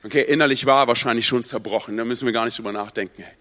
Okay, 0.04 0.22
innerlich 0.22 0.66
war 0.66 0.84
er 0.84 0.88
wahrscheinlich 0.88 1.26
schon 1.26 1.44
zerbrochen. 1.44 1.98
Da 1.98 2.06
müssen 2.06 2.26
wir 2.26 2.34
gar 2.34 2.46
nicht 2.46 2.58
drüber 2.58 2.72
nachdenken. 2.72 3.24
Hey. 3.24 3.34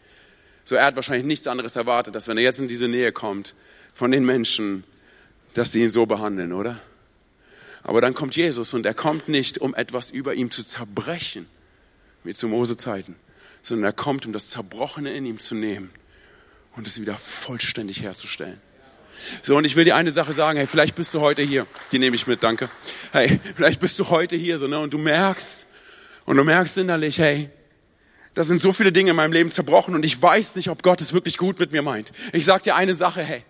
So, 0.64 0.76
er 0.76 0.86
hat 0.86 0.96
wahrscheinlich 0.96 1.26
nichts 1.26 1.46
anderes 1.46 1.76
erwartet, 1.76 2.14
dass 2.14 2.26
wenn 2.26 2.38
er 2.38 2.44
jetzt 2.44 2.60
in 2.60 2.68
diese 2.68 2.88
Nähe 2.88 3.12
kommt 3.12 3.54
von 3.94 4.10
den 4.10 4.24
Menschen, 4.24 4.84
dass 5.54 5.72
sie 5.72 5.82
ihn 5.82 5.90
so 5.90 6.06
behandeln, 6.06 6.52
oder? 6.52 6.80
Aber 7.82 8.00
dann 8.00 8.14
kommt 8.14 8.36
Jesus 8.36 8.74
und 8.74 8.86
er 8.86 8.94
kommt 8.94 9.28
nicht, 9.28 9.58
um 9.58 9.74
etwas 9.74 10.10
über 10.10 10.34
ihm 10.34 10.50
zu 10.50 10.62
zerbrechen, 10.62 11.46
wie 12.24 12.32
zu 12.32 12.48
Mose-Zeiten, 12.48 13.16
sondern 13.60 13.84
er 13.84 13.92
kommt, 13.92 14.26
um 14.26 14.32
das 14.32 14.50
Zerbrochene 14.50 15.12
in 15.12 15.26
ihm 15.26 15.38
zu 15.38 15.54
nehmen 15.54 15.90
und 16.76 16.86
es 16.86 17.00
wieder 17.00 17.16
vollständig 17.16 18.02
herzustellen. 18.02 18.60
So, 19.42 19.56
und 19.56 19.64
ich 19.64 19.76
will 19.76 19.84
dir 19.84 19.96
eine 19.96 20.10
Sache 20.10 20.32
sagen, 20.32 20.58
hey, 20.58 20.66
vielleicht 20.66 20.94
bist 20.94 21.14
du 21.14 21.20
heute 21.20 21.42
hier, 21.42 21.66
die 21.92 21.98
nehme 21.98 22.16
ich 22.16 22.26
mit, 22.26 22.42
danke. 22.42 22.70
Hey, 23.12 23.40
vielleicht 23.54 23.80
bist 23.80 23.98
du 23.98 24.10
heute 24.10 24.36
hier, 24.36 24.58
so, 24.58 24.66
ne, 24.66 24.78
und 24.78 24.92
du 24.92 24.98
merkst, 24.98 25.66
und 26.24 26.36
du 26.36 26.44
merkst 26.44 26.78
innerlich, 26.78 27.18
hey, 27.18 27.50
da 28.34 28.44
sind 28.44 28.62
so 28.62 28.72
viele 28.72 28.92
Dinge 28.92 29.10
in 29.10 29.16
meinem 29.16 29.32
Leben 29.32 29.50
zerbrochen 29.50 29.94
und 29.94 30.04
ich 30.04 30.20
weiß 30.20 30.56
nicht, 30.56 30.70
ob 30.70 30.82
Gott 30.82 31.00
es 31.00 31.12
wirklich 31.12 31.36
gut 31.36 31.58
mit 31.58 31.72
mir 31.72 31.82
meint. 31.82 32.12
Ich 32.32 32.44
sag 32.44 32.62
dir 32.62 32.76
eine 32.76 32.94
Sache, 32.94 33.22
hey, 33.22 33.44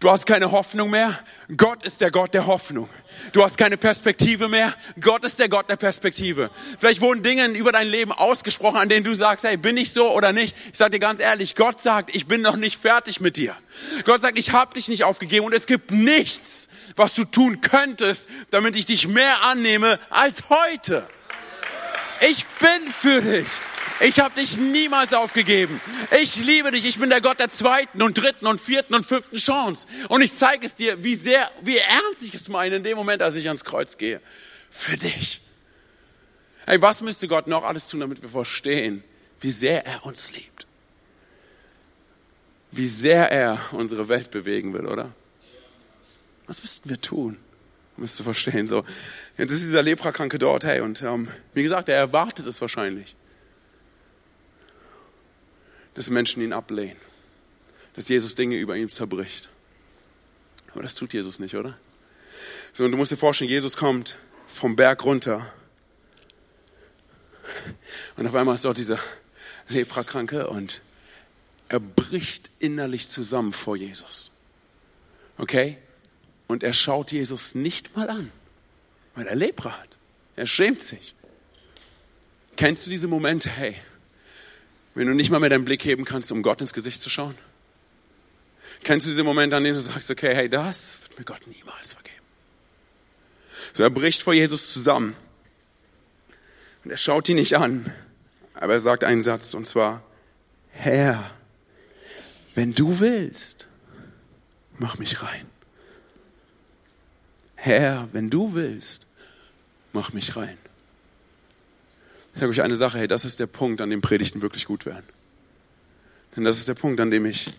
Du 0.00 0.10
hast 0.10 0.24
keine 0.24 0.50
Hoffnung 0.50 0.88
mehr. 0.88 1.18
Gott 1.58 1.82
ist 1.82 2.00
der 2.00 2.10
Gott 2.10 2.32
der 2.32 2.46
Hoffnung. 2.46 2.88
Du 3.32 3.44
hast 3.44 3.58
keine 3.58 3.76
Perspektive 3.76 4.48
mehr. 4.48 4.74
Gott 4.98 5.26
ist 5.26 5.38
der 5.38 5.50
Gott 5.50 5.68
der 5.68 5.76
Perspektive. 5.76 6.50
Vielleicht 6.78 7.02
wurden 7.02 7.22
Dinge 7.22 7.46
über 7.48 7.70
dein 7.70 7.86
Leben 7.86 8.10
ausgesprochen, 8.10 8.78
an 8.78 8.88
denen 8.88 9.04
du 9.04 9.14
sagst, 9.14 9.44
hey, 9.44 9.58
bin 9.58 9.76
ich 9.76 9.92
so 9.92 10.10
oder 10.10 10.32
nicht? 10.32 10.56
Ich 10.72 10.78
sage 10.78 10.92
dir 10.92 11.00
ganz 11.00 11.20
ehrlich, 11.20 11.54
Gott 11.54 11.82
sagt, 11.82 12.16
ich 12.16 12.26
bin 12.26 12.40
noch 12.40 12.56
nicht 12.56 12.80
fertig 12.80 13.20
mit 13.20 13.36
dir. 13.36 13.54
Gott 14.06 14.22
sagt, 14.22 14.38
ich 14.38 14.52
habe 14.52 14.72
dich 14.72 14.88
nicht 14.88 15.04
aufgegeben 15.04 15.44
und 15.44 15.52
es 15.52 15.66
gibt 15.66 15.90
nichts, 15.90 16.70
was 16.96 17.12
du 17.12 17.24
tun 17.26 17.60
könntest, 17.60 18.26
damit 18.50 18.76
ich 18.76 18.86
dich 18.86 19.06
mehr 19.06 19.42
annehme 19.42 19.98
als 20.08 20.48
heute. 20.48 21.06
Ich 22.22 22.46
bin 22.46 22.90
für 22.90 23.20
dich. 23.20 23.48
Ich 24.02 24.18
habe 24.18 24.34
dich 24.34 24.56
niemals 24.56 25.12
aufgegeben. 25.12 25.78
Ich 26.22 26.36
liebe 26.36 26.70
dich. 26.70 26.86
Ich 26.86 26.98
bin 26.98 27.10
der 27.10 27.20
Gott 27.20 27.38
der 27.38 27.50
zweiten 27.50 28.00
und 28.00 28.14
dritten 28.14 28.46
und 28.46 28.58
vierten 28.58 28.94
und 28.94 29.04
fünften 29.04 29.36
Chance. 29.36 29.86
Und 30.08 30.22
ich 30.22 30.32
zeige 30.32 30.64
es 30.64 30.74
dir, 30.74 31.04
wie 31.04 31.16
sehr, 31.16 31.50
wie 31.60 31.76
ernst 31.76 32.22
ich 32.22 32.32
es 32.32 32.48
meine 32.48 32.76
in 32.76 32.82
dem 32.82 32.96
Moment, 32.96 33.20
als 33.20 33.36
ich 33.36 33.46
ans 33.46 33.62
Kreuz 33.62 33.98
gehe. 33.98 34.22
Für 34.70 34.96
dich. 34.96 35.42
Hey, 36.66 36.80
was 36.80 37.02
müsste 37.02 37.28
Gott 37.28 37.46
noch 37.46 37.62
alles 37.62 37.88
tun, 37.88 38.00
damit 38.00 38.22
wir 38.22 38.30
verstehen, 38.30 39.04
wie 39.40 39.50
sehr 39.50 39.84
er 39.84 40.06
uns 40.06 40.32
liebt? 40.32 40.66
Wie 42.70 42.86
sehr 42.86 43.30
er 43.30 43.60
unsere 43.72 44.08
Welt 44.08 44.30
bewegen 44.30 44.72
will, 44.72 44.86
oder? 44.86 45.12
Was 46.46 46.62
müssten 46.62 46.88
wir 46.88 47.00
tun, 47.00 47.36
um 47.98 48.04
es 48.04 48.16
zu 48.16 48.24
verstehen? 48.24 48.66
So, 48.66 48.84
jetzt 49.36 49.50
ist 49.50 49.62
dieser 49.62 49.82
Leprakranke 49.82 50.38
dort, 50.38 50.64
hey, 50.64 50.80
und 50.80 51.02
ähm, 51.02 51.28
wie 51.52 51.62
gesagt, 51.62 51.88
er 51.90 51.96
erwartet 51.96 52.46
es 52.46 52.60
wahrscheinlich 52.60 53.14
dass 55.94 56.10
Menschen 56.10 56.42
ihn 56.42 56.52
ablehnen, 56.52 56.96
dass 57.94 58.08
Jesus 58.08 58.34
Dinge 58.34 58.56
über 58.56 58.76
ihn 58.76 58.88
zerbricht. 58.88 59.50
Aber 60.72 60.82
das 60.82 60.94
tut 60.94 61.12
Jesus 61.12 61.38
nicht, 61.38 61.56
oder? 61.56 61.76
So, 62.72 62.84
und 62.84 62.92
du 62.92 62.96
musst 62.96 63.10
dir 63.10 63.16
vorstellen, 63.16 63.50
Jesus 63.50 63.76
kommt 63.76 64.16
vom 64.46 64.76
Berg 64.76 65.04
runter. 65.04 65.52
Und 68.16 68.26
auf 68.26 68.34
einmal 68.34 68.54
ist 68.54 68.64
dort 68.64 68.78
dieser 68.78 68.98
Leprakranke 69.68 70.48
und 70.48 70.82
er 71.68 71.80
bricht 71.80 72.50
innerlich 72.58 73.08
zusammen 73.08 73.52
vor 73.52 73.76
Jesus. 73.76 74.30
Okay? 75.38 75.78
Und 76.48 76.62
er 76.62 76.72
schaut 76.72 77.12
Jesus 77.12 77.54
nicht 77.54 77.96
mal 77.96 78.10
an, 78.10 78.30
weil 79.14 79.26
er 79.26 79.36
Lepra 79.36 79.78
hat. 79.78 79.98
Er 80.36 80.46
schämt 80.46 80.82
sich. 80.82 81.14
Kennst 82.56 82.86
du 82.86 82.90
diese 82.90 83.08
Momente? 83.08 83.48
Hey, 83.48 83.76
wenn 84.94 85.06
du 85.06 85.14
nicht 85.14 85.30
mal 85.30 85.40
mehr 85.40 85.50
deinen 85.50 85.64
Blick 85.64 85.84
heben 85.84 86.04
kannst, 86.04 86.32
um 86.32 86.42
Gott 86.42 86.60
ins 86.60 86.72
Gesicht 86.72 87.00
zu 87.00 87.10
schauen? 87.10 87.36
Kennst 88.82 89.06
du 89.06 89.10
diese 89.10 89.24
Momente, 89.24 89.56
an 89.56 89.64
denen 89.64 89.76
du 89.76 89.82
sagst, 89.82 90.10
okay, 90.10 90.34
hey, 90.34 90.48
das 90.48 90.98
wird 91.02 91.18
mir 91.18 91.24
Gott 91.24 91.46
niemals 91.46 91.92
vergeben? 91.92 92.16
So, 93.72 93.82
er 93.82 93.90
bricht 93.90 94.22
vor 94.22 94.32
Jesus 94.32 94.72
zusammen. 94.72 95.14
Und 96.84 96.90
er 96.90 96.96
schaut 96.96 97.28
ihn 97.28 97.36
nicht 97.36 97.56
an, 97.56 97.92
aber 98.54 98.74
er 98.74 98.80
sagt 98.80 99.04
einen 99.04 99.22
Satz, 99.22 99.54
und 99.54 99.66
zwar, 99.66 100.02
Herr, 100.70 101.30
wenn 102.54 102.74
du 102.74 103.00
willst, 103.00 103.68
mach 104.78 104.98
mich 104.98 105.22
rein. 105.22 105.46
Herr, 107.54 108.08
wenn 108.12 108.30
du 108.30 108.54
willst, 108.54 109.06
mach 109.92 110.14
mich 110.14 110.36
rein. 110.36 110.56
Ich 112.40 112.42
sage 112.42 112.52
euch 112.52 112.62
eine 112.62 112.76
Sache, 112.76 112.96
hey, 112.96 113.06
das 113.06 113.26
ist 113.26 113.38
der 113.38 113.46
Punkt, 113.46 113.82
an 113.82 113.90
dem 113.90 114.00
Predigten 114.00 114.40
wirklich 114.40 114.64
gut 114.64 114.86
werden. 114.86 115.04
Denn 116.34 116.44
das 116.44 116.56
ist 116.56 116.68
der 116.68 116.74
Punkt, 116.74 116.98
an 116.98 117.10
dem 117.10 117.26
ich 117.26 117.52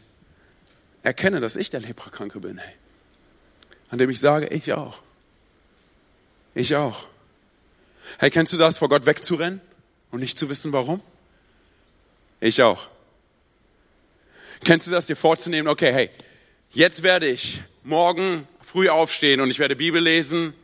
erkenne, 1.04 1.40
dass 1.40 1.56
ich 1.56 1.70
der 1.70 1.82
Leprakranke 1.82 2.40
bin, 2.40 2.58
hey. 2.58 2.74
An 3.92 4.00
dem 4.00 4.10
ich 4.10 4.20
sage, 4.20 4.48
ich 4.48 4.74
auch. 4.74 5.04
Ich 6.56 6.76
auch. 6.76 7.06
Hey, 8.18 8.32
kennst 8.32 8.54
du 8.54 8.58
das, 8.58 8.80
vor 8.80 8.90
Gott 8.90 9.06
wegzurennen 9.06 9.62
und 10.10 10.20
nicht 10.20 10.40
zu 10.40 10.50
wissen, 10.50 10.74
warum? 10.74 11.00
Ich 12.40 12.64
auch. 12.64 12.88
Kennst 14.64 14.88
du 14.88 14.92
das, 14.92 15.06
dir 15.06 15.16
vorzunehmen, 15.16 15.68
okay, 15.68 15.94
hey, 15.94 16.10
jetzt 16.72 17.04
werde 17.04 17.28
ich 17.28 17.62
morgen 17.84 18.48
früh 18.64 18.90
aufstehen 18.90 19.42
und 19.42 19.52
ich 19.52 19.60
werde 19.60 19.76
Bibel 19.76 20.02
lesen 20.02 20.56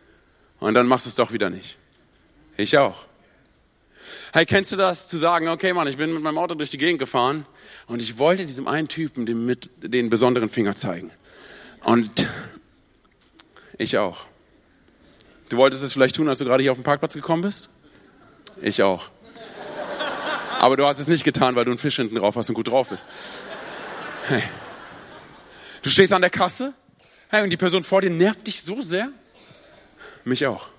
und 0.60 0.74
dann 0.74 0.88
machst 0.88 1.06
du 1.06 1.10
es 1.10 1.16
doch 1.16 1.34
wieder 1.34 1.52
nicht. 1.52 1.78
Ich 2.58 2.80
auch. 2.80 3.07
Hey, 4.34 4.46
kennst 4.46 4.72
du 4.72 4.76
das, 4.76 5.08
zu 5.08 5.18
sagen, 5.18 5.48
okay, 5.48 5.74
Mann, 5.74 5.88
ich 5.88 5.98
bin 5.98 6.14
mit 6.14 6.22
meinem 6.22 6.38
Auto 6.38 6.56
durch 6.56 6.70
die 6.70 6.78
Gegend 6.78 7.00
gefahren 7.00 7.46
und 7.88 8.02
ich 8.02 8.18
wollte 8.18 8.46
diesem 8.46 8.68
einen 8.68 8.88
Typen 8.88 9.26
den, 9.26 9.46
mit, 9.46 9.70
den 9.78 10.10
besonderen 10.10 10.50
Finger 10.50 10.76
zeigen. 10.76 11.12
Und 11.84 12.28
ich 13.78 13.98
auch. 13.98 14.26
Du 15.50 15.58
wolltest 15.58 15.84
es 15.84 15.94
vielleicht 15.94 16.16
tun, 16.16 16.28
als 16.28 16.40
du 16.40 16.46
gerade 16.46 16.62
hier 16.62 16.72
auf 16.72 16.78
den 16.78 16.84
Parkplatz 16.84 17.14
gekommen 17.14 17.42
bist? 17.42 17.70
Ich 18.62 18.84
auch. 18.84 19.10
Aber 20.60 20.76
du 20.76 20.86
hast 20.86 21.00
es 21.00 21.08
nicht 21.08 21.24
getan, 21.24 21.56
weil 21.56 21.66
du 21.66 21.72
einen 21.72 21.78
Fisch 21.78 21.96
hinten 21.96 22.16
drauf 22.16 22.36
hast 22.36 22.50
und 22.50 22.56
gut 22.56 22.68
drauf 22.68 22.90
bist. 22.90 23.08
Hey. 24.28 24.44
Du 25.84 25.90
stehst 25.90 26.12
an 26.12 26.22
der 26.22 26.32
Kasse, 26.32 26.74
hey, 27.30 27.44
und 27.44 27.50
die 27.50 27.58
Person 27.58 27.84
vor 27.84 28.02
dir 28.02 28.10
nervt 28.10 28.48
dich 28.48 28.64
so 28.64 28.82
sehr. 28.82 29.10
Mich 30.26 30.46
auch. 30.48 30.70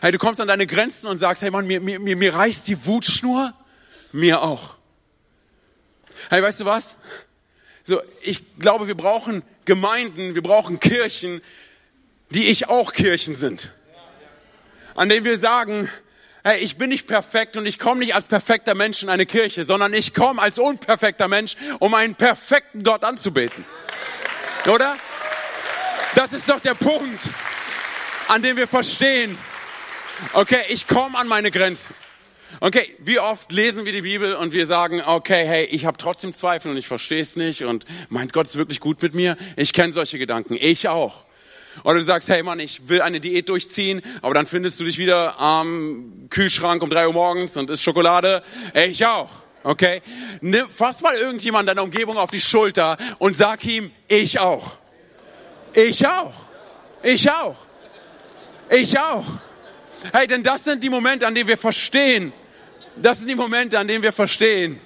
Hey, 0.00 0.12
du 0.12 0.18
kommst 0.18 0.40
an 0.40 0.48
deine 0.48 0.66
Grenzen 0.66 1.06
und 1.06 1.16
sagst, 1.16 1.42
hey 1.42 1.50
Mann, 1.50 1.66
mir, 1.66 1.80
mir, 1.80 1.98
mir, 2.00 2.16
mir 2.16 2.34
reißt 2.34 2.68
die 2.68 2.86
Wutschnur. 2.86 3.52
Mir 4.12 4.42
auch. 4.42 4.76
Hey, 6.30 6.42
weißt 6.42 6.60
du 6.60 6.64
was? 6.64 6.96
So, 7.84 8.00
ich 8.22 8.58
glaube, 8.58 8.86
wir 8.86 8.96
brauchen 8.96 9.42
Gemeinden, 9.64 10.34
wir 10.34 10.42
brauchen 10.42 10.80
Kirchen, 10.80 11.40
die 12.30 12.48
ich 12.48 12.68
auch 12.68 12.92
Kirchen 12.92 13.34
sind. 13.34 13.70
An 14.94 15.08
denen 15.08 15.24
wir 15.24 15.38
sagen, 15.38 15.90
hey, 16.44 16.58
ich 16.60 16.76
bin 16.76 16.90
nicht 16.90 17.06
perfekt 17.06 17.56
und 17.56 17.66
ich 17.66 17.78
komme 17.78 18.00
nicht 18.00 18.14
als 18.14 18.28
perfekter 18.28 18.74
Mensch 18.74 19.02
in 19.02 19.08
eine 19.08 19.26
Kirche, 19.26 19.64
sondern 19.64 19.94
ich 19.94 20.12
komme 20.12 20.40
als 20.42 20.58
unperfekter 20.58 21.28
Mensch, 21.28 21.56
um 21.78 21.94
einen 21.94 22.14
perfekten 22.14 22.82
Gott 22.82 23.04
anzubeten. 23.04 23.64
Oder? 24.66 24.96
Das 26.14 26.32
ist 26.32 26.48
doch 26.48 26.60
der 26.60 26.74
Punkt, 26.74 27.30
an 28.28 28.42
dem 28.42 28.56
wir 28.56 28.68
verstehen, 28.68 29.38
Okay, 30.32 30.62
ich 30.68 30.86
komme 30.86 31.16
an 31.16 31.28
meine 31.28 31.50
Grenzen. 31.50 31.94
Okay, 32.60 32.94
wie 32.98 33.20
oft 33.20 33.52
lesen 33.52 33.84
wir 33.84 33.92
die 33.92 34.02
Bibel 34.02 34.34
und 34.34 34.52
wir 34.52 34.66
sagen, 34.66 35.02
okay, 35.04 35.46
hey, 35.46 35.64
ich 35.66 35.84
habe 35.84 35.98
trotzdem 35.98 36.32
Zweifel 36.32 36.70
und 36.70 36.76
ich 36.76 36.88
verstehe 36.88 37.20
es 37.20 37.36
nicht 37.36 37.64
und 37.64 37.84
meint 38.08 38.32
Gott 38.32 38.46
ist 38.46 38.56
wirklich 38.56 38.80
gut 38.80 39.00
mit 39.02 39.14
mir? 39.14 39.36
Ich 39.56 39.72
kenne 39.72 39.92
solche 39.92 40.18
Gedanken, 40.18 40.56
ich 40.58 40.88
auch. 40.88 41.24
Oder 41.84 41.98
du 41.98 42.04
sagst, 42.04 42.28
hey 42.28 42.42
Mann, 42.42 42.58
ich 42.58 42.88
will 42.88 43.00
eine 43.02 43.20
Diät 43.20 43.48
durchziehen, 43.48 44.02
aber 44.22 44.34
dann 44.34 44.46
findest 44.46 44.80
du 44.80 44.84
dich 44.84 44.98
wieder 44.98 45.38
am 45.38 46.26
Kühlschrank 46.30 46.82
um 46.82 46.90
drei 46.90 47.06
Uhr 47.06 47.12
morgens 47.12 47.56
und 47.56 47.70
isst 47.70 47.84
Schokolade. 47.84 48.42
Ich 48.74 49.06
auch. 49.06 49.30
Okay? 49.62 50.02
Nimm, 50.40 50.68
fass 50.70 51.02
mal 51.02 51.14
irgendjemand 51.14 51.68
deiner 51.68 51.82
Umgebung 51.82 52.16
auf 52.16 52.30
die 52.30 52.40
Schulter 52.40 52.96
und 53.18 53.36
sag 53.36 53.64
ihm, 53.64 53.92
ich 54.08 54.40
auch. 54.40 54.78
Ich 55.74 56.06
auch. 56.08 56.34
Ich 57.02 57.30
auch. 57.30 57.56
Ich 58.70 58.98
auch. 58.98 59.26
Hey, 60.12 60.26
denn 60.26 60.42
das 60.42 60.64
sind 60.64 60.82
die 60.82 60.90
Momente, 60.90 61.26
an 61.26 61.34
denen 61.34 61.48
wir 61.48 61.58
verstehen. 61.58 62.32
Das 62.96 63.18
sind 63.18 63.28
die 63.28 63.34
Momente, 63.34 63.78
an 63.78 63.88
denen 63.88 64.02
wir 64.02 64.12
verstehen. 64.12 64.80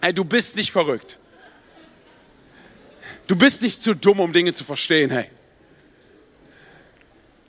Hey, 0.00 0.14
du 0.14 0.24
bist 0.24 0.56
nicht 0.56 0.72
verrückt. 0.72 1.18
Du 3.26 3.36
bist 3.36 3.62
nicht 3.62 3.82
zu 3.82 3.94
dumm, 3.94 4.20
um 4.20 4.32
Dinge 4.32 4.52
zu 4.52 4.64
verstehen, 4.64 5.10
hey. 5.10 5.30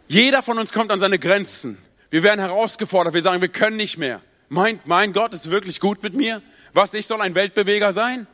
Jeder 0.08 0.44
von 0.44 0.60
uns 0.60 0.74
kommt 0.74 0.92
an 0.92 1.00
seine 1.00 1.18
Grenzen. 1.20 1.78
Wir 2.10 2.22
werden 2.24 2.42
herausgefordert. 2.42 3.14
Wir 3.14 3.22
sagen, 3.22 3.42
wir 3.42 3.48
können 3.48 3.78
nicht 3.78 3.98
mehr. 3.98 4.22
Mein, 4.50 4.80
mein 4.84 5.14
Gott 5.14 5.34
ist 5.34 5.50
wirklich 5.50 5.80
gut 5.80 6.04
mit 6.04 6.14
mir? 6.14 6.42
Was, 6.74 6.94
ich 6.94 7.08
soll 7.08 7.22
ein 7.22 7.36
Weltbeweger 7.36 7.94
sein? 7.94 8.28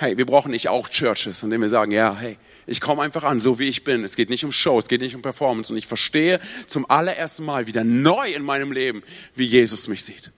Hey, 0.00 0.16
wir 0.16 0.24
brauchen 0.24 0.50
nicht 0.50 0.68
auch 0.68 0.88
Churches, 0.88 1.42
in 1.42 1.50
denen 1.50 1.60
wir 1.60 1.68
sagen, 1.68 1.92
ja, 1.92 2.16
hey, 2.16 2.38
ich 2.66 2.80
komme 2.80 3.02
einfach 3.02 3.22
an, 3.22 3.38
so 3.38 3.58
wie 3.58 3.68
ich 3.68 3.84
bin. 3.84 4.02
Es 4.02 4.16
geht 4.16 4.30
nicht 4.30 4.46
um 4.46 4.50
Show, 4.50 4.78
es 4.78 4.88
geht 4.88 5.02
nicht 5.02 5.14
um 5.14 5.20
Performance. 5.20 5.70
Und 5.70 5.76
ich 5.76 5.86
verstehe 5.86 6.40
zum 6.68 6.88
allerersten 6.90 7.44
Mal 7.44 7.66
wieder 7.66 7.84
neu 7.84 8.32
in 8.32 8.42
meinem 8.42 8.72
Leben, 8.72 9.02
wie 9.34 9.44
Jesus 9.44 9.88
mich 9.88 10.02
sieht. 10.02 10.30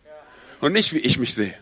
Und 0.60 0.72
nicht, 0.72 0.92
wie 0.94 0.98
ich 0.98 1.16
mich 1.16 1.32
sehe. 1.36 1.54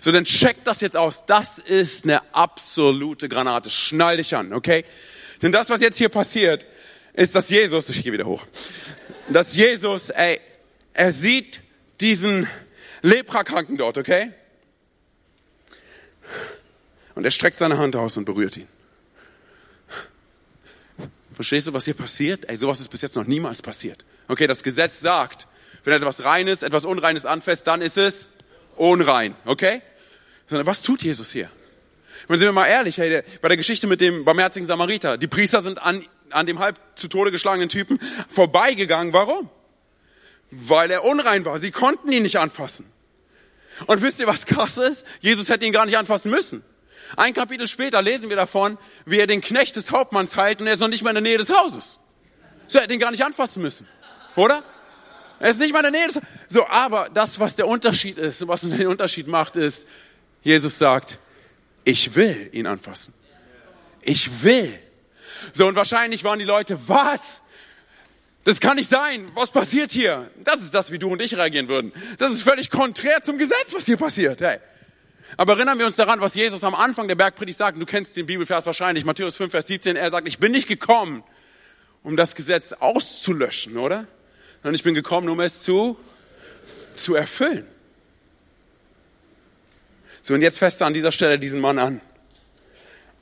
So, 0.00 0.10
dann 0.10 0.24
check 0.24 0.64
das 0.64 0.80
jetzt 0.80 0.96
aus. 0.96 1.26
Das 1.26 1.60
ist 1.60 2.02
eine 2.02 2.22
absolute 2.34 3.28
Granate. 3.28 3.70
Schnall 3.70 4.16
dich 4.16 4.34
an, 4.34 4.52
okay? 4.52 4.84
Denn 5.40 5.52
das, 5.52 5.70
was 5.70 5.80
jetzt 5.80 5.98
hier 5.98 6.08
passiert, 6.08 6.66
ist, 7.12 7.36
dass 7.36 7.50
Jesus, 7.50 7.88
ich 7.90 8.02
gehe 8.02 8.12
wieder 8.12 8.26
hoch, 8.26 8.44
dass 9.28 9.54
Jesus, 9.54 10.10
ey, 10.10 10.40
er 10.92 11.12
sieht 11.12 11.60
diesen 12.00 12.48
Leprakranken 13.02 13.76
dort, 13.76 13.96
okay? 13.96 14.32
Und 17.18 17.24
er 17.24 17.32
streckt 17.32 17.58
seine 17.58 17.78
Hand 17.78 17.96
aus 17.96 18.16
und 18.16 18.26
berührt 18.26 18.56
ihn. 18.56 18.68
Verstehst 21.34 21.66
du, 21.66 21.72
was 21.72 21.84
hier 21.84 21.94
passiert? 21.94 22.48
Ey, 22.48 22.54
sowas 22.54 22.78
ist 22.78 22.86
bis 22.92 23.02
jetzt 23.02 23.16
noch 23.16 23.26
niemals 23.26 23.60
passiert. 23.60 24.04
Okay, 24.28 24.46
das 24.46 24.62
Gesetz 24.62 25.00
sagt, 25.00 25.48
wenn 25.82 25.94
etwas 25.94 26.22
Reines, 26.22 26.62
etwas 26.62 26.84
Unreines 26.84 27.26
anfasst, 27.26 27.66
dann 27.66 27.82
ist 27.82 27.98
es 27.98 28.28
unrein. 28.76 29.34
Okay? 29.46 29.82
Sondern 30.46 30.68
was 30.68 30.82
tut 30.82 31.02
Jesus 31.02 31.32
hier? 31.32 31.50
Wenn 32.28 32.38
sind 32.38 32.46
wir 32.46 32.52
mal 32.52 32.66
ehrlich, 32.66 32.98
hey, 32.98 33.24
bei 33.42 33.48
der 33.48 33.56
Geschichte 33.56 33.88
mit 33.88 34.00
dem 34.00 34.24
barmherzigen 34.24 34.68
Samariter, 34.68 35.18
die 35.18 35.26
Priester 35.26 35.60
sind 35.60 35.82
an, 35.82 36.06
an 36.30 36.46
dem 36.46 36.60
halb 36.60 36.78
zu 36.94 37.08
Tode 37.08 37.32
geschlagenen 37.32 37.68
Typen 37.68 37.98
vorbeigegangen. 38.28 39.12
Warum? 39.12 39.50
Weil 40.52 40.92
er 40.92 41.04
unrein 41.04 41.44
war. 41.44 41.58
Sie 41.58 41.72
konnten 41.72 42.12
ihn 42.12 42.22
nicht 42.22 42.38
anfassen. 42.38 42.86
Und 43.86 44.02
wisst 44.02 44.20
ihr, 44.20 44.28
was 44.28 44.46
krass 44.46 44.78
ist? 44.78 45.04
Jesus 45.20 45.48
hätte 45.48 45.66
ihn 45.66 45.72
gar 45.72 45.84
nicht 45.84 45.98
anfassen 45.98 46.30
müssen. 46.30 46.62
Ein 47.16 47.34
Kapitel 47.34 47.68
später 47.68 48.02
lesen 48.02 48.28
wir 48.28 48.36
davon, 48.36 48.78
wie 49.06 49.18
er 49.18 49.26
den 49.26 49.40
Knecht 49.40 49.76
des 49.76 49.90
Hauptmanns 49.90 50.36
heilt 50.36 50.60
und 50.60 50.66
er 50.66 50.74
ist 50.74 50.80
noch 50.80 50.88
nicht 50.88 51.02
mal 51.02 51.10
in 51.10 51.16
der 51.16 51.22
Nähe 51.22 51.38
des 51.38 51.50
Hauses. 51.50 52.00
So, 52.66 52.78
er 52.78 52.84
hätte 52.84 52.94
ihn 52.94 53.00
gar 53.00 53.10
nicht 53.10 53.24
anfassen 53.24 53.62
müssen. 53.62 53.88
Oder? 54.36 54.62
Er 55.40 55.50
ist 55.50 55.60
nicht 55.60 55.72
mal 55.72 55.84
in 55.84 55.92
der 55.92 56.00
Nähe 56.00 56.08
des 56.08 56.20
So, 56.48 56.66
aber 56.66 57.08
das, 57.12 57.40
was 57.40 57.56
der 57.56 57.66
Unterschied 57.66 58.18
ist 58.18 58.42
und 58.42 58.48
was 58.48 58.62
den 58.62 58.86
Unterschied 58.86 59.26
macht, 59.26 59.56
ist, 59.56 59.86
Jesus 60.42 60.78
sagt, 60.78 61.18
ich 61.84 62.14
will 62.14 62.50
ihn 62.52 62.66
anfassen. 62.66 63.14
Ich 64.02 64.42
will. 64.42 64.78
So, 65.52 65.66
und 65.66 65.76
wahrscheinlich 65.76 66.24
waren 66.24 66.38
die 66.38 66.44
Leute, 66.44 66.78
was? 66.88 67.42
Das 68.44 68.60
kann 68.60 68.76
nicht 68.76 68.90
sein. 68.90 69.30
Was 69.34 69.50
passiert 69.50 69.92
hier? 69.92 70.30
Das 70.42 70.60
ist 70.60 70.74
das, 70.74 70.90
wie 70.90 70.98
du 70.98 71.10
und 71.10 71.20
ich 71.20 71.36
reagieren 71.36 71.68
würden. 71.68 71.92
Das 72.18 72.32
ist 72.32 72.42
völlig 72.42 72.70
konträr 72.70 73.22
zum 73.22 73.38
Gesetz, 73.38 73.72
was 73.72 73.86
hier 73.86 73.96
passiert. 73.96 74.40
Hey. 74.40 74.58
Aber 75.36 75.54
erinnern 75.54 75.78
wir 75.78 75.86
uns 75.86 75.96
daran, 75.96 76.20
was 76.20 76.34
Jesus 76.34 76.64
am 76.64 76.74
Anfang 76.74 77.08
der 77.08 77.14
Bergpredigt 77.14 77.58
sagt. 77.58 77.80
Du 77.80 77.86
kennst 77.86 78.16
den 78.16 78.26
Bibelvers 78.26 78.66
wahrscheinlich, 78.66 79.04
Matthäus 79.04 79.36
5, 79.36 79.50
Vers 79.50 79.66
17. 79.66 79.96
Er 79.96 80.10
sagt, 80.10 80.26
ich 80.26 80.38
bin 80.38 80.52
nicht 80.52 80.68
gekommen, 80.68 81.22
um 82.02 82.16
das 82.16 82.34
Gesetz 82.34 82.72
auszulöschen, 82.72 83.76
oder? 83.76 84.06
Sondern 84.62 84.74
ich 84.74 84.82
bin 84.82 84.94
gekommen, 84.94 85.28
um 85.28 85.40
es 85.40 85.62
zu, 85.62 85.98
zu 86.96 87.14
erfüllen. 87.14 87.66
So, 90.22 90.34
und 90.34 90.42
jetzt 90.42 90.58
feste 90.58 90.84
an 90.84 90.94
dieser 90.94 91.12
Stelle 91.12 91.38
diesen 91.38 91.60
Mann 91.60 91.78
an. 91.78 92.00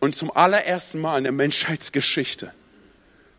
Und 0.00 0.14
zum 0.14 0.34
allerersten 0.34 1.00
Mal 1.00 1.18
in 1.18 1.24
der 1.24 1.32
Menschheitsgeschichte, 1.32 2.52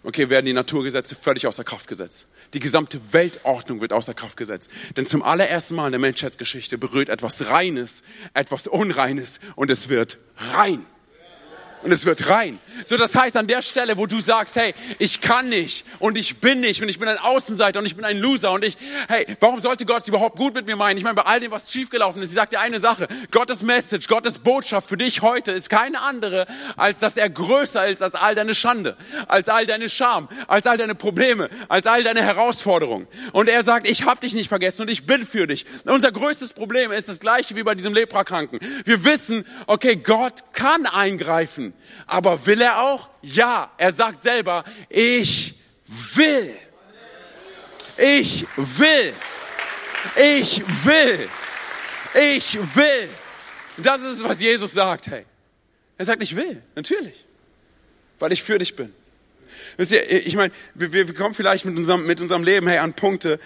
okay, 0.04 0.30
werden 0.30 0.46
die 0.46 0.54
Naturgesetze 0.54 1.16
völlig 1.16 1.48
außer 1.48 1.64
Kraft 1.64 1.88
gesetzt. 1.88 2.28
Die 2.54 2.60
gesamte 2.60 3.14
Weltordnung 3.14 3.82
wird 3.82 3.94
außer 3.94 4.14
Kraft 4.14 4.38
gesetzt. 4.38 4.72
Denn 4.96 5.06
zum 5.06 5.24
allerersten 5.24 5.76
Mal 5.76 5.88
in 5.88 5.92
der 5.92 6.00
Menschheitsgeschichte 6.00 6.78
berührt 6.78 7.10
etwas 7.10 7.50
Reines, 7.50 8.04
etwas 8.34 8.68
Unreines 8.68 9.40
und 9.56 9.72
es 9.72 9.90
wird 9.90 10.18
rein 10.54 10.86
und 11.88 11.94
es 11.94 12.06
wird 12.06 12.28
rein. 12.28 12.60
So, 12.86 12.98
das 12.98 13.16
heißt, 13.16 13.38
an 13.38 13.48
der 13.48 13.62
Stelle, 13.62 13.98
wo 13.98 14.08
du 14.08 14.20
sagst, 14.20 14.58
hey, 14.58 14.76
ich 15.00 15.22
kann 15.22 15.48
nicht 15.48 15.86
und 16.00 16.18
ich 16.18 16.42
bin 16.42 16.60
nicht 16.60 16.82
und 16.82 16.90
ich 16.90 17.00
bin 17.00 17.08
ein 17.08 17.18
Außenseiter 17.18 17.80
und 17.80 17.86
ich 17.86 17.96
bin 17.96 18.04
ein 18.04 18.18
Loser 18.18 18.52
und 18.52 18.66
ich, 18.66 18.78
hey, 19.08 19.26
warum 19.40 19.62
sollte 19.62 19.86
Gott 19.86 20.02
es 20.02 20.10
überhaupt 20.10 20.36
gut 20.36 20.54
mit 20.54 20.66
mir 20.66 20.76
meinen? 20.76 20.98
Ich 20.98 21.06
meine, 21.06 21.16
bei 21.16 21.22
all 21.22 21.40
dem, 21.40 21.50
was 21.50 21.72
schiefgelaufen 21.72 22.22
ist, 22.22 22.32
ich 22.32 22.36
sag 22.36 22.50
dir 22.50 22.60
eine 22.60 22.82
Sache, 22.82 23.08
Gottes 23.32 23.62
Message, 23.62 24.10
Gottes 24.10 24.40
Botschaft 24.40 24.90
für 24.90 24.98
dich 24.98 25.22
heute 25.22 25.54
ist 25.54 25.70
keine 25.70 26.02
andere, 26.02 26.46
als 26.76 27.00
dass 27.00 27.16
er 27.16 27.30
größer 27.30 27.88
ist 27.88 28.04
als 28.04 28.16
all 28.16 28.36
deine 28.36 28.54
Schande, 28.54 28.98
als 29.30 29.48
all 29.48 29.66
deine 29.66 29.88
Scham, 29.88 30.28
als 30.48 30.68
all 30.68 30.78
deine 30.78 30.94
Probleme, 30.94 31.50
als 31.70 31.88
all 31.88 32.04
deine 32.04 32.22
Herausforderungen. 32.22 33.08
Und 33.32 33.48
er 33.48 33.64
sagt, 33.64 33.88
ich 33.88 34.04
habe 34.04 34.20
dich 34.20 34.34
nicht 34.34 34.50
vergessen 34.50 34.82
und 34.82 34.90
ich 34.90 35.06
bin 35.06 35.26
für 35.26 35.48
dich. 35.48 35.66
unser 35.86 36.12
größtes 36.12 36.52
Problem 36.52 36.92
ist 36.92 37.08
das 37.08 37.22
gleiche 37.22 37.56
wie 37.56 37.64
bei 37.64 37.76
diesem 37.76 37.94
Leprakranken. 37.94 38.60
Wir 38.84 39.06
wissen, 39.06 39.46
okay, 39.68 39.96
Gott 39.96 40.44
kann 40.52 40.86
eingreifen. 40.86 41.74
Aber 42.06 42.46
will 42.46 42.62
er 42.62 42.82
auch? 42.82 43.10
Ja, 43.22 43.72
er 43.78 43.92
sagt 43.92 44.24
selber, 44.24 44.64
ich 44.90 45.56
will. 45.86 46.56
Ich 47.98 48.46
will. 48.56 49.14
Ich 50.16 50.62
will. 50.86 51.30
Ich 52.14 52.58
will. 52.76 53.10
Das 53.78 54.02
ist, 54.02 54.24
was 54.24 54.42
Jesus 54.42 54.72
sagt, 54.72 55.08
hey. 55.08 55.26
Er 55.98 56.06
sagt, 56.06 56.22
ich 56.22 56.36
will, 56.36 56.62
natürlich. 56.76 57.26
Weil 58.20 58.32
ich 58.32 58.44
für 58.44 58.58
dich 58.58 58.76
bin. 58.76 58.94
Wisst 59.78 59.92
ihr, 59.92 60.26
ich 60.26 60.36
meine, 60.36 60.52
wir, 60.74 60.92
wir 60.92 61.14
kommen 61.14 61.36
vielleicht 61.36 61.66
mit 61.66 61.78
unserem, 61.78 62.06
mit 62.06 62.20
unserem 62.20 62.44
Leben, 62.44 62.68
hey, 62.68 62.80
an 62.80 62.94
Punkte, 62.94 63.40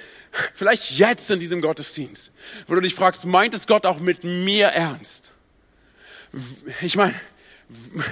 vielleicht 0.54 0.92
jetzt 0.92 1.30
in 1.32 1.40
diesem 1.40 1.62
Gottesdienst, 1.62 2.32
wo 2.68 2.76
du 2.76 2.82
dich 2.82 2.96
fragst, 2.96 3.26
meint 3.26 3.54
es 3.54 3.68
Gott 3.68 3.86
auch 3.86 4.00
mit 4.00 4.24
mir 4.24 4.68
ernst? 4.68 5.34
Ich 6.82 6.96
meine, 6.96 7.14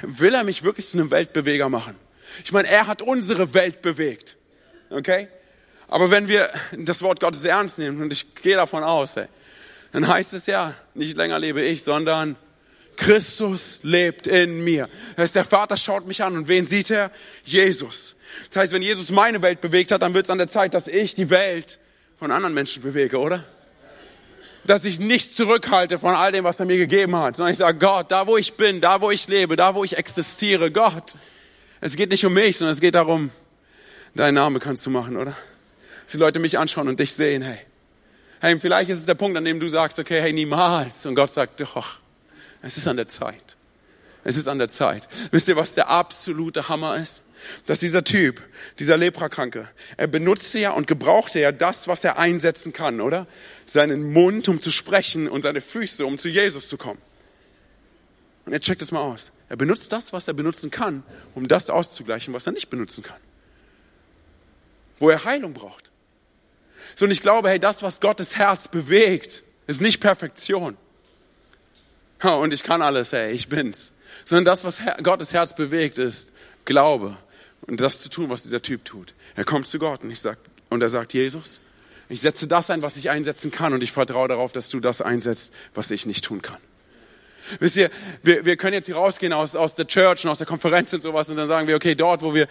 will 0.04 0.34
er 0.34 0.44
mich 0.44 0.64
wirklich 0.64 0.90
zu 0.90 0.98
einem 0.98 1.12
Weltbeweger 1.12 1.70
machen. 1.70 1.96
Ich 2.44 2.52
meine, 2.52 2.68
er 2.68 2.88
hat 2.88 3.02
unsere 3.02 3.54
Welt 3.54 3.82
bewegt. 3.82 4.38
Okay? 4.90 5.28
Aber 5.88 6.12
wenn 6.12 6.28
wir 6.28 6.52
das 6.78 7.02
Wort 7.02 7.20
Gottes 7.20 7.44
ernst 7.46 7.80
nehmen, 7.80 8.02
und 8.02 8.14
ich 8.14 8.36
gehe 8.36 8.56
davon 8.56 8.84
aus, 8.84 9.18
ey, 9.18 9.26
dann 9.92 10.08
heißt 10.08 10.34
es 10.34 10.46
ja, 10.46 10.74
nicht 10.94 11.18
länger 11.18 11.40
lebe 11.40 11.62
ich, 11.62 11.84
sondern 11.84 12.36
Christus 12.96 13.80
lebt 13.84 14.28
in 14.28 14.64
mir. 14.64 14.88
Das 15.16 15.24
heißt, 15.24 15.36
der 15.36 15.46
Vater 15.46 15.78
schaut 15.78 16.06
mich 16.06 16.24
an 16.24 16.36
und 16.36 16.48
wen 16.48 16.68
sieht 16.68 16.92
er? 16.92 17.12
Jesus. 17.44 18.18
Das 18.50 18.58
heißt, 18.58 18.74
wenn 18.74 18.82
Jesus 18.82 19.10
meine 19.10 19.42
Welt 19.42 19.62
bewegt 19.62 19.92
hat, 19.92 20.02
dann 20.02 20.14
wird 20.14 20.26
es 20.26 20.30
an 20.30 20.38
der 20.38 20.48
Zeit, 20.48 20.74
dass 20.74 20.88
ich 20.88 21.16
die 21.16 21.30
Welt 21.30 21.80
von 22.20 22.32
anderen 22.32 22.54
Menschen 22.54 22.84
bewege, 22.84 23.18
oder? 23.18 23.46
Dass 24.66 24.86
ich 24.86 25.00
nichts 25.00 25.36
zurückhalte 25.36 26.00
von 26.00 26.14
all 26.14 26.32
dem, 26.32 26.44
was 26.44 26.60
er 26.60 26.66
mir 26.66 26.78
gegeben 26.78 27.16
hat, 27.16 27.36
sondern 27.36 27.54
ich 27.54 27.60
sage, 27.60 27.78
Gott, 27.78 28.12
da 28.12 28.28
wo 28.28 28.38
ich 28.38 28.54
bin, 28.54 28.82
da 28.82 29.02
wo 29.02 29.12
ich 29.12 29.28
lebe, 29.28 29.56
da 29.56 29.76
wo 29.76 29.84
ich 29.84 29.98
existiere, 29.98 30.72
Gott, 30.72 31.14
es 31.82 31.96
geht 31.96 32.12
nicht 32.12 32.26
um 32.26 32.34
mich, 32.34 32.58
sondern 32.58 32.74
es 32.74 32.82
geht 32.82 32.96
darum, 32.96 33.32
deinen 34.16 34.36
Namen 34.36 34.60
kannst 34.60 34.86
du 34.86 34.90
machen, 34.90 35.18
oder? 35.18 35.36
Dass 36.04 36.14
die 36.14 36.18
Leute 36.18 36.40
mich 36.40 36.58
anschauen 36.58 36.88
und 36.88 37.00
dich 37.00 37.14
sehen, 37.14 37.42
hey. 37.42 37.60
Hey, 38.42 38.60
vielleicht 38.60 38.90
ist 38.90 39.00
es 39.00 39.06
der 39.06 39.16
Punkt, 39.16 39.38
an 39.38 39.46
dem 39.46 39.60
du 39.60 39.68
sagst, 39.68 40.00
okay, 40.00 40.22
hey, 40.22 40.32
niemals. 40.32 41.06
Und 41.06 41.16
Gott 41.16 41.30
sagt, 41.30 41.60
doch, 41.60 41.98
es 42.62 42.78
ist 42.78 42.88
an 42.88 42.98
der 42.98 43.08
Zeit. 43.08 43.58
Es 44.24 44.38
ist 44.38 44.48
an 44.48 44.60
der 44.60 44.70
Zeit. 44.70 45.08
Wisst 45.32 45.48
ihr, 45.48 45.56
was 45.56 45.76
der 45.76 45.90
absolute 45.90 46.70
Hammer 46.70 46.98
ist? 46.98 47.24
Dass 47.66 47.80
dieser 47.80 48.04
Typ, 48.04 48.42
dieser 48.80 48.98
Leprakranke, 48.98 49.70
er 49.98 50.08
benutzte 50.08 50.60
ja 50.60 50.72
und 50.72 50.88
gebrauchte 50.88 51.40
ja 51.40 51.52
das, 51.52 51.88
was 51.88 52.04
er 52.04 52.18
einsetzen 52.18 52.74
kann, 52.74 53.02
oder? 53.02 53.28
Seinen 53.66 54.12
Mund, 54.12 54.48
um 54.48 54.62
zu 54.62 54.72
sprechen 54.72 55.28
und 55.28 55.42
seine 55.42 55.62
Füße, 55.62 56.06
um 56.06 56.18
zu 56.18 56.30
Jesus 56.30 56.70
zu 56.70 56.78
kommen. 56.78 57.02
Und 58.46 58.54
er 58.54 58.62
checkt 58.62 58.82
es 58.82 58.92
mal 58.92 59.02
aus. 59.02 59.32
Er 59.48 59.58
benutzt 59.58 59.92
das, 59.92 60.14
was 60.14 60.28
er 60.28 60.34
benutzen 60.34 60.72
kann, 60.72 61.04
um 61.36 61.48
das 61.48 61.70
auszugleichen, 61.70 62.34
was 62.34 62.46
er 62.46 62.52
nicht 62.52 62.70
benutzen 62.70 63.04
kann. 63.04 63.20
Wo 65.00 65.10
er 65.10 65.24
Heilung 65.24 65.54
braucht. 65.54 65.92
So, 66.96 67.06
und 67.06 67.12
ich 67.12 67.22
glaube, 67.22 67.50
hey, 67.50 67.60
das, 67.60 67.82
was 67.82 68.02
Gottes 68.02 68.36
Herz 68.36 68.68
bewegt, 68.68 69.44
ist 69.68 69.82
nicht 69.82 70.00
Perfektion. 70.00 70.78
und 72.24 72.54
ich 72.54 72.64
kann 72.64 72.82
alles, 72.82 73.12
hey, 73.12 73.32
ich 73.32 73.50
bin's. 73.50 73.92
Sondern 74.26 74.46
das, 74.46 74.64
was 74.64 74.82
Gottes 75.04 75.34
Herz 75.34 75.56
bewegt, 75.56 75.98
ist 75.98 76.32
Glaube 76.66 77.18
und 77.70 77.80
das 77.80 78.02
zu 78.02 78.10
tun, 78.10 78.30
was 78.30 78.44
dieser 78.44 78.62
Typ 78.62 78.84
tut. 78.84 79.14
Er 79.36 79.46
kommt 79.46 79.68
zu 79.68 79.80
Gott 79.80 80.04
und, 80.04 80.12
ich 80.12 80.20
sag, 80.20 80.38
und 80.70 80.82
er 80.82 80.90
sagt, 80.90 81.14
Jesus, 81.14 81.62
ich 82.10 82.22
setze 82.22 82.48
das 82.48 82.70
ein, 82.70 82.82
was 82.82 82.98
ich 82.98 83.10
einsetzen 83.10 83.52
kann 83.52 83.74
und 83.74 83.84
ich 83.84 83.92
vertraue 83.92 84.28
darauf, 84.28 84.52
dass 84.52 84.70
du 84.70 84.80
das 84.80 85.02
einsetzt, 85.02 85.54
was 85.76 85.92
ich 85.92 86.06
nicht 86.06 86.26
tun 86.26 86.42
kann. 86.42 86.58
Wisst 87.60 87.78
ihr, 87.78 87.90
wir, 88.22 88.46
wir 88.46 88.58
können 88.58 88.74
jetzt 88.74 88.86
hier 88.86 88.96
rausgehen 88.96 89.34
aus, 89.34 89.56
aus 89.56 89.74
der 89.74 89.88
Church 89.88 90.24
und 90.24 90.30
aus 90.30 90.38
der 90.38 90.46
Konferenz 90.46 90.94
und 90.94 91.02
sowas 91.02 91.30
und 91.30 91.36
dann 91.36 91.48
sagen 91.48 91.68
wir, 91.68 91.76
okay, 91.76 91.96
dort, 91.96 92.22
wo 92.22 92.34
wir 92.36 92.48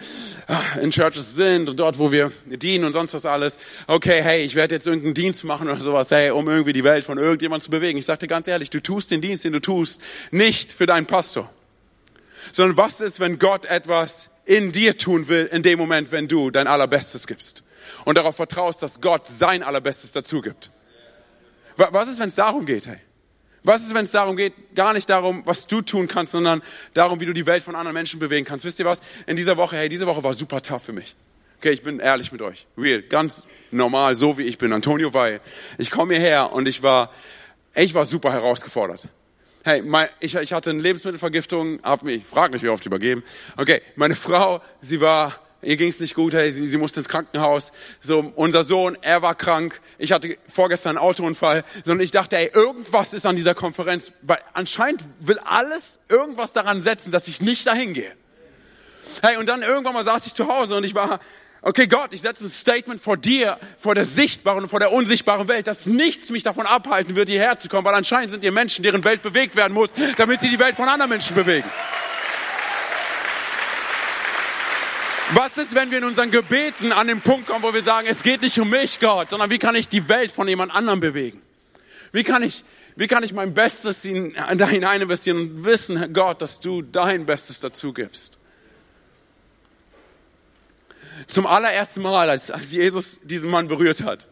ah, 0.47 0.61
in 0.81 0.91
Churches 0.91 1.35
sind 1.35 1.69
und 1.69 1.77
dort, 1.77 1.99
wo 1.99 2.11
wir 2.11 2.31
dienen 2.45 2.83
und 2.83 2.93
sonst 2.93 3.13
was 3.13 3.25
alles, 3.25 3.59
okay, 3.87 4.21
hey, 4.21 4.43
ich 4.43 4.55
werde 4.55 4.75
jetzt 4.75 4.87
irgendeinen 4.87 5.13
Dienst 5.13 5.45
machen 5.45 5.69
oder 5.69 5.79
sowas, 5.79 6.11
hey, 6.11 6.31
um 6.31 6.49
irgendwie 6.49 6.73
die 6.73 6.83
Welt 6.83 7.05
von 7.05 7.17
irgendjemandem 7.17 7.63
zu 7.63 7.71
bewegen. 7.71 7.97
Ich 7.97 8.07
dir 8.07 8.27
ganz 8.27 8.47
ehrlich, 8.47 8.69
du 8.69 8.81
tust 8.81 9.11
den 9.11 9.21
Dienst, 9.21 9.45
den 9.45 9.53
du 9.53 9.61
tust, 9.61 10.01
nicht 10.31 10.73
für 10.73 10.85
deinen 10.85 11.05
Pastor, 11.05 11.49
sondern 12.51 12.75
was 12.75 12.99
ist, 12.99 13.21
wenn 13.21 13.39
Gott 13.39 13.65
etwas 13.67 14.31
in 14.49 14.71
dir 14.71 14.97
tun 14.97 15.27
will, 15.27 15.45
in 15.45 15.61
dem 15.61 15.77
Moment, 15.77 16.11
wenn 16.11 16.27
du 16.27 16.49
dein 16.49 16.65
Allerbestes 16.65 17.27
gibst. 17.27 17.63
Und 18.03 18.17
darauf 18.17 18.35
vertraust, 18.35 18.81
dass 18.81 18.99
Gott 18.99 19.27
sein 19.27 19.61
Allerbestes 19.61 20.11
dazu 20.11 20.41
gibt. 20.41 20.71
Was 21.77 22.09
ist, 22.09 22.19
wenn 22.19 22.29
es 22.29 22.35
darum 22.35 22.65
geht, 22.65 22.87
hey? 22.87 22.97
Was 23.63 23.83
ist, 23.83 23.93
wenn 23.93 24.05
es 24.05 24.11
darum 24.11 24.35
geht, 24.37 24.53
gar 24.73 24.93
nicht 24.93 25.07
darum, 25.07 25.43
was 25.45 25.67
du 25.67 25.81
tun 25.81 26.07
kannst, 26.07 26.31
sondern 26.31 26.63
darum, 26.95 27.19
wie 27.19 27.27
du 27.27 27.33
die 27.33 27.45
Welt 27.45 27.61
von 27.61 27.75
anderen 27.75 27.93
Menschen 27.93 28.19
bewegen 28.19 28.43
kannst? 28.43 28.65
Wisst 28.65 28.79
ihr 28.79 28.85
was? 28.85 29.01
In 29.27 29.37
dieser 29.37 29.55
Woche, 29.55 29.77
hey, 29.77 29.87
diese 29.87 30.07
Woche 30.07 30.23
war 30.23 30.33
super 30.33 30.63
tough 30.63 30.83
für 30.83 30.93
mich. 30.93 31.15
Okay, 31.59 31.71
ich 31.71 31.83
bin 31.83 31.99
ehrlich 31.99 32.31
mit 32.31 32.41
euch. 32.41 32.65
Real, 32.75 33.03
ganz 33.03 33.45
normal, 33.69 34.15
so 34.15 34.39
wie 34.39 34.43
ich 34.43 34.57
bin. 34.57 34.73
Antonio 34.73 35.13
Weil. 35.13 35.41
Ich 35.77 35.91
komme 35.91 36.15
hierher 36.15 36.53
und 36.53 36.67
ich 36.67 36.81
war, 36.81 37.11
ich 37.75 37.93
war 37.93 38.05
super 38.05 38.31
herausgefordert. 38.31 39.09
Hey, 39.69 39.83
mein, 39.83 40.09
ich, 40.19 40.33
ich 40.33 40.51
hatte 40.51 40.71
eine 40.71 40.81
Lebensmittelvergiftung, 40.81 41.77
hab 41.83 42.01
mich, 42.01 42.25
frag 42.25 42.51
nicht, 42.51 42.63
wie 42.63 42.69
oft 42.69 42.83
übergeben. 42.87 43.23
Okay, 43.55 43.83
meine 43.95 44.15
Frau, 44.15 44.63
sie 44.81 44.99
war, 44.99 45.35
ihr 45.61 45.77
ging 45.77 45.89
es 45.89 45.99
nicht 45.99 46.15
gut, 46.15 46.33
hey, 46.33 46.51
sie, 46.51 46.65
sie 46.65 46.77
musste 46.79 47.01
ins 47.01 47.07
Krankenhaus. 47.07 47.71
So, 48.01 48.33
unser 48.35 48.63
Sohn, 48.63 48.97
er 49.03 49.21
war 49.21 49.35
krank. 49.35 49.79
Ich 49.99 50.11
hatte 50.11 50.39
vorgestern 50.47 50.97
einen 50.97 51.05
Autounfall. 51.05 51.63
So, 51.85 51.91
und 51.91 51.99
ich 51.99 52.09
dachte, 52.09 52.35
ey, 52.35 52.49
irgendwas 52.51 53.13
ist 53.13 53.27
an 53.27 53.35
dieser 53.35 53.53
Konferenz, 53.53 54.11
weil 54.23 54.39
anscheinend 54.53 55.03
will 55.19 55.37
alles 55.45 55.99
irgendwas 56.09 56.51
daran 56.51 56.81
setzen, 56.81 57.11
dass 57.11 57.27
ich 57.27 57.39
nicht 57.39 57.67
dahin 57.67 57.93
gehe. 57.93 58.11
Hey, 59.21 59.37
und 59.37 59.47
dann 59.47 59.61
irgendwann 59.61 59.93
mal 59.93 60.03
saß 60.03 60.25
ich 60.25 60.33
zu 60.33 60.47
Hause 60.47 60.77
und 60.77 60.83
ich 60.83 60.95
war, 60.95 61.19
Okay, 61.61 61.87
Gott, 61.87 62.13
ich 62.13 62.21
setze 62.21 62.45
ein 62.45 62.49
Statement 62.49 63.01
vor 63.01 63.17
dir, 63.17 63.59
vor 63.77 63.93
der 63.93 64.05
sichtbaren 64.05 64.63
und 64.63 64.69
vor 64.69 64.79
der 64.79 64.93
unsichtbaren 64.93 65.49
Welt, 65.49 65.67
dass 65.67 65.87
nichts 65.87 66.29
mich 66.29 66.43
davon 66.43 66.65
abhalten 66.65 67.17
wird, 67.17 67.27
hierher 67.27 67.59
zu 67.59 67.67
kommen, 67.67 67.83
weil 67.83 67.95
anscheinend 67.95 68.31
sind 68.31 68.45
ihr 68.45 68.53
Menschen, 68.53 68.81
deren 68.81 69.03
Welt 69.03 69.21
bewegt 69.21 69.57
werden 69.57 69.73
muss, 69.73 69.89
damit 70.17 70.39
sie 70.39 70.49
die 70.49 70.59
Welt 70.59 70.75
von 70.75 70.87
anderen 70.87 71.09
Menschen 71.09 71.35
bewegen. 71.35 71.69
Was 75.31 75.57
ist, 75.57 75.75
wenn 75.75 75.91
wir 75.91 75.99
in 75.99 76.05
unseren 76.05 76.31
Gebeten 76.31 76.93
an 76.93 77.07
den 77.07 77.21
Punkt 77.21 77.47
kommen, 77.47 77.61
wo 77.61 77.73
wir 77.73 77.83
sagen, 77.83 78.07
es 78.09 78.23
geht 78.23 78.41
nicht 78.41 78.57
um 78.59 78.69
mich, 78.69 78.99
Gott, 78.99 79.29
sondern 79.29 79.51
wie 79.51 79.59
kann 79.59 79.75
ich 79.75 79.89
die 79.89 80.07
Welt 80.07 80.31
von 80.31 80.47
jemand 80.47 80.73
anderem 80.73 81.01
bewegen? 81.01 81.41
Wie 82.13 82.23
kann 82.23 82.41
ich, 82.41 82.63
wie 82.95 83.07
kann 83.07 83.21
ich 83.21 83.33
mein 83.33 83.53
Bestes 83.53 84.07
da 84.55 84.67
hinein 84.67 85.01
investieren 85.01 85.37
und 85.37 85.65
wissen, 85.65 86.13
Gott, 86.13 86.41
dass 86.41 86.61
du 86.61 86.81
dein 86.81 87.25
Bestes 87.25 87.59
dazu 87.59 87.93
gibst? 87.93 88.38
Zum 91.27 91.45
allerersten 91.45 92.01
Mal, 92.01 92.29
als, 92.29 92.51
als 92.51 92.71
Jesus 92.71 93.19
diesen 93.23 93.49
Mann 93.49 93.67
berührt 93.67 94.03
hat. 94.03 94.27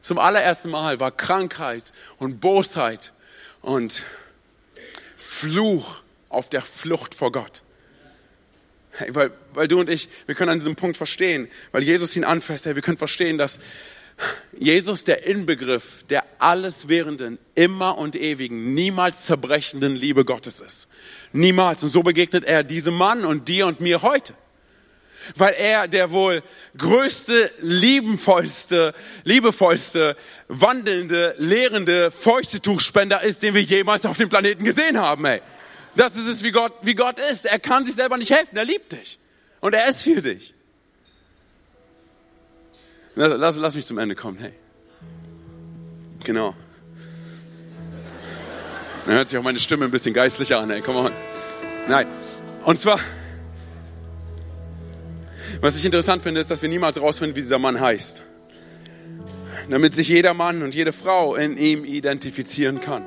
Zum 0.00 0.18
allerersten 0.18 0.70
Mal 0.70 1.00
war 1.00 1.10
Krankheit 1.10 1.92
und 2.18 2.40
Bosheit 2.40 3.12
und 3.60 4.04
Fluch 5.16 6.00
auf 6.28 6.48
der 6.48 6.62
Flucht 6.62 7.14
vor 7.14 7.32
Gott. 7.32 7.62
Hey, 8.92 9.14
weil, 9.14 9.30
weil 9.52 9.68
du 9.68 9.78
und 9.78 9.90
ich, 9.90 10.08
wir 10.26 10.34
können 10.34 10.50
an 10.50 10.58
diesem 10.58 10.76
Punkt 10.76 10.96
verstehen, 10.96 11.48
weil 11.72 11.82
Jesus 11.82 12.16
ihn 12.16 12.24
anfasst, 12.24 12.66
hey, 12.66 12.74
wir 12.74 12.82
können 12.82 12.96
verstehen, 12.96 13.38
dass 13.38 13.60
Jesus 14.58 15.04
der 15.04 15.26
Inbegriff 15.26 16.04
der 16.10 16.24
alleswährenden, 16.38 17.38
immer 17.54 17.98
und 17.98 18.16
ewigen, 18.16 18.74
niemals 18.74 19.26
zerbrechenden 19.26 19.94
Liebe 19.94 20.24
Gottes 20.24 20.60
ist. 20.60 20.88
Niemals. 21.32 21.84
Und 21.84 21.90
so 21.90 22.02
begegnet 22.02 22.44
er 22.44 22.64
diesem 22.64 22.94
Mann 22.94 23.24
und 23.24 23.48
dir 23.48 23.66
und 23.66 23.80
mir 23.80 24.02
heute 24.02 24.34
weil 25.36 25.54
er 25.54 25.88
der 25.88 26.10
wohl 26.10 26.42
größte, 26.76 27.50
liebenvollste, 27.60 28.94
liebevollste, 29.24 30.16
wandelnde, 30.48 31.34
lehrende 31.38 32.10
Feuchtetuchspender 32.10 33.22
ist, 33.22 33.42
den 33.42 33.54
wir 33.54 33.62
jemals 33.62 34.06
auf 34.06 34.16
dem 34.16 34.28
Planeten 34.28 34.64
gesehen 34.64 34.98
haben, 34.98 35.24
ey. 35.24 35.40
Das 35.96 36.16
ist 36.16 36.28
es, 36.28 36.42
wie 36.42 36.52
Gott, 36.52 36.72
wie 36.82 36.94
Gott 36.94 37.18
ist. 37.18 37.44
Er 37.44 37.58
kann 37.58 37.84
sich 37.84 37.96
selber 37.96 38.16
nicht 38.16 38.30
helfen. 38.30 38.56
Er 38.56 38.64
liebt 38.64 38.92
dich. 38.92 39.18
Und 39.60 39.74
er 39.74 39.88
ist 39.88 40.02
für 40.02 40.22
dich. 40.22 40.54
Lass, 43.16 43.56
lass 43.56 43.74
mich 43.74 43.84
zum 43.84 43.98
Ende 43.98 44.14
kommen, 44.14 44.38
hey. 44.38 44.52
Genau. 46.22 46.54
Dann 49.06 49.14
hört 49.16 49.26
sich 49.26 49.36
auch 49.38 49.42
meine 49.42 49.58
Stimme 49.58 49.86
ein 49.86 49.90
bisschen 49.90 50.14
geistlicher 50.14 50.60
an, 50.60 50.70
ey. 50.70 50.82
Come 50.82 50.98
on. 50.98 51.12
Nein. 51.88 52.06
Und 52.64 52.78
zwar, 52.78 53.00
was 55.60 55.76
ich 55.76 55.84
interessant 55.84 56.22
finde, 56.22 56.40
ist, 56.40 56.50
dass 56.50 56.62
wir 56.62 56.68
niemals 56.68 56.96
herausfinden, 56.96 57.36
wie 57.36 57.40
dieser 57.40 57.58
Mann 57.58 57.80
heißt. 57.80 58.22
Damit 59.68 59.94
sich 59.94 60.08
jeder 60.08 60.34
Mann 60.34 60.62
und 60.62 60.74
jede 60.74 60.92
Frau 60.92 61.34
in 61.34 61.56
ihm 61.56 61.84
identifizieren 61.84 62.80
kann. 62.80 63.04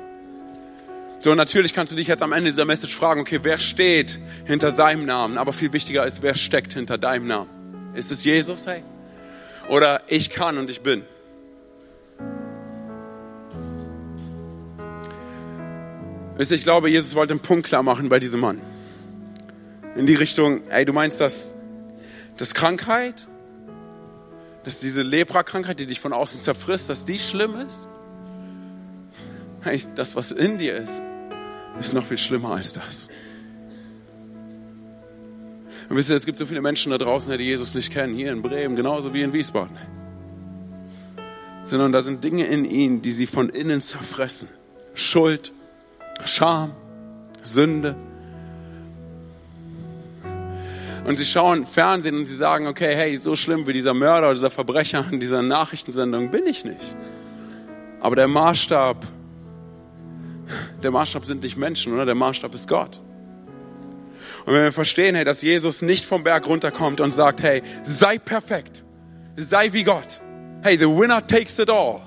So, 1.18 1.34
natürlich 1.34 1.72
kannst 1.72 1.92
du 1.92 1.96
dich 1.96 2.08
jetzt 2.08 2.22
am 2.22 2.32
Ende 2.32 2.50
dieser 2.50 2.64
Message 2.64 2.96
fragen, 2.96 3.20
okay, 3.20 3.40
wer 3.42 3.58
steht 3.58 4.18
hinter 4.44 4.70
seinem 4.70 5.04
Namen? 5.04 5.38
Aber 5.38 5.52
viel 5.52 5.72
wichtiger 5.72 6.04
ist, 6.04 6.22
wer 6.22 6.34
steckt 6.34 6.72
hinter 6.72 6.98
deinem 6.98 7.26
Namen? 7.26 7.92
Ist 7.94 8.10
es 8.10 8.24
Jesus, 8.24 8.66
hey? 8.66 8.82
Oder 9.68 10.02
ich 10.08 10.30
kann 10.30 10.58
und 10.58 10.70
ich 10.70 10.80
bin? 10.80 11.04
Ich 16.38 16.64
glaube, 16.64 16.90
Jesus 16.90 17.14
wollte 17.14 17.32
einen 17.32 17.40
Punkt 17.40 17.66
klar 17.66 17.84
machen 17.84 18.08
bei 18.08 18.18
diesem 18.18 18.40
Mann. 18.40 18.60
In 19.94 20.06
die 20.06 20.14
Richtung, 20.14 20.66
ey, 20.70 20.84
du 20.84 20.92
meinst 20.92 21.20
das 21.20 21.54
dass 22.42 22.54
Krankheit, 22.54 23.28
dass 24.64 24.80
diese 24.80 25.02
Lepra-Krankheit, 25.02 25.78
die 25.78 25.86
dich 25.86 26.00
von 26.00 26.12
außen 26.12 26.40
zerfrisst, 26.40 26.90
dass 26.90 27.04
die 27.04 27.20
schlimm 27.20 27.54
ist? 27.54 27.86
Hey, 29.60 29.84
das, 29.94 30.16
was 30.16 30.32
in 30.32 30.58
dir 30.58 30.74
ist, 30.74 31.00
ist 31.78 31.94
noch 31.94 32.04
viel 32.04 32.18
schlimmer 32.18 32.54
als 32.54 32.72
das. 32.72 33.10
Und 35.88 35.94
wisst 35.94 36.10
ihr, 36.10 36.16
es 36.16 36.26
gibt 36.26 36.36
so 36.36 36.44
viele 36.44 36.60
Menschen 36.60 36.90
da 36.90 36.98
draußen, 36.98 37.38
die 37.38 37.44
Jesus 37.44 37.76
nicht 37.76 37.92
kennen, 37.92 38.16
hier 38.16 38.32
in 38.32 38.42
Bremen, 38.42 38.74
genauso 38.74 39.14
wie 39.14 39.22
in 39.22 39.32
Wiesbaden. 39.32 39.78
Sondern 41.62 41.92
da 41.92 42.02
sind 42.02 42.24
Dinge 42.24 42.46
in 42.46 42.64
ihnen, 42.64 43.02
die 43.02 43.12
sie 43.12 43.28
von 43.28 43.50
innen 43.50 43.80
zerfressen. 43.80 44.48
Schuld, 44.94 45.52
Scham, 46.24 46.72
Sünde, 47.40 47.94
und 51.04 51.16
sie 51.16 51.24
schauen 51.24 51.66
Fernsehen 51.66 52.16
und 52.16 52.26
sie 52.26 52.36
sagen, 52.36 52.66
okay, 52.66 52.94
hey, 52.94 53.16
so 53.16 53.34
schlimm 53.34 53.66
wie 53.66 53.72
dieser 53.72 53.94
Mörder 53.94 54.28
oder 54.28 54.34
dieser 54.34 54.50
Verbrecher 54.50 55.04
in 55.10 55.20
dieser 55.20 55.42
Nachrichtensendung 55.42 56.30
bin 56.30 56.46
ich 56.46 56.64
nicht. 56.64 56.96
Aber 58.00 58.16
der 58.16 58.28
Maßstab, 58.28 59.04
der 60.82 60.90
Maßstab 60.90 61.24
sind 61.24 61.42
nicht 61.42 61.56
Menschen, 61.56 61.92
oder? 61.92 62.04
Der 62.04 62.14
Maßstab 62.14 62.54
ist 62.54 62.68
Gott. 62.68 63.00
Und 64.44 64.54
wenn 64.54 64.62
wir 64.62 64.72
verstehen, 64.72 65.14
hey, 65.14 65.24
dass 65.24 65.42
Jesus 65.42 65.82
nicht 65.82 66.04
vom 66.04 66.24
Berg 66.24 66.46
runterkommt 66.46 67.00
und 67.00 67.12
sagt, 67.12 67.42
hey, 67.42 67.62
sei 67.84 68.18
perfekt, 68.18 68.84
sei 69.36 69.72
wie 69.72 69.84
Gott. 69.84 70.20
Hey, 70.62 70.76
the 70.76 70.86
winner 70.86 71.24
takes 71.26 71.58
it 71.58 71.70
all. 71.70 72.00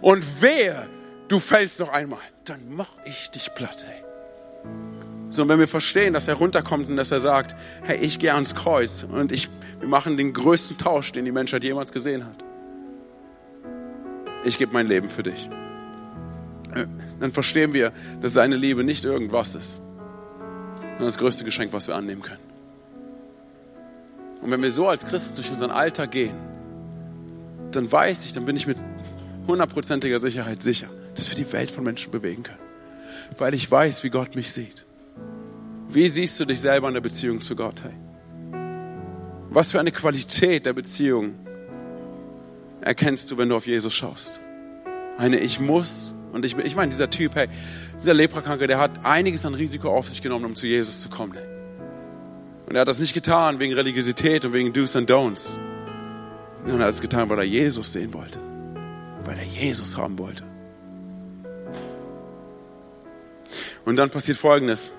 Und 0.00 0.24
wer 0.40 0.86
du 1.28 1.38
fällst 1.38 1.80
noch 1.80 1.90
einmal, 1.90 2.20
dann 2.44 2.74
mach 2.74 2.90
ich 3.04 3.30
dich 3.30 3.54
platt, 3.54 3.86
hey. 3.86 4.01
So, 5.32 5.48
wenn 5.48 5.58
wir 5.58 5.66
verstehen, 5.66 6.12
dass 6.12 6.28
er 6.28 6.34
runterkommt 6.34 6.90
und 6.90 6.96
dass 6.96 7.10
er 7.10 7.20
sagt, 7.20 7.56
hey, 7.84 7.96
ich 7.96 8.18
gehe 8.18 8.34
ans 8.34 8.54
Kreuz 8.54 9.02
und 9.02 9.32
ich, 9.32 9.48
wir 9.80 9.88
machen 9.88 10.18
den 10.18 10.34
größten 10.34 10.76
Tausch, 10.76 11.10
den 11.12 11.24
die 11.24 11.32
Menschheit 11.32 11.64
jemals 11.64 11.90
gesehen 11.90 12.26
hat. 12.26 12.36
Ich 14.44 14.58
gebe 14.58 14.74
mein 14.74 14.86
Leben 14.86 15.08
für 15.08 15.22
dich. 15.22 15.48
Dann 17.18 17.32
verstehen 17.32 17.72
wir, 17.72 17.92
dass 18.20 18.34
seine 18.34 18.56
Liebe 18.56 18.84
nicht 18.84 19.06
irgendwas 19.06 19.54
ist, 19.54 19.76
sondern 19.76 21.06
das 21.06 21.16
größte 21.16 21.44
Geschenk, 21.44 21.72
was 21.72 21.88
wir 21.88 21.94
annehmen 21.94 22.20
können. 22.20 22.42
Und 24.42 24.50
wenn 24.50 24.60
wir 24.60 24.70
so 24.70 24.86
als 24.86 25.06
Christen 25.06 25.36
durch 25.36 25.50
unseren 25.50 25.70
Alltag 25.70 26.10
gehen, 26.10 26.36
dann 27.70 27.90
weiß 27.90 28.26
ich, 28.26 28.34
dann 28.34 28.44
bin 28.44 28.54
ich 28.54 28.66
mit 28.66 28.76
hundertprozentiger 29.46 30.20
Sicherheit 30.20 30.62
sicher, 30.62 30.88
dass 31.14 31.30
wir 31.30 31.42
die 31.42 31.50
Welt 31.54 31.70
von 31.70 31.84
Menschen 31.84 32.12
bewegen 32.12 32.42
können. 32.42 32.58
Weil 33.38 33.54
ich 33.54 33.70
weiß, 33.70 34.04
wie 34.04 34.10
Gott 34.10 34.34
mich 34.34 34.52
sieht. 34.52 34.84
Wie 35.92 36.08
siehst 36.08 36.40
du 36.40 36.46
dich 36.46 36.60
selber 36.60 36.88
in 36.88 36.94
der 36.94 37.02
Beziehung 37.02 37.42
zu 37.42 37.54
Gott? 37.54 37.82
Hey? 37.82 37.92
Was 39.50 39.72
für 39.72 39.78
eine 39.78 39.92
Qualität 39.92 40.64
der 40.64 40.72
Beziehung 40.72 41.34
erkennst 42.80 43.30
du, 43.30 43.36
wenn 43.36 43.50
du 43.50 43.56
auf 43.56 43.66
Jesus 43.66 43.92
schaust? 43.92 44.40
Eine 45.18 45.38
Ich 45.40 45.60
muss 45.60 46.14
und 46.32 46.46
ich, 46.46 46.56
ich 46.56 46.74
meine, 46.74 46.88
dieser 46.88 47.10
Typ, 47.10 47.34
hey, 47.34 47.48
dieser 48.00 48.14
Leprakranke, 48.14 48.66
der 48.66 48.78
hat 48.78 49.04
einiges 49.04 49.44
an 49.44 49.52
Risiko 49.52 49.94
auf 49.94 50.08
sich 50.08 50.22
genommen, 50.22 50.46
um 50.46 50.56
zu 50.56 50.66
Jesus 50.66 51.02
zu 51.02 51.10
kommen. 51.10 51.34
Hey. 51.34 51.46
Und 52.66 52.74
er 52.74 52.80
hat 52.80 52.88
das 52.88 52.98
nicht 52.98 53.12
getan 53.12 53.60
wegen 53.60 53.74
Religiosität 53.74 54.46
und 54.46 54.54
wegen 54.54 54.72
Do's 54.72 54.96
and 54.96 55.10
Don'ts. 55.10 55.58
Und 56.64 56.80
er 56.80 56.86
hat 56.86 56.94
es 56.94 57.02
getan, 57.02 57.28
weil 57.28 57.38
er 57.38 57.44
Jesus 57.44 57.92
sehen 57.92 58.14
wollte. 58.14 58.38
Weil 59.24 59.36
er 59.36 59.44
Jesus 59.44 59.98
haben 59.98 60.18
wollte. 60.18 60.42
Und 63.84 63.96
dann 63.96 64.08
passiert 64.08 64.38
Folgendes. 64.38 64.94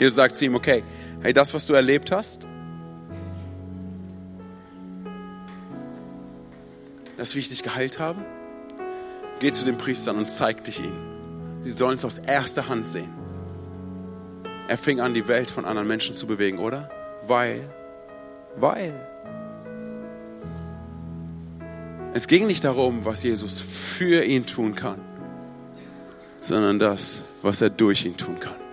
Jesus 0.00 0.16
sagt 0.16 0.36
zu 0.36 0.46
ihm, 0.46 0.54
okay, 0.54 0.82
hey, 1.22 1.34
das, 1.34 1.52
was 1.52 1.66
du 1.66 1.74
erlebt 1.74 2.10
hast, 2.10 2.48
das, 7.18 7.34
wie 7.34 7.40
ich 7.40 7.50
dich 7.50 7.62
geheilt 7.62 7.98
habe, 7.98 8.24
geh 9.40 9.50
zu 9.50 9.66
den 9.66 9.76
Priestern 9.76 10.16
und 10.16 10.30
zeig 10.30 10.64
dich 10.64 10.80
ihnen. 10.80 11.60
Sie 11.62 11.70
sollen 11.70 11.96
es 11.96 12.04
aus 12.06 12.18
erster 12.18 12.70
Hand 12.70 12.88
sehen. 12.88 13.12
Er 14.68 14.78
fing 14.78 15.00
an, 15.00 15.12
die 15.12 15.28
Welt 15.28 15.50
von 15.50 15.66
anderen 15.66 15.86
Menschen 15.86 16.14
zu 16.14 16.26
bewegen, 16.26 16.60
oder? 16.60 16.88
Weil, 17.26 17.68
weil. 18.56 18.94
Es 22.14 22.26
ging 22.26 22.46
nicht 22.46 22.64
darum, 22.64 23.04
was 23.04 23.22
Jesus 23.22 23.60
für 23.60 24.24
ihn 24.24 24.46
tun 24.46 24.74
kann, 24.74 24.98
sondern 26.40 26.78
das, 26.78 27.24
was 27.42 27.60
er 27.60 27.68
durch 27.68 28.06
ihn 28.06 28.16
tun 28.16 28.40
kann. 28.40 28.69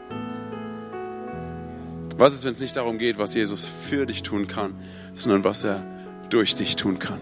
Was 2.18 2.34
ist, 2.34 2.45
wenn 2.45 2.53
es 2.53 2.61
nicht 2.61 2.76
darum 2.76 2.97
geht, 2.97 3.20
was 3.20 3.36
Jesus 3.36 3.70
für 3.89 4.07
dich 4.07 4.24
tun 4.24 4.47
kann, 4.47 4.74
sondern 5.13 5.43
was 5.43 5.63
er 5.63 5.86
durch 6.32 6.55
dich 6.55 6.76
tun 6.76 6.97
kann? 6.97 7.20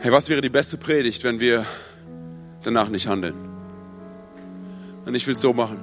Hey, 0.00 0.10
was 0.10 0.28
wäre 0.28 0.40
die 0.40 0.48
beste 0.48 0.78
Predigt, 0.78 1.22
wenn 1.22 1.38
wir 1.38 1.64
danach 2.64 2.88
nicht 2.88 3.06
handeln? 3.06 3.36
Und 5.04 5.14
ich 5.14 5.24
will 5.28 5.34
es 5.34 5.40
so 5.40 5.52
machen. 5.52 5.78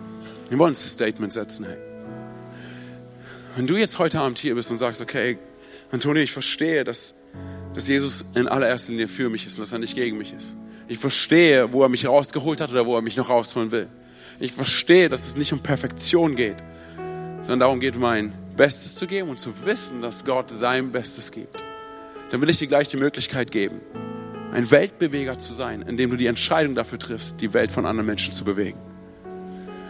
Wir 0.49 0.59
wollen 0.59 0.73
ein 0.73 0.75
Statement 0.75 1.31
setzen. 1.31 1.65
Hey. 1.65 1.77
Wenn 3.55 3.67
du 3.67 3.77
jetzt 3.77 3.99
heute 3.99 4.19
Abend 4.19 4.37
hier 4.37 4.55
bist 4.55 4.69
und 4.69 4.79
sagst, 4.79 5.01
okay, 5.01 5.37
Antonio, 5.91 6.21
ich 6.21 6.33
verstehe, 6.33 6.83
dass, 6.83 7.13
dass 7.73 7.87
Jesus 7.87 8.25
in 8.35 8.49
allererster 8.49 8.91
Linie 8.91 9.07
für 9.07 9.29
mich 9.29 9.45
ist 9.45 9.57
und 9.57 9.61
dass 9.61 9.71
er 9.71 9.79
nicht 9.79 9.95
gegen 9.95 10.17
mich 10.17 10.33
ist. 10.33 10.57
Ich 10.89 10.97
verstehe, 10.97 11.71
wo 11.71 11.83
er 11.83 11.89
mich 11.89 12.05
rausgeholt 12.05 12.59
hat 12.59 12.71
oder 12.71 12.85
wo 12.85 12.97
er 12.97 13.01
mich 13.01 13.15
noch 13.15 13.29
rausholen 13.29 13.71
will. 13.71 13.87
Ich 14.41 14.53
verstehe, 14.53 15.09
dass 15.09 15.25
es 15.27 15.35
nicht 15.35 15.51
um 15.51 15.59
Perfektion 15.59 16.35
geht, 16.35 16.63
sondern 17.41 17.59
darum 17.59 17.79
geht, 17.81 17.97
mein 17.97 18.33
Bestes 18.55 18.95
zu 18.95 19.05
geben 19.05 19.29
und 19.29 19.37
zu 19.37 19.65
wissen, 19.65 20.01
dass 20.01 20.23
Gott 20.23 20.49
sein 20.49 20.93
Bestes 20.93 21.31
gibt. 21.31 21.61
Dann 22.29 22.41
will 22.41 22.49
ich 22.49 22.57
dir 22.57 22.67
gleich 22.67 22.87
die 22.87 22.97
Möglichkeit 22.97 23.51
geben, 23.51 23.81
ein 24.53 24.71
Weltbeweger 24.71 25.37
zu 25.37 25.51
sein, 25.51 25.81
indem 25.81 26.11
du 26.11 26.15
die 26.15 26.27
Entscheidung 26.27 26.73
dafür 26.73 26.99
triffst, 26.99 27.41
die 27.41 27.53
Welt 27.53 27.69
von 27.69 27.85
anderen 27.85 28.05
Menschen 28.05 28.31
zu 28.31 28.45
bewegen. 28.45 28.79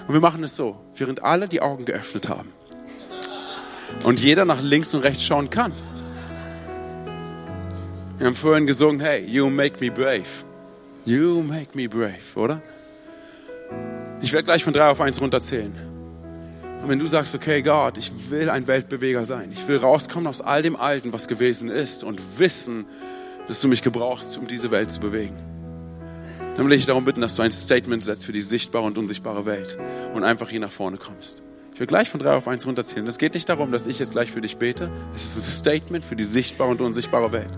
Und 0.07 0.13
wir 0.13 0.21
machen 0.21 0.43
es 0.43 0.55
so, 0.55 0.79
während 0.95 1.21
alle 1.23 1.47
die 1.47 1.61
Augen 1.61 1.85
geöffnet 1.85 2.27
haben 2.27 2.51
und 4.03 4.19
jeder 4.21 4.45
nach 4.45 4.61
links 4.61 4.95
und 4.95 5.01
rechts 5.01 5.23
schauen 5.23 5.51
kann. 5.51 5.73
Wir 8.17 8.25
haben 8.25 8.35
vorhin 8.35 8.65
gesungen, 8.65 8.99
hey, 8.99 9.23
you 9.23 9.49
make 9.49 9.79
me 9.79 9.91
brave. 9.91 10.25
You 11.05 11.43
make 11.43 11.77
me 11.77 11.87
brave, 11.87 12.35
oder? 12.35 12.61
Ich 14.21 14.33
werde 14.33 14.45
gleich 14.45 14.63
von 14.63 14.73
drei 14.73 14.89
auf 14.89 14.99
eins 15.01 15.21
runterzählen. 15.21 15.73
Und 16.81 16.89
wenn 16.89 16.99
du 16.99 17.07
sagst, 17.07 17.35
okay, 17.35 17.61
Gott, 17.61 17.97
ich 17.97 18.11
will 18.29 18.49
ein 18.49 18.67
Weltbeweger 18.67 19.25
sein, 19.25 19.51
ich 19.51 19.67
will 19.67 19.77
rauskommen 19.77 20.27
aus 20.27 20.41
all 20.41 20.61
dem 20.61 20.75
Alten, 20.75 21.11
was 21.11 21.27
gewesen 21.27 21.69
ist 21.69 22.03
und 22.03 22.39
wissen, 22.39 22.85
dass 23.47 23.61
du 23.61 23.67
mich 23.67 23.81
gebrauchst, 23.81 24.37
um 24.37 24.47
diese 24.47 24.71
Welt 24.71 24.91
zu 24.91 24.99
bewegen. 24.99 25.35
Dann 26.55 26.67
will 26.67 26.77
ich 26.77 26.85
darum 26.85 27.05
bitten, 27.05 27.21
dass 27.21 27.35
du 27.35 27.41
ein 27.41 27.51
Statement 27.51 28.03
setzt 28.03 28.25
für 28.25 28.33
die 28.33 28.41
sichtbare 28.41 28.85
und 28.85 28.97
unsichtbare 28.97 29.45
Welt 29.45 29.77
und 30.13 30.23
einfach 30.23 30.49
hier 30.49 30.59
nach 30.59 30.71
vorne 30.71 30.97
kommst. 30.97 31.41
Ich 31.73 31.79
will 31.79 31.87
gleich 31.87 32.09
von 32.09 32.19
drei 32.19 32.33
auf 32.33 32.47
eins 32.49 32.67
runterzählen. 32.67 33.07
Es 33.07 33.17
geht 33.17 33.33
nicht 33.33 33.47
darum, 33.47 33.71
dass 33.71 33.87
ich 33.87 33.99
jetzt 33.99 34.11
gleich 34.11 34.31
für 34.31 34.41
dich 34.41 34.57
bete. 34.57 34.91
Es 35.15 35.25
ist 35.25 35.37
ein 35.37 35.41
Statement 35.43 36.03
für 36.03 36.17
die 36.17 36.25
sichtbare 36.25 36.69
und 36.69 36.81
unsichtbare 36.81 37.31
Welt. 37.31 37.51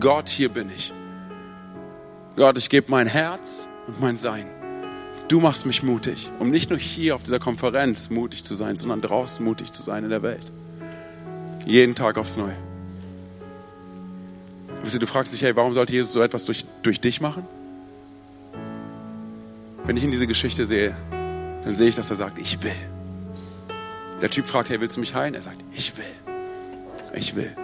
Gott, 0.00 0.28
hier 0.28 0.48
bin 0.48 0.68
ich. 0.74 0.92
Gott, 2.34 2.58
ich 2.58 2.68
gebe 2.68 2.90
mein 2.90 3.06
Herz 3.06 3.68
und 3.86 4.00
mein 4.00 4.16
Sein. 4.16 4.57
Du 5.28 5.40
machst 5.40 5.66
mich 5.66 5.82
mutig, 5.82 6.30
um 6.38 6.50
nicht 6.50 6.70
nur 6.70 6.78
hier 6.78 7.14
auf 7.14 7.22
dieser 7.22 7.38
Konferenz 7.38 8.08
mutig 8.08 8.44
zu 8.44 8.54
sein, 8.54 8.78
sondern 8.78 9.02
draußen 9.02 9.44
mutig 9.44 9.72
zu 9.72 9.82
sein 9.82 10.04
in 10.04 10.10
der 10.10 10.22
Welt. 10.22 10.46
Jeden 11.66 11.94
Tag 11.94 12.16
aufs 12.16 12.38
Neue. 12.38 12.56
Du 14.82 15.06
fragst 15.06 15.34
dich, 15.34 15.42
hey, 15.42 15.54
warum 15.54 15.74
sollte 15.74 15.92
Jesus 15.92 16.14
so 16.14 16.22
etwas 16.22 16.46
durch, 16.46 16.64
durch 16.82 17.00
dich 17.02 17.20
machen? 17.20 17.46
Wenn 19.84 19.98
ich 19.98 20.04
in 20.04 20.10
diese 20.10 20.26
Geschichte 20.26 20.64
sehe, 20.64 20.96
dann 21.10 21.74
sehe 21.74 21.88
ich, 21.88 21.94
dass 21.94 22.08
er 22.08 22.16
sagt, 22.16 22.38
ich 22.38 22.62
will. 22.62 22.72
Der 24.22 24.30
Typ 24.30 24.46
fragt, 24.46 24.70
hey, 24.70 24.80
willst 24.80 24.96
du 24.96 25.00
mich 25.00 25.14
heilen? 25.14 25.34
Er 25.34 25.42
sagt, 25.42 25.58
ich 25.74 25.94
will. 25.98 26.04
Ich 27.14 27.36
will. 27.36 27.54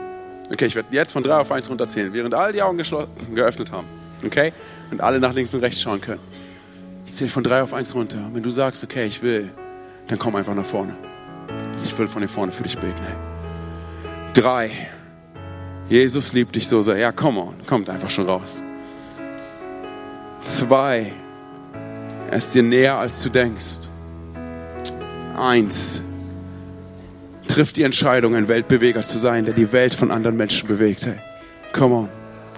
Okay, 0.52 0.66
ich 0.66 0.74
werde 0.74 0.88
jetzt 0.90 1.12
von 1.12 1.22
drei 1.22 1.36
auf 1.36 1.50
eins 1.50 1.70
runterzählen, 1.70 2.12
während 2.12 2.34
alle 2.34 2.52
die 2.52 2.60
Augen 2.60 2.76
geöffnet 3.34 3.72
haben. 3.72 3.86
Okay? 4.24 4.52
Und 4.90 5.00
alle 5.00 5.18
nach 5.18 5.32
links 5.32 5.54
und 5.54 5.60
rechts 5.60 5.80
schauen 5.80 6.02
können. 6.02 6.20
Ich 7.06 7.12
zähle 7.12 7.30
von 7.30 7.44
drei 7.44 7.62
auf 7.62 7.74
eins 7.74 7.94
runter. 7.94 8.18
Wenn 8.32 8.42
du 8.42 8.50
sagst, 8.50 8.82
okay, 8.82 9.06
ich 9.06 9.22
will, 9.22 9.52
dann 10.08 10.18
komm 10.18 10.36
einfach 10.36 10.54
nach 10.54 10.64
vorne. 10.64 10.96
Ich 11.84 11.96
will 11.98 12.08
von 12.08 12.22
hier 12.22 12.28
vorne 12.28 12.52
für 12.52 12.62
dich 12.62 12.78
beten. 12.78 13.00
Hey. 13.04 13.14
Drei. 14.34 14.70
Jesus 15.88 16.32
liebt 16.32 16.56
dich 16.56 16.66
so 16.66 16.82
sehr. 16.82 16.96
Ja, 16.96 17.12
come 17.12 17.40
on. 17.40 17.54
Kommt 17.66 17.90
einfach 17.90 18.10
schon 18.10 18.26
raus. 18.26 18.62
Zwei. 20.40 21.12
Er 22.30 22.38
ist 22.38 22.54
dir 22.54 22.62
näher, 22.62 22.98
als 22.98 23.22
du 23.22 23.28
denkst. 23.28 23.88
Eins. 25.36 26.02
Triff 27.48 27.72
die 27.72 27.82
Entscheidung, 27.82 28.34
ein 28.34 28.48
Weltbeweger 28.48 29.02
zu 29.02 29.18
sein, 29.18 29.44
der 29.44 29.54
die 29.54 29.70
Welt 29.72 29.94
von 29.94 30.10
anderen 30.10 30.36
Menschen 30.36 30.66
bewegt. 30.66 31.06
Hey, 31.06 31.18
come 31.72 31.94
on. 31.94 32.08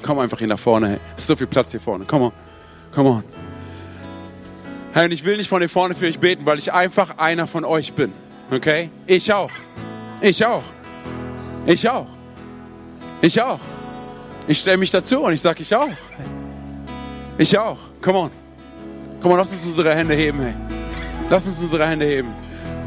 Komm 0.02 0.20
einfach 0.20 0.38
hier 0.38 0.46
nach 0.46 0.58
vorne. 0.58 0.88
Hey. 0.88 0.98
Es 1.16 1.24
ist 1.24 1.26
so 1.28 1.36
viel 1.36 1.48
Platz 1.48 1.72
hier 1.72 1.80
vorne. 1.80 2.06
Come 2.06 2.26
on. 2.26 2.32
Come 2.94 3.08
on. 3.10 3.35
Hey, 4.96 5.04
und 5.04 5.12
ich 5.12 5.26
will 5.26 5.36
nicht 5.36 5.50
von 5.50 5.60
hier 5.60 5.68
vorne 5.68 5.94
für 5.94 6.06
euch 6.06 6.18
beten, 6.18 6.46
weil 6.46 6.56
ich 6.56 6.72
einfach 6.72 7.18
einer 7.18 7.46
von 7.46 7.66
euch 7.66 7.92
bin. 7.92 8.14
Okay? 8.50 8.88
Ich 9.06 9.30
auch. 9.30 9.50
Ich 10.22 10.42
auch. 10.42 10.62
Ich 11.66 11.86
auch. 11.86 12.06
Ich 13.20 13.42
auch. 13.42 13.60
Ich 14.48 14.58
stelle 14.58 14.78
mich 14.78 14.90
dazu 14.90 15.20
und 15.20 15.34
ich 15.34 15.42
sage, 15.42 15.60
ich 15.60 15.76
auch. 15.76 15.90
Ich 17.36 17.58
auch. 17.58 17.76
Come 18.00 18.18
on. 18.20 18.30
Come 19.20 19.34
on, 19.34 19.38
lass 19.38 19.52
uns 19.52 19.66
unsere 19.66 19.94
Hände 19.94 20.14
heben, 20.14 20.40
hey. 20.40 20.54
Lass 21.28 21.46
uns 21.46 21.60
unsere 21.60 21.86
Hände 21.86 22.06
heben. 22.06 22.28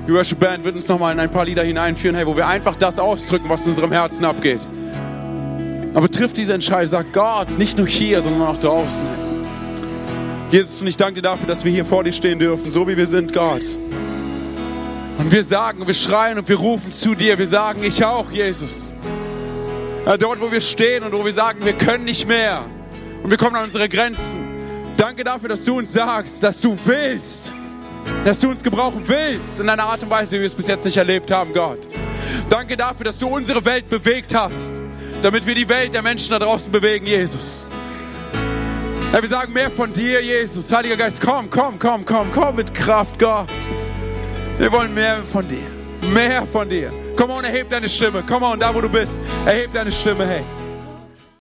Die 0.08 0.12
Worship 0.12 0.40
Band 0.40 0.64
wird 0.64 0.78
uns 0.78 0.88
nochmal 0.88 1.14
in 1.14 1.20
ein 1.20 1.30
paar 1.30 1.46
Lieder 1.46 1.62
hineinführen, 1.62 2.16
hey, 2.16 2.26
wo 2.26 2.36
wir 2.36 2.48
einfach 2.48 2.76
das 2.76 2.98
ausdrücken, 2.98 3.48
was 3.50 3.66
in 3.66 3.70
unserem 3.74 3.92
Herzen 3.92 4.26
abgeht. 4.26 4.62
Aber 5.94 6.10
trifft 6.10 6.38
diese 6.38 6.56
Entscheidung, 6.56 6.88
sag 6.88 7.14
Gott, 7.14 7.56
nicht 7.60 7.78
nur 7.78 7.86
hier, 7.86 8.20
sondern 8.24 8.48
auch 8.48 8.60
draußen. 8.60 9.29
Jesus, 10.52 10.82
und 10.82 10.88
ich 10.88 10.98
danke 10.98 11.16
dir 11.16 11.22
dafür, 11.22 11.48
dass 11.48 11.64
wir 11.64 11.72
hier 11.72 11.86
vor 11.86 12.04
dir 12.04 12.12
stehen 12.12 12.40
dürfen, 12.40 12.72
so 12.72 12.88
wie 12.88 12.98
wir 12.98 13.06
sind, 13.06 13.34
Gott. 13.34 13.64
Und 15.20 15.32
wir 15.32 15.44
sagen, 15.44 15.86
wir 15.86 15.94
schreien 15.94 16.40
und 16.40 16.50
wir 16.50 16.56
rufen 16.56 16.92
zu 16.92 17.14
dir. 17.14 17.38
Wir 17.38 17.46
sagen, 17.46 17.84
ich 17.84 18.04
auch, 18.04 18.32
Jesus. 18.32 18.96
Dort, 20.06 20.42
wo 20.42 20.52
wir 20.52 20.62
stehen 20.62 21.04
und 21.04 21.14
wo 21.14 21.24
wir 21.24 21.34
sagen, 21.34 21.64
wir 21.66 21.74
können 21.74 22.06
nicht 22.06 22.28
mehr. 22.28 22.66
Und 23.22 23.30
wir 23.30 23.38
kommen 23.38 23.56
an 23.58 23.66
unsere 23.66 23.90
Grenzen. 23.90 24.40
Danke 24.98 25.24
dafür, 25.24 25.50
dass 25.50 25.66
du 25.66 25.78
uns 25.78 25.94
sagst, 25.94 26.42
dass 26.42 26.62
du 26.62 26.76
willst. 26.86 27.54
Dass 28.26 28.40
du 28.40 28.50
uns 28.50 28.64
gebrauchen 28.64 29.04
willst 29.06 29.60
in 29.60 29.70
einer 29.70 29.84
Art 29.84 30.02
und 30.02 30.10
Weise, 30.10 30.38
wie 30.38 30.40
wir 30.40 30.48
es 30.48 30.56
bis 30.56 30.68
jetzt 30.68 30.86
nicht 30.86 30.98
erlebt 30.98 31.30
haben, 31.30 31.54
Gott. 31.54 31.88
Danke 32.50 32.76
dafür, 32.76 33.04
dass 33.04 33.20
du 33.20 33.28
unsere 33.28 33.64
Welt 33.66 33.88
bewegt 33.88 34.34
hast, 34.34 34.72
damit 35.22 35.46
wir 35.46 35.54
die 35.54 35.70
Welt 35.70 35.94
der 35.94 36.02
Menschen 36.02 36.32
da 36.32 36.40
draußen 36.40 36.72
bewegen, 36.72 37.06
Jesus. 37.06 37.68
Ja, 39.12 39.24
wir 39.24 39.30
sagen 39.30 39.54
mehr 39.54 39.72
von 39.72 39.92
dir, 39.92 40.22
Jesus. 40.24 40.72
Heiliger 40.72 40.96
Geist, 40.96 41.20
komm, 41.20 41.50
komm, 41.50 41.80
komm, 41.80 42.06
komm, 42.06 42.32
komm 42.32 42.56
mit 42.56 42.76
Kraft, 42.76 43.18
Gott. 43.18 43.48
Wir 44.60 44.72
wollen 44.72 44.94
mehr 44.94 45.24
von 45.24 45.48
dir. 45.48 45.66
Mehr 46.14 46.46
von 46.46 46.70
dir. 46.70 46.94
Komm 47.16 47.32
on, 47.32 47.44
erheb 47.44 47.70
deine 47.70 47.90
Stimme. 47.90 48.24
Komm 48.28 48.44
on, 48.44 48.60
da 48.60 48.74
wo 48.74 48.82
du 48.82 48.88
bist. 48.88 49.20
Erheb 49.48 49.74
deine 49.74 49.92
Stimme, 49.92 50.28
hey. 50.28 50.44